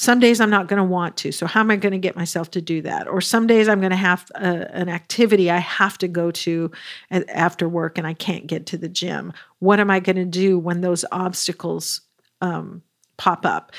some 0.00 0.18
days 0.18 0.40
I'm 0.40 0.48
not 0.48 0.66
going 0.66 0.78
to 0.78 0.84
want 0.84 1.18
to. 1.18 1.30
So, 1.30 1.46
how 1.46 1.60
am 1.60 1.70
I 1.70 1.76
going 1.76 1.92
to 1.92 1.98
get 1.98 2.16
myself 2.16 2.50
to 2.52 2.62
do 2.62 2.80
that? 2.80 3.06
Or 3.06 3.20
some 3.20 3.46
days 3.46 3.68
I'm 3.68 3.80
going 3.80 3.90
to 3.90 3.96
have 3.96 4.32
a, 4.34 4.38
uh, 4.38 4.68
an 4.72 4.88
activity 4.88 5.50
I 5.50 5.58
have 5.58 5.98
to 5.98 6.08
go 6.08 6.30
to 6.30 6.70
after 7.10 7.68
work 7.68 7.98
and 7.98 8.06
I 8.06 8.14
can't 8.14 8.46
get 8.46 8.64
to 8.68 8.78
the 8.78 8.88
gym. 8.88 9.34
What 9.58 9.78
am 9.78 9.90
I 9.90 10.00
going 10.00 10.16
to 10.16 10.24
do 10.24 10.58
when 10.58 10.80
those 10.80 11.04
obstacles 11.12 12.00
um, 12.40 12.80
pop 13.18 13.44
up? 13.44 13.72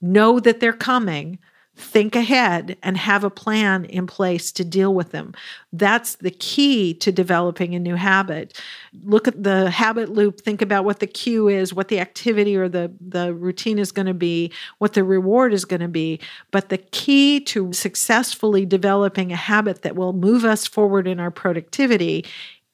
Know 0.00 0.38
that 0.38 0.60
they're 0.60 0.72
coming 0.72 1.40
think 1.80 2.14
ahead 2.14 2.76
and 2.82 2.96
have 2.96 3.24
a 3.24 3.30
plan 3.30 3.84
in 3.86 4.06
place 4.06 4.52
to 4.52 4.64
deal 4.64 4.94
with 4.94 5.10
them. 5.10 5.34
That's 5.72 6.16
the 6.16 6.30
key 6.30 6.94
to 6.94 7.10
developing 7.10 7.74
a 7.74 7.80
new 7.80 7.96
habit. 7.96 8.60
Look 9.04 9.26
at 9.26 9.42
the 9.42 9.70
habit 9.70 10.10
loop, 10.10 10.40
think 10.40 10.62
about 10.62 10.84
what 10.84 11.00
the 11.00 11.06
cue 11.06 11.48
is, 11.48 11.74
what 11.74 11.88
the 11.88 12.00
activity 12.00 12.56
or 12.56 12.68
the, 12.68 12.92
the 13.00 13.34
routine 13.34 13.78
is 13.78 13.92
going 13.92 14.06
to 14.06 14.14
be, 14.14 14.52
what 14.78 14.92
the 14.92 15.04
reward 15.04 15.52
is 15.52 15.64
going 15.64 15.80
to 15.80 15.88
be. 15.88 16.20
But 16.50 16.68
the 16.68 16.78
key 16.78 17.40
to 17.40 17.72
successfully 17.72 18.66
developing 18.66 19.32
a 19.32 19.36
habit 19.36 19.82
that 19.82 19.96
will 19.96 20.12
move 20.12 20.44
us 20.44 20.66
forward 20.66 21.06
in 21.08 21.18
our 21.18 21.30
productivity 21.30 22.24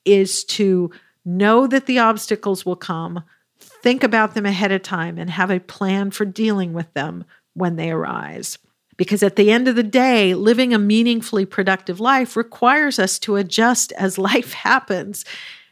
is 0.04 0.44
to 0.44 0.90
know 1.24 1.66
that 1.66 1.86
the 1.86 1.98
obstacles 1.98 2.64
will 2.64 2.76
come, 2.76 3.22
think 3.58 4.04
about 4.04 4.34
them 4.34 4.46
ahead 4.46 4.72
of 4.72 4.82
time, 4.82 5.18
and 5.18 5.28
have 5.30 5.50
a 5.50 5.60
plan 5.60 6.10
for 6.10 6.24
dealing 6.24 6.72
with 6.72 6.92
them 6.94 7.24
when 7.54 7.76
they 7.76 7.90
arise. 7.90 8.58
Because 8.96 9.22
at 9.22 9.36
the 9.36 9.50
end 9.50 9.68
of 9.68 9.76
the 9.76 9.82
day, 9.82 10.34
living 10.34 10.72
a 10.72 10.78
meaningfully 10.78 11.44
productive 11.44 12.00
life 12.00 12.36
requires 12.36 12.98
us 12.98 13.18
to 13.20 13.36
adjust 13.36 13.92
as 13.92 14.18
life 14.18 14.52
happens 14.52 15.24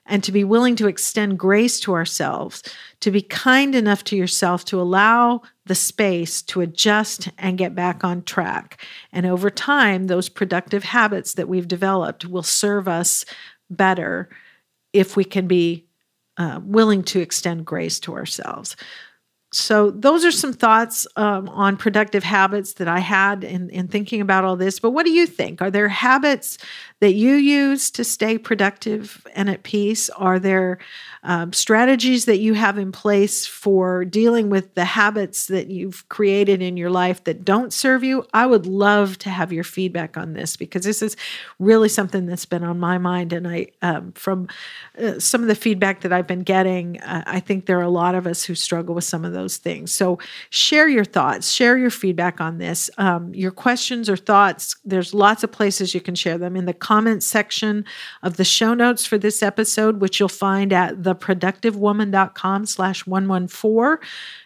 and 0.06 0.22
to 0.22 0.32
be 0.32 0.44
willing 0.44 0.76
to 0.76 0.86
extend 0.86 1.38
grace 1.38 1.80
to 1.80 1.94
ourselves, 1.94 2.62
to 3.00 3.10
be 3.10 3.22
kind 3.22 3.74
enough 3.74 4.04
to 4.04 4.16
yourself 4.16 4.64
to 4.66 4.80
allow 4.80 5.40
the 5.64 5.74
space 5.74 6.42
to 6.42 6.60
adjust 6.60 7.30
and 7.38 7.56
get 7.56 7.74
back 7.74 8.04
on 8.04 8.22
track. 8.22 8.84
And 9.12 9.24
over 9.24 9.48
time, 9.48 10.06
those 10.06 10.28
productive 10.28 10.84
habits 10.84 11.34
that 11.34 11.48
we've 11.48 11.68
developed 11.68 12.26
will 12.26 12.42
serve 12.42 12.86
us 12.86 13.24
better 13.70 14.28
if 14.92 15.16
we 15.16 15.24
can 15.24 15.46
be 15.46 15.86
uh, 16.36 16.60
willing 16.62 17.02
to 17.04 17.20
extend 17.20 17.64
grace 17.64 17.98
to 18.00 18.14
ourselves 18.14 18.76
so 19.54 19.92
those 19.92 20.24
are 20.24 20.32
some 20.32 20.52
thoughts 20.52 21.06
um, 21.14 21.48
on 21.48 21.76
productive 21.76 22.24
habits 22.24 22.72
that 22.74 22.88
I 22.88 22.98
had 22.98 23.44
in, 23.44 23.70
in 23.70 23.86
thinking 23.86 24.20
about 24.20 24.44
all 24.44 24.56
this. 24.56 24.80
But 24.80 24.90
what 24.90 25.06
do 25.06 25.12
you 25.12 25.26
think? 25.26 25.62
Are 25.62 25.70
there 25.70 25.88
habits 25.88 26.58
that 26.98 27.12
you 27.12 27.34
use 27.34 27.90
to 27.92 28.02
stay 28.02 28.38
productive 28.38 29.26
and 29.34 29.50
at 29.50 29.62
peace? 29.62 30.10
Are 30.10 30.38
there 30.38 30.78
um, 31.22 31.52
strategies 31.52 32.24
that 32.24 32.38
you 32.38 32.54
have 32.54 32.78
in 32.78 32.92
place 32.92 33.46
for 33.46 34.04
dealing 34.04 34.50
with 34.50 34.74
the 34.74 34.86
habits 34.86 35.46
that 35.46 35.68
you've 35.68 36.08
created 36.08 36.62
in 36.62 36.76
your 36.76 36.90
life 36.90 37.22
that 37.24 37.44
don't 37.44 37.72
serve 37.72 38.02
you? 38.02 38.26
I 38.32 38.46
would 38.46 38.66
love 38.66 39.18
to 39.18 39.30
have 39.30 39.52
your 39.52 39.64
feedback 39.64 40.16
on 40.16 40.32
this 40.32 40.56
because 40.56 40.84
this 40.84 41.02
is 41.02 41.14
really 41.58 41.90
something 41.90 42.26
that's 42.26 42.46
been 42.46 42.64
on 42.64 42.80
my 42.80 42.96
mind. 42.96 43.34
And 43.34 43.46
I, 43.46 43.68
um, 43.82 44.12
from 44.12 44.48
uh, 44.98 45.20
some 45.20 45.42
of 45.42 45.48
the 45.48 45.54
feedback 45.54 46.00
that 46.00 46.12
I've 46.12 46.26
been 46.26 46.42
getting, 46.42 47.00
uh, 47.02 47.22
I 47.26 47.40
think 47.40 47.66
there 47.66 47.78
are 47.78 47.82
a 47.82 47.88
lot 47.90 48.14
of 48.14 48.26
us 48.26 48.44
who 48.44 48.54
struggle 48.54 48.94
with 48.94 49.04
some 49.04 49.26
of 49.26 49.32
those 49.32 49.43
things. 49.48 49.92
So 49.92 50.18
share 50.50 50.88
your 50.88 51.04
thoughts, 51.04 51.50
share 51.50 51.76
your 51.76 51.90
feedback 51.90 52.40
on 52.40 52.58
this, 52.58 52.90
um, 52.98 53.34
your 53.34 53.50
questions 53.50 54.08
or 54.08 54.16
thoughts. 54.16 54.76
There's 54.84 55.14
lots 55.14 55.42
of 55.44 55.52
places 55.52 55.94
you 55.94 56.00
can 56.00 56.14
share 56.14 56.38
them 56.38 56.56
in 56.56 56.66
the 56.66 56.74
comments 56.74 57.26
section 57.26 57.84
of 58.22 58.36
the 58.36 58.44
show 58.44 58.74
notes 58.74 59.04
for 59.06 59.18
this 59.18 59.42
episode, 59.42 60.00
which 60.00 60.20
you'll 60.20 60.28
find 60.28 60.72
at 60.72 61.02
the 61.02 61.14
theproductivewoman.com 61.14 62.66
slash 62.66 63.06
114 63.06 63.98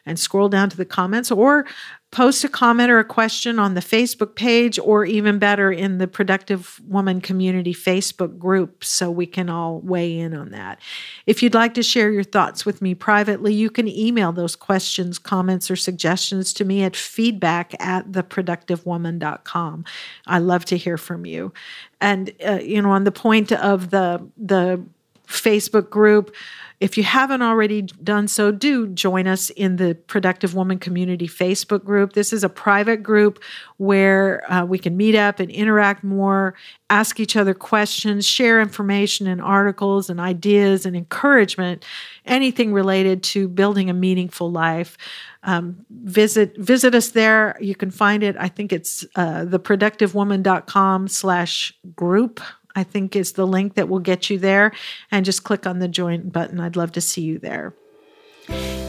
and 0.06 0.18
scroll 0.18 0.48
down 0.48 0.70
to 0.70 0.76
the 0.76 0.84
comments 0.84 1.30
or 1.30 1.66
post 2.10 2.42
a 2.42 2.48
comment 2.48 2.90
or 2.90 2.98
a 2.98 3.04
question 3.04 3.58
on 3.58 3.74
the 3.74 3.80
Facebook 3.80 4.34
page, 4.34 4.78
or 4.78 5.04
even 5.04 5.38
better, 5.38 5.70
in 5.70 5.98
the 5.98 6.08
Productive 6.08 6.80
Woman 6.86 7.20
Community 7.20 7.74
Facebook 7.74 8.38
group 8.38 8.82
so 8.82 9.10
we 9.10 9.26
can 9.26 9.50
all 9.50 9.80
weigh 9.80 10.18
in 10.18 10.34
on 10.34 10.50
that. 10.50 10.80
If 11.26 11.42
you'd 11.42 11.54
like 11.54 11.74
to 11.74 11.82
share 11.82 12.10
your 12.10 12.24
thoughts 12.24 12.64
with 12.64 12.80
me 12.80 12.94
privately, 12.94 13.52
you 13.52 13.68
can 13.68 13.86
email 13.86 14.32
those 14.32 14.56
questions, 14.56 15.18
comments, 15.18 15.70
or 15.70 15.76
suggestions 15.76 16.54
to 16.54 16.64
me 16.64 16.82
at 16.82 16.96
feedback 16.96 17.74
at 17.78 18.12
theproductivewoman.com. 18.12 19.84
I 20.26 20.38
love 20.38 20.64
to 20.66 20.78
hear 20.78 20.96
from 20.96 21.26
you. 21.26 21.52
And, 22.00 22.32
uh, 22.46 22.60
you 22.62 22.80
know, 22.80 22.90
on 22.90 23.04
the 23.04 23.12
point 23.12 23.52
of 23.52 23.90
the, 23.90 24.26
the 24.38 24.82
Facebook 25.28 25.90
group, 25.90 26.34
if 26.80 26.96
you 26.96 27.02
haven't 27.02 27.42
already 27.42 27.82
done 27.82 28.28
so, 28.28 28.52
do 28.52 28.86
join 28.86 29.26
us 29.26 29.50
in 29.50 29.76
the 29.76 29.96
Productive 30.06 30.54
Woman 30.54 30.78
Community 30.78 31.26
Facebook 31.26 31.84
group. 31.84 32.12
This 32.12 32.32
is 32.32 32.44
a 32.44 32.48
private 32.48 33.02
group 33.02 33.42
where 33.78 34.50
uh, 34.50 34.64
we 34.64 34.78
can 34.78 34.96
meet 34.96 35.16
up 35.16 35.40
and 35.40 35.50
interact 35.50 36.04
more, 36.04 36.54
ask 36.88 37.18
each 37.18 37.34
other 37.34 37.52
questions, 37.52 38.26
share 38.26 38.60
information 38.60 39.26
and 39.26 39.42
articles 39.42 40.08
and 40.08 40.20
ideas 40.20 40.86
and 40.86 40.96
encouragement, 40.96 41.84
anything 42.26 42.72
related 42.72 43.24
to 43.24 43.48
building 43.48 43.90
a 43.90 43.94
meaningful 43.94 44.50
life. 44.50 44.96
Um, 45.42 45.84
visit 45.90 46.56
visit 46.58 46.94
us 46.94 47.10
there. 47.10 47.56
You 47.60 47.74
can 47.74 47.90
find 47.90 48.22
it. 48.22 48.36
I 48.38 48.48
think 48.48 48.72
it's 48.72 49.04
uh, 49.16 49.46
theproductivewoman.com 49.46 51.08
slash 51.08 51.72
group 51.96 52.40
I 52.74 52.84
think 52.84 53.16
is 53.16 53.32
the 53.32 53.46
link 53.46 53.74
that 53.74 53.88
will 53.88 53.98
get 53.98 54.30
you 54.30 54.38
there. 54.38 54.72
And 55.10 55.24
just 55.24 55.44
click 55.44 55.66
on 55.66 55.78
the 55.78 55.88
join 55.88 56.28
button. 56.28 56.60
I'd 56.60 56.76
love 56.76 56.92
to 56.92 57.00
see 57.00 57.22
you 57.22 57.38
there. 57.38 57.74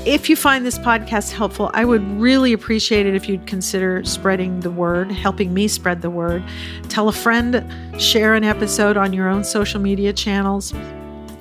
If 0.06 0.30
you 0.30 0.36
find 0.38 0.66
this 0.66 0.80
podcast 0.80 1.34
helpful, 1.34 1.70
I 1.74 1.84
would 1.84 2.02
really 2.20 2.54
appreciate 2.54 3.06
it 3.06 3.16
if 3.16 3.28
you'd 3.28 3.46
consider 3.46 4.04
spreading 4.06 4.62
the 4.62 4.72
word, 4.72 5.12
helping 5.12 5.54
me 5.54 5.68
spread 5.68 6.02
the 6.02 6.10
word. 6.10 6.42
Tell 6.88 7.10
a 7.10 7.14
friend, 7.14 7.66
share 8.02 8.36
an 8.36 8.46
episode 8.46 8.96
on 8.96 9.12
your 9.12 9.28
own 9.28 9.44
social 9.44 9.82
media 9.82 10.14
channels. 10.14 10.74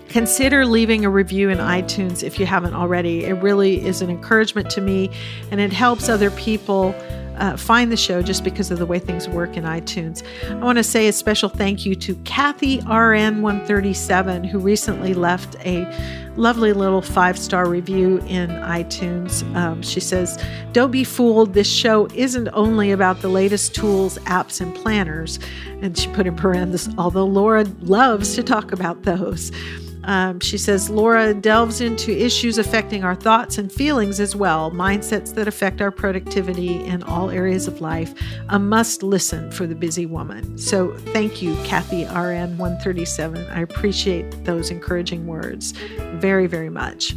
Consider 0.08 0.64
leaving 0.64 1.04
a 1.04 1.10
review 1.10 1.50
in 1.50 1.58
iTunes 1.58 2.22
if 2.22 2.40
you 2.40 2.46
haven't 2.46 2.74
already. 2.74 3.24
It 3.24 3.34
really 3.34 3.84
is 3.84 4.00
an 4.00 4.10
encouragement 4.10 4.70
to 4.70 4.80
me 4.80 5.10
and 5.50 5.60
it 5.60 5.72
helps 5.72 6.08
other 6.08 6.30
people 6.30 6.94
uh, 7.38 7.56
find 7.56 7.90
the 7.92 7.96
show 7.96 8.20
just 8.20 8.44
because 8.44 8.70
of 8.70 8.78
the 8.78 8.86
way 8.86 8.98
things 8.98 9.28
work 9.28 9.56
in 9.56 9.64
iTunes. 9.64 10.22
I 10.50 10.64
want 10.64 10.78
to 10.78 10.84
say 10.84 11.08
a 11.08 11.12
special 11.12 11.48
thank 11.48 11.86
you 11.86 11.94
to 11.94 12.16
Kathy 12.24 12.78
RN137, 12.78 14.46
who 14.46 14.58
recently 14.58 15.14
left 15.14 15.56
a 15.64 15.84
lovely 16.36 16.72
little 16.72 17.02
five 17.02 17.38
star 17.38 17.68
review 17.68 18.18
in 18.26 18.50
iTunes. 18.50 19.42
Um, 19.54 19.82
she 19.82 20.00
says, 20.00 20.42
Don't 20.72 20.90
be 20.90 21.04
fooled. 21.04 21.54
This 21.54 21.70
show 21.70 22.08
isn't 22.14 22.48
only 22.52 22.90
about 22.90 23.22
the 23.22 23.28
latest 23.28 23.74
tools, 23.74 24.18
apps, 24.20 24.60
and 24.60 24.74
planners. 24.74 25.38
And 25.80 25.96
she 25.96 26.08
put 26.08 26.26
in 26.26 26.34
parentheses, 26.34 26.92
although 26.98 27.26
Laura 27.26 27.64
loves 27.80 28.34
to 28.34 28.42
talk 28.42 28.72
about 28.72 29.02
those. 29.02 29.52
Um, 30.08 30.40
she 30.40 30.56
says 30.56 30.88
Laura 30.88 31.34
delves 31.34 31.82
into 31.82 32.10
issues 32.10 32.56
affecting 32.56 33.04
our 33.04 33.14
thoughts 33.14 33.58
and 33.58 33.70
feelings 33.70 34.20
as 34.20 34.34
well, 34.34 34.70
mindsets 34.70 35.34
that 35.34 35.46
affect 35.46 35.82
our 35.82 35.90
productivity 35.90 36.82
in 36.82 37.02
all 37.02 37.28
areas 37.28 37.68
of 37.68 37.82
life. 37.82 38.14
A 38.48 38.58
must 38.58 39.02
listen 39.02 39.50
for 39.52 39.66
the 39.66 39.74
busy 39.74 40.06
woman. 40.06 40.56
So 40.56 40.94
thank 41.12 41.42
you, 41.42 41.54
Kathy 41.64 42.04
RN 42.04 42.56
137. 42.56 43.46
I 43.48 43.60
appreciate 43.60 44.44
those 44.44 44.70
encouraging 44.70 45.26
words 45.26 45.72
very, 46.14 46.46
very 46.46 46.70
much. 46.70 47.14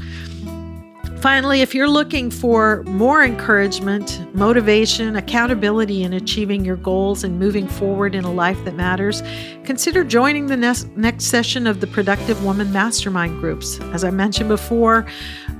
Finally, 1.21 1.61
if 1.61 1.75
you're 1.75 1.87
looking 1.87 2.31
for 2.31 2.81
more 2.87 3.23
encouragement, 3.23 4.19
motivation, 4.33 5.15
accountability 5.15 6.01
in 6.01 6.13
achieving 6.13 6.65
your 6.65 6.77
goals 6.77 7.23
and 7.23 7.37
moving 7.37 7.67
forward 7.67 8.15
in 8.15 8.23
a 8.23 8.31
life 8.31 8.57
that 8.65 8.73
matters, 8.73 9.21
consider 9.63 10.03
joining 10.03 10.47
the 10.47 10.57
next, 10.57 10.87
session 11.23 11.67
of 11.67 11.79
the 11.79 11.85
Productive 11.85 12.43
Woman 12.43 12.71
Mastermind 12.71 13.39
groups. 13.39 13.79
As 13.93 14.03
I 14.03 14.09
mentioned 14.09 14.49
before, 14.49 15.05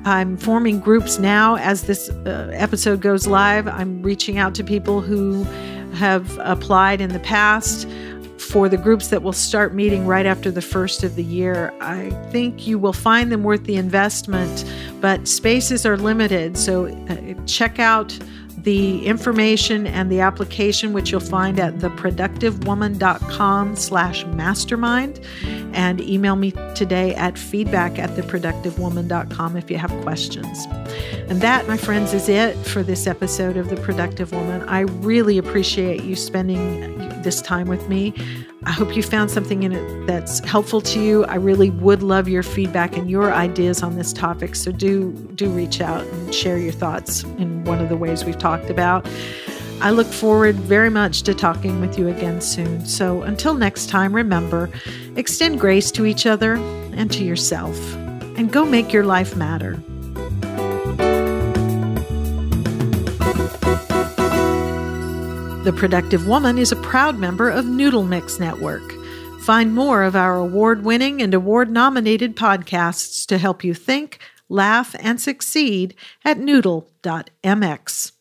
I'm 0.03 0.35
forming 0.35 0.79
groups 0.79 1.19
now 1.19 1.57
as 1.57 1.83
this 1.83 2.09
uh, 2.09 2.49
episode 2.53 2.99
goes 2.99 3.27
live. 3.27 3.67
I'm 3.67 4.01
reaching 4.01 4.39
out 4.39 4.55
to 4.55 4.63
people 4.63 4.99
who 4.99 5.43
have 5.93 6.39
applied 6.39 7.01
in 7.01 7.11
the 7.11 7.19
past 7.19 7.87
for 8.41 8.67
the 8.67 8.77
groups 8.77 9.09
that 9.09 9.21
will 9.21 9.33
start 9.33 9.73
meeting 9.73 10.05
right 10.07 10.25
after 10.25 10.51
the 10.51 10.61
first 10.61 11.03
of 11.03 11.15
the 11.15 11.23
year. 11.23 11.73
I 11.79 12.09
think 12.31 12.65
you 12.67 12.79
will 12.79 12.93
find 12.93 13.31
them 13.31 13.43
worth 13.43 13.63
the 13.65 13.75
investment, 13.75 14.65
but 14.99 15.27
spaces 15.27 15.85
are 15.85 15.95
limited. 15.95 16.57
So 16.57 16.87
uh, 16.87 17.45
check 17.45 17.79
out 17.79 18.17
the 18.63 19.05
information 19.05 19.87
and 19.87 20.11
the 20.11 20.19
application, 20.19 20.93
which 20.93 21.11
you'll 21.11 21.19
find 21.19 21.59
at 21.59 21.75
theproductivewoman.com 21.75 23.75
slash 23.75 24.25
mastermind. 24.25 25.19
And 25.73 26.01
email 26.01 26.35
me 26.35 26.51
today 26.75 27.15
at 27.15 27.37
feedback 27.37 27.97
at 27.97 28.11
theproductivewoman.com 28.11 29.57
if 29.57 29.71
you 29.71 29.77
have 29.77 29.91
questions. 30.01 30.65
And 31.29 31.41
that, 31.41 31.67
my 31.67 31.77
friends, 31.77 32.13
is 32.13 32.27
it 32.27 32.55
for 32.67 32.83
this 32.83 33.07
episode 33.07 33.57
of 33.57 33.69
The 33.69 33.77
Productive 33.77 34.31
Woman. 34.31 34.63
I 34.63 34.81
really 34.81 35.37
appreciate 35.37 36.03
you 36.03 36.15
spending 36.15 36.97
this 37.21 37.41
time 37.41 37.67
with 37.67 37.87
me. 37.87 38.13
I 38.63 38.71
hope 38.71 38.95
you 38.95 39.01
found 39.01 39.31
something 39.31 39.63
in 39.63 39.71
it 39.71 40.05
that's 40.05 40.39
helpful 40.39 40.81
to 40.81 40.99
you. 40.99 41.25
I 41.25 41.35
really 41.35 41.71
would 41.71 42.03
love 42.03 42.27
your 42.27 42.43
feedback 42.43 42.95
and 42.95 43.09
your 43.09 43.33
ideas 43.33 43.81
on 43.81 43.95
this 43.95 44.13
topic. 44.13 44.55
So 44.55 44.71
do 44.71 45.13
do 45.33 45.49
reach 45.49 45.81
out 45.81 46.05
and 46.05 46.33
share 46.33 46.59
your 46.59 46.71
thoughts 46.71 47.23
in 47.23 47.63
one 47.63 47.79
of 47.79 47.89
the 47.89 47.97
ways 47.97 48.23
we've 48.23 48.37
talked 48.37 48.69
about. 48.69 49.07
I 49.81 49.89
look 49.89 50.05
forward 50.05 50.57
very 50.57 50.91
much 50.91 51.23
to 51.23 51.33
talking 51.33 51.81
with 51.81 51.97
you 51.97 52.07
again 52.07 52.39
soon. 52.39 52.85
So 52.85 53.23
until 53.23 53.55
next 53.55 53.89
time, 53.89 54.13
remember, 54.13 54.69
extend 55.15 55.59
grace 55.59 55.89
to 55.93 56.05
each 56.05 56.27
other 56.27 56.53
and 56.93 57.11
to 57.13 57.23
yourself 57.23 57.95
and 58.37 58.51
go 58.51 58.63
make 58.63 58.93
your 58.93 59.05
life 59.05 59.35
matter. 59.35 59.81
The 65.63 65.71
Productive 65.71 66.25
Woman 66.27 66.57
is 66.57 66.71
a 66.71 66.75
proud 66.77 67.19
member 67.19 67.47
of 67.47 67.67
Noodle 67.67 68.01
Mix 68.01 68.39
Network. 68.39 68.95
Find 69.41 69.75
more 69.75 70.01
of 70.01 70.15
our 70.15 70.35
award 70.35 70.83
winning 70.83 71.21
and 71.21 71.35
award 71.35 71.69
nominated 71.69 72.35
podcasts 72.35 73.27
to 73.27 73.37
help 73.37 73.63
you 73.63 73.75
think, 73.75 74.17
laugh, 74.49 74.95
and 74.99 75.21
succeed 75.21 75.93
at 76.25 76.39
noodle.mx. 76.39 78.11